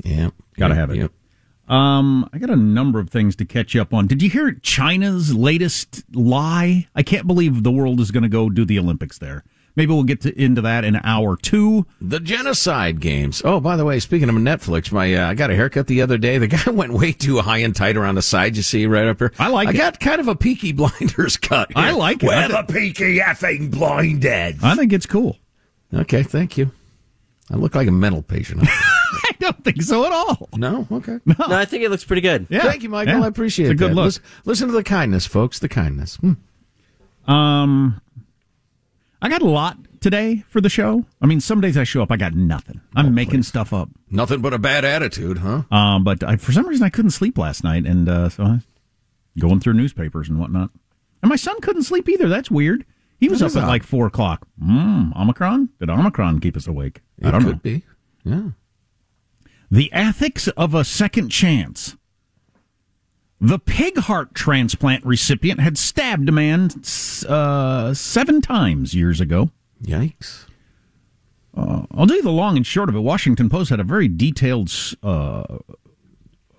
Yeah, 0.04 0.30
got 0.56 0.68
to 0.68 0.74
Yep, 0.74 0.90
have 0.90 0.90
it. 0.90 1.10
Um, 1.68 2.28
I 2.34 2.38
got 2.38 2.50
a 2.50 2.56
number 2.56 2.98
of 3.00 3.08
things 3.08 3.34
to 3.36 3.46
catch 3.46 3.74
up 3.74 3.94
on. 3.94 4.06
Did 4.06 4.22
you 4.22 4.28
hear 4.28 4.52
China's 4.52 5.34
latest 5.34 6.04
lie? 6.14 6.86
I 6.94 7.02
can't 7.02 7.26
believe 7.26 7.62
the 7.62 7.70
world 7.70 7.98
is 7.98 8.10
going 8.10 8.24
to 8.24 8.28
go 8.28 8.50
do 8.50 8.66
the 8.66 8.78
Olympics 8.78 9.18
there. 9.18 9.42
Maybe 9.74 9.92
we'll 9.94 10.02
get 10.04 10.20
to, 10.22 10.38
into 10.42 10.60
that 10.62 10.84
in 10.84 10.96
hour 10.96 11.36
two. 11.36 11.86
The 12.00 12.20
genocide 12.20 13.00
games. 13.00 13.40
Oh, 13.44 13.58
by 13.58 13.76
the 13.76 13.84
way, 13.84 13.98
speaking 14.00 14.28
of 14.28 14.34
Netflix, 14.34 14.92
my 14.92 15.14
uh, 15.14 15.30
I 15.30 15.34
got 15.34 15.50
a 15.50 15.54
haircut 15.56 15.86
the 15.86 16.02
other 16.02 16.18
day. 16.18 16.38
The 16.38 16.46
guy 16.46 16.62
went 16.70 16.92
way 16.92 17.12
too 17.12 17.38
high 17.38 17.58
and 17.58 17.74
tight 17.74 17.96
around 17.96 18.16
the 18.16 18.22
side. 18.22 18.56
You 18.56 18.62
see 18.62 18.86
right 18.86 19.06
up 19.06 19.18
here. 19.18 19.32
I 19.38 19.48
like 19.48 19.68
I 19.68 19.70
it. 19.72 19.76
got 19.76 20.00
kind 20.00 20.20
of 20.20 20.28
a 20.28 20.34
Peaky 20.36 20.72
Blinders 20.74 21.36
cut. 21.38 21.72
Here. 21.72 21.84
I 21.84 21.90
like 21.92 22.22
it. 22.22 22.26
We're 22.26 22.34
I 22.34 22.48
the 22.48 22.70
Peaky 22.70 23.18
effing 23.18 23.70
blinded. 23.70 24.58
I 24.62 24.74
think 24.74 24.92
it's 24.92 25.06
cool. 25.06 25.38
Okay, 25.94 26.22
thank 26.22 26.58
you. 26.58 26.70
I 27.50 27.56
look 27.56 27.74
like 27.74 27.88
a 27.88 27.92
mental 27.92 28.22
patient. 28.22 28.60
I 28.66 29.32
don't 29.38 29.62
think 29.64 29.82
so 29.82 30.06
at 30.06 30.12
all. 30.12 30.48
No, 30.56 30.86
okay. 30.90 31.18
No, 31.26 31.34
I 31.38 31.64
think 31.66 31.82
it 31.82 31.90
looks 31.90 32.04
pretty 32.04 32.22
good. 32.22 32.46
Yeah. 32.48 32.60
Thank 32.62 32.82
you, 32.82 32.88
Michael. 32.88 33.18
Yeah. 33.18 33.24
I 33.24 33.26
appreciate 33.26 33.66
It's 33.66 33.72
a 33.72 33.74
good 33.74 33.90
that. 33.90 33.94
look. 33.96 34.04
Listen, 34.06 34.22
listen 34.44 34.66
to 34.68 34.72
the 34.74 34.84
kindness, 34.84 35.26
folks. 35.26 35.58
The 35.58 35.68
kindness. 35.68 36.16
Hmm. 36.16 36.32
Um, 37.30 38.00
I 39.22 39.28
got 39.28 39.40
a 39.40 39.48
lot 39.48 39.78
today 40.00 40.44
for 40.48 40.60
the 40.60 40.68
show. 40.68 41.06
I 41.20 41.26
mean, 41.26 41.40
some 41.40 41.60
days 41.60 41.78
I 41.78 41.84
show 41.84 42.02
up, 42.02 42.10
I 42.10 42.16
got 42.16 42.34
nothing. 42.34 42.80
I'm 42.96 43.14
making 43.14 43.44
stuff 43.44 43.72
up. 43.72 43.88
Nothing 44.10 44.40
but 44.40 44.52
a 44.52 44.58
bad 44.58 44.84
attitude, 44.84 45.38
huh? 45.38 45.62
Um, 45.70 46.02
but 46.04 46.22
I, 46.24 46.36
for 46.36 46.50
some 46.52 46.66
reason 46.66 46.84
I 46.84 46.90
couldn't 46.90 47.12
sleep 47.12 47.38
last 47.38 47.62
night, 47.62 47.86
and 47.86 48.08
uh, 48.08 48.28
so 48.28 48.42
I 48.42 48.58
going 49.38 49.60
through 49.60 49.74
newspapers 49.74 50.28
and 50.28 50.38
whatnot. 50.40 50.70
And 51.22 51.28
my 51.30 51.36
son 51.36 51.60
couldn't 51.60 51.84
sleep 51.84 52.08
either. 52.08 52.28
That's 52.28 52.50
weird. 52.50 52.84
He 53.20 53.28
was 53.28 53.38
That 53.38 53.52
up 53.52 53.56
at 53.58 53.62
odd. 53.64 53.68
like 53.68 53.84
four 53.84 54.06
o'clock. 54.08 54.44
Mm, 54.60 55.16
Omicron? 55.16 55.68
Did 55.78 55.88
Omicron 55.88 56.40
keep 56.40 56.56
us 56.56 56.66
awake? 56.66 57.00
I 57.24 57.30
don't 57.30 57.42
it 57.42 57.44
could 57.44 57.52
know. 57.54 57.60
be. 57.62 57.84
Yeah. 58.24 58.42
The 59.70 59.90
ethics 59.92 60.48
of 60.48 60.74
a 60.74 60.82
second 60.84 61.28
chance. 61.28 61.96
The 63.42 63.58
pig 63.58 63.98
heart 63.98 64.36
transplant 64.36 65.04
recipient 65.04 65.58
had 65.58 65.76
stabbed 65.76 66.28
a 66.28 66.32
man 66.32 66.70
uh, 67.28 67.92
seven 67.92 68.40
times 68.40 68.94
years 68.94 69.20
ago. 69.20 69.50
Yikes. 69.82 70.46
Uh, 71.52 71.82
I'll 71.90 72.06
tell 72.06 72.14
you 72.14 72.22
the 72.22 72.30
long 72.30 72.56
and 72.56 72.64
short 72.64 72.88
of 72.88 72.94
it. 72.94 73.00
Washington 73.00 73.48
Post 73.48 73.70
had 73.70 73.80
a 73.80 73.84
very 73.84 74.06
detailed 74.06 74.72
uh, 75.02 75.58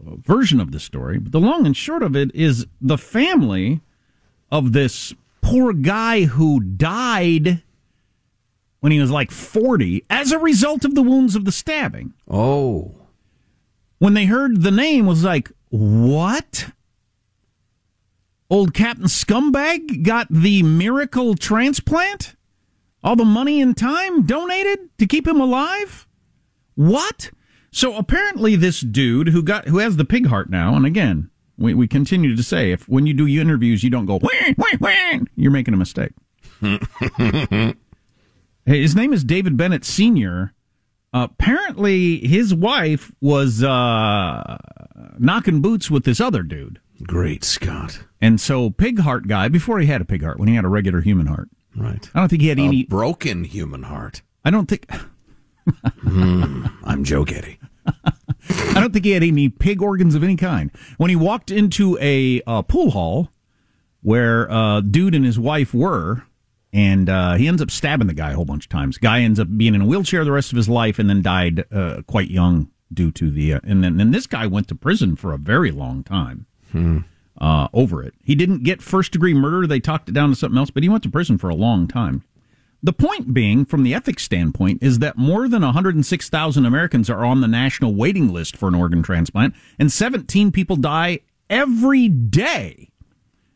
version 0.02 0.60
of 0.60 0.74
the 0.74 0.80
story, 0.80 1.20
but 1.20 1.32
the 1.32 1.40
long 1.40 1.66
and 1.66 1.76
short 1.76 2.04
of 2.04 2.18
it 2.18 2.36
is 2.36 2.68
the 2.82 2.98
family 2.98 3.80
of 4.52 4.74
this 4.74 5.14
poor 5.42 5.72
guy 5.72 6.26
who 6.26 6.60
died 6.60 7.64
when 8.82 8.92
he 8.92 9.00
was 9.00 9.10
like 9.10 9.32
40 9.32 10.04
as 10.10 10.34
a 10.34 10.38
result 10.38 10.84
of 10.84 10.96
the 10.96 11.02
wounds 11.02 11.38
of 11.38 11.46
the 11.46 11.52
stabbing. 11.54 12.14
Oh. 12.30 12.92
When 14.00 14.16
they 14.16 14.26
heard 14.26 14.64
the 14.64 14.72
name 14.72 15.06
was 15.06 15.24
like, 15.24 15.50
"What?" 15.74 16.70
Old 18.48 18.76
Captain 18.76 19.06
Scumbag 19.06 20.04
got 20.04 20.28
the 20.30 20.62
miracle 20.62 21.34
transplant? 21.34 22.36
All 23.04 23.16
the 23.16 23.26
money 23.26 23.60
and 23.60 23.76
time 23.76 24.28
donated 24.28 24.96
to 25.00 25.08
keep 25.08 25.28
him 25.28 25.42
alive? 25.42 26.08
What? 26.76 27.32
So 27.72 27.98
apparently 27.98 28.56
this 28.56 28.82
dude 28.82 29.30
who 29.30 29.42
got 29.42 29.68
who 29.68 29.80
has 29.80 29.98
the 29.98 30.06
pig 30.06 30.28
heart 30.28 30.52
now, 30.52 30.76
and 30.76 30.86
again, 30.86 31.32
we, 31.58 31.74
we 31.74 31.88
continue 31.88 32.36
to 32.36 32.44
say 32.44 32.72
if 32.72 32.88
when 32.88 33.08
you 33.08 33.16
do 33.16 33.28
interviews 33.28 33.84
you 33.84 33.90
don't 33.90 34.06
go 34.06 34.20
wah, 34.22 34.30
wah, 34.56 34.78
wah, 34.80 35.20
you're 35.36 35.50
making 35.52 35.74
a 35.74 35.78
mistake. 35.78 36.12
Hey, 38.66 38.82
His 38.82 38.96
name 38.96 39.12
is 39.12 39.26
David 39.26 39.58
Bennett 39.58 39.84
Sr. 39.84 40.54
apparently 41.14 42.26
his 42.26 42.54
wife 42.54 43.12
was 43.22 43.64
uh, 43.64 44.58
knocking 45.18 45.62
boots 45.62 45.90
with 45.92 46.04
this 46.04 46.20
other 46.20 46.44
dude. 46.44 46.80
Great 47.04 47.44
Scott. 47.44 48.04
And 48.22 48.40
so 48.40 48.70
pig 48.70 49.00
heart 49.00 49.28
guy, 49.28 49.48
before 49.50 49.80
he 49.80 49.88
had 49.88 50.02
a 50.02 50.06
pig 50.06 50.24
heart, 50.24 50.40
when 50.40 50.48
he 50.48 50.56
had 50.56 50.66
a 50.66 50.70
regular 50.70 51.02
human 51.02 51.28
heart. 51.28 51.50
Right. 51.76 52.10
I 52.14 52.20
don't 52.20 52.30
think 52.30 52.42
he 52.42 52.50
had 52.50 52.60
A 52.60 52.64
any 52.64 52.84
broken 52.84 53.44
human 53.44 53.84
heart. 53.84 54.22
I 54.46 54.52
don't 54.52 54.68
think 54.68 54.90
Hmm, 56.02 56.66
I'm 56.84 57.04
Joe 57.04 57.24
Getty. 57.26 57.60
I 57.86 58.80
don't 58.80 58.94
think 58.94 59.06
he 59.06 59.12
had 59.12 59.24
any 59.24 59.50
pig 59.50 59.82
organs 59.82 60.16
of 60.16 60.24
any 60.24 60.36
kind. 60.36 60.72
When 60.98 61.10
he 61.10 61.16
walked 61.16 61.52
into 61.52 61.98
a 62.02 62.42
uh, 62.46 62.62
pool 62.62 62.92
hall 62.92 63.30
where 64.02 64.50
uh, 64.52 64.82
dude 64.82 65.16
and 65.16 65.26
his 65.26 65.40
wife 65.40 65.74
were, 65.74 66.24
and 66.74 67.08
uh, 67.08 67.36
he 67.36 67.48
ends 67.48 67.62
up 67.62 67.70
stabbing 67.70 68.08
the 68.08 68.14
guy 68.16 68.32
a 68.32 68.36
whole 68.36 68.46
bunch 68.46 68.66
of 68.66 68.70
times. 68.70 68.98
Guy 68.98 69.22
ends 69.22 69.40
up 69.40 69.48
being 69.56 69.76
in 69.76 69.82
a 69.82 69.86
wheelchair 69.86 70.26
the 70.26 70.32
rest 70.32 70.52
of 70.52 70.58
his 70.58 70.68
life, 70.68 70.98
and 70.98 71.08
then 71.10 71.22
died 71.22 71.66
uh, 71.72 72.02
quite 72.08 72.32
young 72.32 72.72
due 72.92 73.12
to 73.12 73.30
the. 73.30 73.54
Uh, 73.54 73.60
and 73.64 73.84
then 73.84 74.02
and 74.02 74.14
this 74.14 74.26
guy 74.26 74.48
went 74.48 74.68
to 74.70 74.76
prison 74.76 75.16
for 75.16 75.34
a 75.34 75.38
very 75.38 75.72
long 75.72 76.04
time 76.04 76.48
uh, 77.40 77.68
over 77.74 78.02
it. 78.02 78.16
He 78.24 78.34
didn't 78.34 78.64
get 78.64 78.82
first 78.82 79.12
degree 79.12 79.36
murder. 79.36 79.68
They 79.68 79.80
talked 79.80 80.10
it 80.10 80.14
down 80.14 80.30
to 80.30 80.36
something 80.36 80.58
else, 80.58 80.72
but 80.72 80.84
he 80.84 80.90
went 80.90 81.04
to 81.04 81.12
prison 81.12 81.38
for 81.38 81.50
a 81.50 81.56
long 81.56 81.88
time. 81.88 82.24
The 82.82 82.92
point 82.92 83.34
being, 83.34 83.64
from 83.64 83.84
the 83.84 83.94
ethics 83.94 84.24
standpoint, 84.24 84.84
is 84.84 85.00
that 85.00 85.18
more 85.18 85.48
than 85.48 85.62
106,000 85.62 86.66
Americans 86.66 87.10
are 87.10 87.24
on 87.24 87.40
the 87.40 87.48
national 87.48 87.96
waiting 87.96 88.34
list 88.34 88.58
for 88.58 88.68
an 88.68 88.76
organ 88.76 89.02
transplant, 89.02 89.56
and 89.80 89.90
17 89.90 90.52
people 90.52 90.76
die 90.76 91.20
every 91.50 92.10
day 92.10 92.90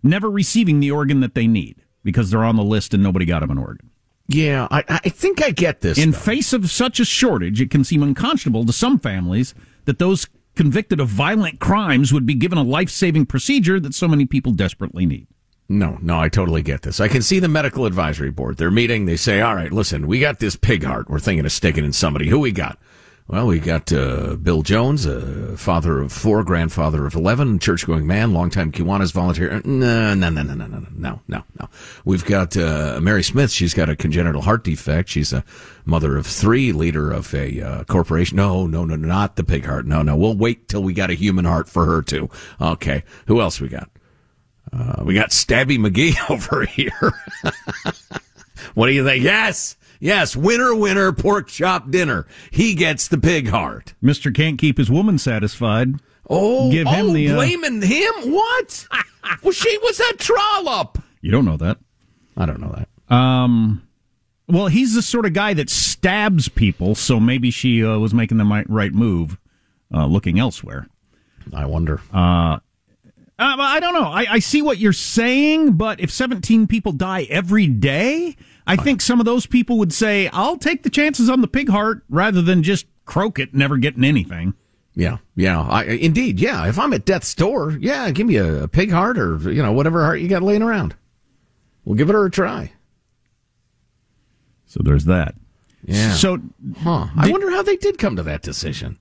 never 0.02 0.30
receiving 0.30 0.80
the 0.80 0.92
organ 0.92 1.20
that 1.20 1.34
they 1.34 1.48
need 1.48 1.84
because 2.08 2.32
they're 2.32 2.46
on 2.46 2.56
the 2.56 2.64
list 2.64 2.94
and 2.94 3.04
nobody 3.04 3.26
got 3.26 3.42
them 3.42 3.52
an 3.52 3.58
organ. 3.58 3.92
Yeah, 4.30 4.68
I, 4.72 4.84
I 4.88 5.10
think 5.10 5.44
I 5.44 5.52
get 5.52 5.82
this. 5.82 5.98
In 5.98 6.12
though. 6.12 6.18
face 6.18 6.54
of 6.54 6.72
such 6.72 7.02
a 7.02 7.06
shortage, 7.06 7.60
it 7.60 7.70
can 7.70 7.84
seem 7.84 8.02
unconscionable 8.02 8.66
to 8.66 8.74
some 8.74 8.98
families 8.98 9.54
that 9.86 10.00
those 10.00 10.26
convicted 10.56 11.02
of 11.02 11.10
violent 11.10 11.60
crimes 11.60 12.14
would 12.14 12.26
be 12.26 12.34
given 12.34 12.58
a 12.58 12.64
life 12.64 12.90
saving 12.90 13.26
procedure 13.26 13.80
that 13.80 13.94
so 13.94 14.08
many 14.08 14.26
people 14.26 14.54
desperately 14.54 15.06
need. 15.06 15.28
No, 15.70 15.98
no, 16.02 16.18
I 16.18 16.30
totally 16.30 16.62
get 16.62 16.84
this. 16.84 17.02
I 17.02 17.10
can 17.10 17.22
see 17.22 17.40
the 17.40 17.50
medical 17.50 17.86
advisory 17.86 18.32
board. 18.32 18.56
They're 18.56 18.72
meeting. 18.72 19.06
They 19.06 19.18
say, 19.18 19.42
all 19.42 19.54
right, 19.54 19.72
listen, 19.72 20.08
we 20.08 20.20
got 20.22 20.40
this 20.40 20.56
pig 20.56 20.84
heart. 20.84 21.10
We're 21.10 21.20
thinking 21.20 21.46
of 21.46 21.52
sticking 21.52 21.84
in 21.84 21.92
somebody. 21.92 22.30
Who 22.30 22.40
we 22.40 22.54
got? 22.54 22.80
Well, 23.30 23.48
we 23.48 23.60
got 23.60 23.92
uh, 23.92 24.38
Bill 24.38 24.62
Jones, 24.62 25.06
uh, 25.06 25.56
father 25.58 26.00
of 26.00 26.14
four, 26.14 26.46
grandfather 26.46 27.06
of 27.06 27.14
11, 27.14 27.60
church 27.60 27.86
going 27.86 28.08
man, 28.08 28.32
longtime 28.32 28.72
Kiwanis 28.72 29.12
volunteer. 29.12 29.62
No, 29.66 30.14
no, 30.14 30.30
no, 30.30 30.44
no, 30.44 30.54
no, 30.54 30.66
no, 30.66 30.88
no, 30.96 31.20
no, 31.28 31.44
no. 31.60 31.70
We've 32.06 32.24
got 32.24 32.56
uh, 32.56 33.02
Mary 33.02 33.24
Smith. 33.24 33.52
She's 33.52 33.74
got 33.74 33.90
a 33.90 33.98
congenital 33.98 34.44
heart 34.44 34.64
defect. 34.64 35.10
She's 35.10 35.34
a 35.34 35.44
mother 35.84 36.16
of 36.16 36.26
three, 36.26 36.72
leader 36.72 37.12
of 37.12 37.34
a 37.34 37.62
uh, 37.62 37.84
corporation. 37.84 38.38
No, 38.38 38.66
no, 38.66 38.86
no, 38.86 38.96
not 38.96 39.36
the 39.36 39.44
pig 39.44 39.66
heart. 39.66 39.86
No, 39.86 40.02
no. 40.04 40.16
We'll 40.16 40.38
wait 40.38 40.70
till 40.70 40.82
we 40.82 40.94
got 40.94 41.10
a 41.10 41.16
human 41.16 41.44
heart 41.44 41.68
for 41.68 41.84
her, 41.84 42.02
too. 42.02 42.30
Okay. 42.62 43.04
Who 43.26 43.42
else 43.42 43.60
we 43.60 43.68
got? 43.68 43.90
Uh, 44.72 45.04
we 45.04 45.14
got 45.14 45.32
Stabby 45.32 45.78
McGee 45.78 46.18
over 46.30 46.66
here. 46.66 47.14
what 48.74 48.88
do 48.88 48.94
you 48.94 49.04
think? 49.04 49.24
Yes, 49.24 49.76
yes, 50.00 50.36
winner, 50.36 50.76
winner, 50.76 51.12
pork 51.12 51.48
chop 51.48 51.92
dinner. 51.92 52.28
He 52.52 52.74
gets 52.74 53.08
the 53.08 53.18
pig 53.18 53.50
heart. 53.50 53.94
Mr. 54.04 54.34
Can't 54.34 54.60
Keep 54.60 54.78
His 54.78 54.92
Woman 54.92 55.18
Satisfied. 55.18 55.96
Oh, 56.30 56.72
Give 56.72 56.88
him 56.88 57.08
oh, 57.08 57.14
the, 57.14 57.30
uh, 57.30 57.36
blaming 57.36 57.82
him? 57.82 58.14
What? 58.32 58.88
well, 59.44 59.54
she 59.54 59.78
was 59.78 60.00
a 60.00 60.14
trollop. 60.14 61.02
You 61.22 61.32
don't 61.32 61.46
know 61.46 61.58
that. 61.58 61.78
I 62.36 62.46
don't 62.46 62.60
know 62.60 62.76
that. 62.76 63.14
Um, 63.14 63.88
well, 64.48 64.68
he's 64.68 64.94
the 64.94 65.02
sort 65.02 65.26
of 65.26 65.34
guy 65.34 65.54
that 65.54 65.70
stabs 65.70 66.50
people, 66.50 66.96
so 66.96 67.20
maybe 67.20 67.52
she 67.52 67.84
uh, 67.84 67.98
was 67.98 68.14
making 68.14 68.38
the 68.38 68.66
right 68.68 68.94
move, 68.94 69.38
uh, 69.94 70.06
looking 70.06 70.40
elsewhere. 70.40 70.88
I 71.54 71.66
wonder. 71.66 72.02
Uh, 72.14 72.60
uh, 73.40 73.56
I 73.60 73.80
don't 73.80 73.94
know. 73.94 74.08
I, 74.08 74.26
I 74.32 74.40
see 74.40 74.62
what 74.62 74.80
you're 74.80 74.94
saying, 74.94 75.74
but 75.74 76.00
if 76.00 76.12
17 76.12 76.68
people 76.68 76.92
die 76.92 77.24
every 77.30 77.68
day, 77.68 78.36
I 78.68 78.76
think 78.76 79.02
some 79.02 79.20
of 79.20 79.26
those 79.26 79.46
people 79.46 79.78
would 79.78 79.94
say, 79.94 80.28
"I'll 80.34 80.58
take 80.58 80.84
the 80.84 80.90
chances 80.90 81.30
on 81.30 81.42
the 81.42 81.48
pig 81.48 81.70
heart 81.70 82.04
rather 82.10 82.42
than 82.42 82.64
just 82.64 82.86
croak 83.06 83.40
it, 83.40 83.54
never 83.54 83.78
getting 83.78 84.04
anything." 84.04 84.54
Yeah, 84.94 85.18
yeah, 85.36 85.62
I, 85.62 85.84
indeed. 85.84 86.40
Yeah, 86.40 86.68
if 86.68 86.78
I'm 86.80 86.92
at 86.92 87.06
death's 87.06 87.34
door, 87.36 87.78
yeah, 87.80 88.10
give 88.12 88.28
me 88.28 88.36
a, 88.38 88.64
a 88.64 88.68
pig 88.68 88.92
heart 88.92 89.18
or 89.18 89.38
you 89.52 89.62
know 89.62 89.72
whatever 89.72 90.04
heart 90.04 90.20
you 90.20 90.28
got 90.28 90.42
laying 90.42 90.64
around. 90.64 90.96
We'll 91.86 91.96
give 91.96 92.10
it 92.10 92.14
her 92.14 92.26
a 92.26 92.32
try. 92.32 92.72
So 94.66 94.82
there's 94.84 95.06
that. 95.06 95.36
Yeah. 95.86 96.14
So, 96.14 96.40
huh. 96.80 97.08
I 97.16 97.32
wonder 97.32 97.50
how 97.50 97.64
they 97.64 97.78
did 97.78 97.98
come 97.98 98.18
to 98.18 98.24
that 98.24 98.42
decision. 98.42 99.00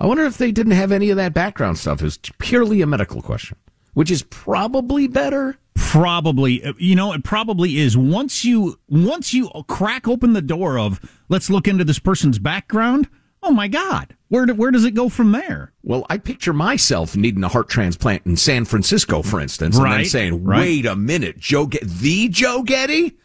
I 0.00 0.06
wonder 0.06 0.24
if 0.24 0.38
they 0.38 0.52
didn't 0.52 0.72
have 0.72 0.92
any 0.92 1.10
of 1.10 1.16
that 1.16 1.34
background 1.34 1.78
stuff. 1.78 2.02
It's 2.02 2.18
purely 2.38 2.80
a 2.80 2.86
medical 2.86 3.20
question, 3.20 3.58
which 3.98 4.12
is 4.12 4.22
probably 4.22 5.08
better. 5.08 5.56
Probably, 5.74 6.62
uh, 6.62 6.72
you 6.78 6.94
know, 6.94 7.12
it 7.12 7.24
probably 7.24 7.78
is. 7.78 7.96
Once 7.96 8.44
you 8.44 8.78
once 8.88 9.34
you 9.34 9.50
crack 9.66 10.06
open 10.06 10.34
the 10.34 10.40
door 10.40 10.78
of 10.78 11.00
let's 11.28 11.50
look 11.50 11.66
into 11.66 11.82
this 11.82 11.98
person's 11.98 12.38
background. 12.38 13.08
Oh 13.42 13.50
my 13.50 13.66
God, 13.66 14.14
where 14.28 14.46
do, 14.46 14.54
where 14.54 14.70
does 14.70 14.84
it 14.84 14.94
go 14.94 15.08
from 15.08 15.32
there? 15.32 15.72
Well, 15.82 16.06
I 16.08 16.18
picture 16.18 16.52
myself 16.52 17.16
needing 17.16 17.42
a 17.42 17.48
heart 17.48 17.68
transplant 17.68 18.24
in 18.24 18.36
San 18.36 18.66
Francisco, 18.66 19.20
for 19.20 19.40
instance, 19.40 19.76
and 19.76 19.84
then 19.84 19.92
Right, 19.92 20.06
saying, 20.06 20.44
right. 20.44 20.60
"Wait 20.60 20.86
a 20.86 20.94
minute, 20.94 21.36
Joe, 21.36 21.66
Get- 21.66 21.88
the 21.88 22.28
Joe 22.28 22.62
Getty, 22.62 23.16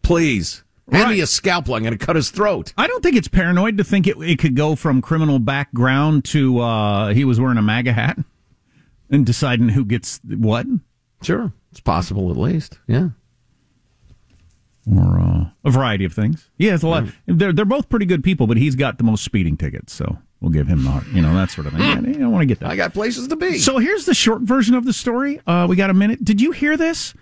please 0.00 0.64
hand 0.90 1.10
me 1.10 1.20
a 1.20 1.26
scalpel. 1.26 1.74
I'm 1.74 1.82
going 1.82 1.98
to 1.98 2.02
cut 2.02 2.16
his 2.16 2.30
throat." 2.30 2.72
I 2.78 2.86
don't 2.86 3.02
think 3.02 3.16
it's 3.16 3.28
paranoid 3.28 3.76
to 3.76 3.84
think 3.84 4.06
it, 4.06 4.16
it 4.22 4.38
could 4.38 4.56
go 4.56 4.74
from 4.74 5.02
criminal 5.02 5.38
background 5.38 6.24
to 6.26 6.60
uh, 6.60 7.12
he 7.12 7.26
was 7.26 7.38
wearing 7.38 7.58
a 7.58 7.62
MAGA 7.62 7.92
hat 7.92 8.18
and 9.14 9.24
deciding 9.24 9.70
who 9.70 9.84
gets 9.84 10.20
what. 10.26 10.66
Sure, 11.22 11.52
it's 11.70 11.80
possible 11.80 12.30
at 12.30 12.36
least. 12.36 12.78
Yeah. 12.86 13.08
or 14.90 15.18
uh, 15.18 15.44
a 15.64 15.70
variety 15.70 16.04
of 16.04 16.12
things. 16.12 16.50
Yeah, 16.58 16.74
it's 16.74 16.82
a 16.82 16.88
lot. 16.88 17.04
They're 17.26 17.52
they're 17.52 17.64
both 17.64 17.88
pretty 17.88 18.06
good 18.06 18.22
people, 18.22 18.46
but 18.46 18.56
he's 18.56 18.74
got 18.74 18.98
the 18.98 19.04
most 19.04 19.24
speeding 19.24 19.56
tickets, 19.56 19.92
so 19.94 20.18
we'll 20.40 20.50
give 20.50 20.66
him 20.66 20.84
the 20.84 20.90
heart. 20.90 21.06
You 21.08 21.22
know 21.22 21.34
that 21.34 21.50
sort 21.50 21.66
of 21.66 21.72
thing. 21.72 21.82
I 21.82 21.94
don't 21.94 22.32
want 22.32 22.42
to 22.42 22.46
get 22.46 22.60
that. 22.60 22.70
I 22.70 22.76
got 22.76 22.92
places 22.92 23.28
to 23.28 23.36
be. 23.36 23.58
So 23.58 23.78
here's 23.78 24.04
the 24.04 24.14
short 24.14 24.42
version 24.42 24.74
of 24.74 24.84
the 24.84 24.92
story. 24.92 25.40
Uh, 25.46 25.66
we 25.68 25.76
got 25.76 25.88
a 25.90 25.94
minute. 25.94 26.22
Did 26.24 26.40
you 26.40 26.50
hear 26.52 26.76
this? 26.76 27.14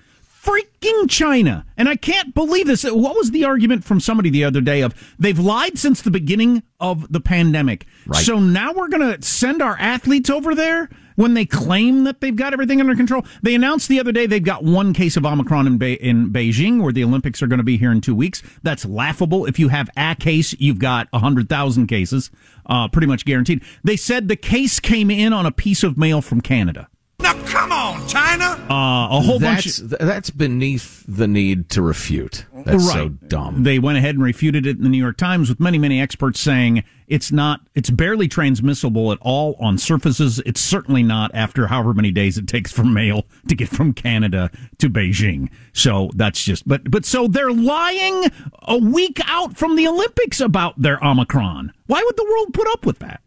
Freaking 0.43 1.09
China. 1.09 1.65
And 1.77 1.89
I 1.89 1.95
can't 1.95 2.35
believe 2.35 2.67
this. 2.67 2.83
What 2.83 3.15
was 3.15 3.31
the 3.31 3.45
argument 3.45 3.85
from 3.85 4.01
somebody 4.01 4.29
the 4.29 4.43
other 4.43 4.61
day 4.61 4.81
of 4.81 5.15
they've 5.17 5.39
lied 5.39 5.79
since 5.79 6.03
the 6.03 6.11
beginning 6.11 6.65
of 6.81 7.13
the 7.13 7.21
pandemic. 7.21 7.87
Right. 8.09 8.25
So 8.25 8.41
now 8.41 8.73
we're 8.73 8.89
going 8.89 9.15
to 9.15 9.23
send 9.25 9.63
our 9.63 9.77
athletes 9.79 10.29
over 10.29 10.53
there 10.57 10.91
when 11.17 11.35
they 11.35 11.45
claim 11.45 12.05
that 12.05 12.21
they've 12.21 12.37
got 12.37 12.53
everything 12.53 12.81
under 12.81 12.95
control. 12.95 13.25
They 13.43 13.55
announced 13.55 13.89
the 13.89 14.01
other 14.01 14.13
day 14.13 14.27
they've 14.27 14.43
got 14.43 14.65
one 14.65 14.93
case 14.93 15.17
of 15.17 15.27
Omicron 15.27 15.67
in, 15.67 15.79
Be- 15.79 15.95
in 15.95 16.31
Beijing 16.31 16.83
where 16.83 16.93
the 16.93 17.05
Olympics 17.05 17.43
are 17.43 17.47
going 17.47 17.59
to 17.59 17.65
be 17.65 17.77
here 17.77 17.93
in 17.93 18.01
two 18.01 18.15
weeks. 18.15 18.43
That's 18.63 18.85
laughable. 18.85 19.47
If 19.47 19.59
you 19.59 19.69
have 19.69 19.91
a 19.97 20.15
case, 20.15 20.55
you've 20.59 20.79
got 20.79 21.09
100,000 21.13 21.87
cases, 21.87 22.31
uh, 22.67 22.89
pretty 22.89 23.07
much 23.07 23.25
guaranteed. 23.25 23.63
They 23.85 23.97
said 23.97 24.29
the 24.29 24.37
case 24.37 24.81
came 24.81 25.11
in 25.11 25.33
on 25.33 25.47
a 25.47 25.53
piece 25.53 25.83
of 25.83 25.97
mail 25.97 26.23
from 26.23 26.41
Canada. 26.41 26.89
Now 27.23 27.41
come 27.45 27.71
on, 27.71 28.07
China. 28.09 28.45
Uh, 28.69 29.19
a 29.19 29.21
whole 29.21 29.39
that's, 29.39 29.79
bunch. 29.79 29.91
th- 29.91 30.01
that's 30.01 30.31
beneath 30.31 31.05
the 31.07 31.29
need 31.29 31.69
to 31.71 31.83
refute. 31.83 32.47
That's 32.65 32.91
so 32.91 33.11
dumb. 33.11 33.63
They 33.63 33.79
went 33.79 33.99
ahead 33.99 34.15
and 34.15 34.25
refuted 34.25 34.67
it 34.67 34.77
in 34.77 34.83
the 34.83 34.89
New 34.89 34.99
York 34.99 35.17
Times 35.17 35.49
with 35.49 35.61
many, 35.61 35.79
many 35.79 36.01
experts 36.01 36.41
saying 36.41 36.85
it's 37.07 37.31
not, 37.31 37.61
it's 37.75 37.91
barely 37.91 38.29
transmissible 38.29 39.13
at 39.13 39.19
all 39.21 39.57
on 39.61 39.79
surfaces. 39.79 40.41
It's 40.41 40.61
certainly 40.61 41.03
not 41.03 41.31
after 41.35 41.69
however 41.69 41.95
many 41.95 42.11
days 42.11 42.39
it 42.39 42.47
takes 42.47 42.73
for 42.73 42.85
mail 42.85 43.25
to 43.49 43.55
get 43.55 43.69
from 43.69 43.93
Canada 43.93 44.51
to 44.79 44.89
Beijing. 44.89 45.49
So 45.73 46.11
that's 46.15 46.43
just, 46.43 46.67
but, 46.67 46.91
but 46.91 47.05
so 47.05 47.29
they're 47.29 47.53
lying 47.53 48.31
a 48.63 48.79
week 48.79 49.21
out 49.27 49.57
from 49.57 49.77
the 49.77 49.87
Olympics 49.87 50.41
about 50.41 50.81
their 50.81 51.03
Omicron. 51.05 51.73
Why 51.87 52.03
would 52.05 52.17
the 52.17 52.25
world 52.25 52.55
put 52.55 52.69
up 52.69 52.87
with 52.87 52.99
that? 53.01 53.21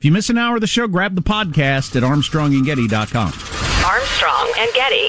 If 0.00 0.06
you 0.06 0.12
miss 0.12 0.30
an 0.30 0.38
hour 0.38 0.54
of 0.54 0.62
the 0.62 0.66
show, 0.66 0.88
grab 0.88 1.14
the 1.14 1.20
podcast 1.20 1.94
at 1.94 2.02
armstrongandgetty.com. 2.02 3.34
Armstrong 3.84 4.52
and 4.56 4.72
Getty. 4.72 5.08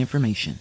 information. 0.00 0.58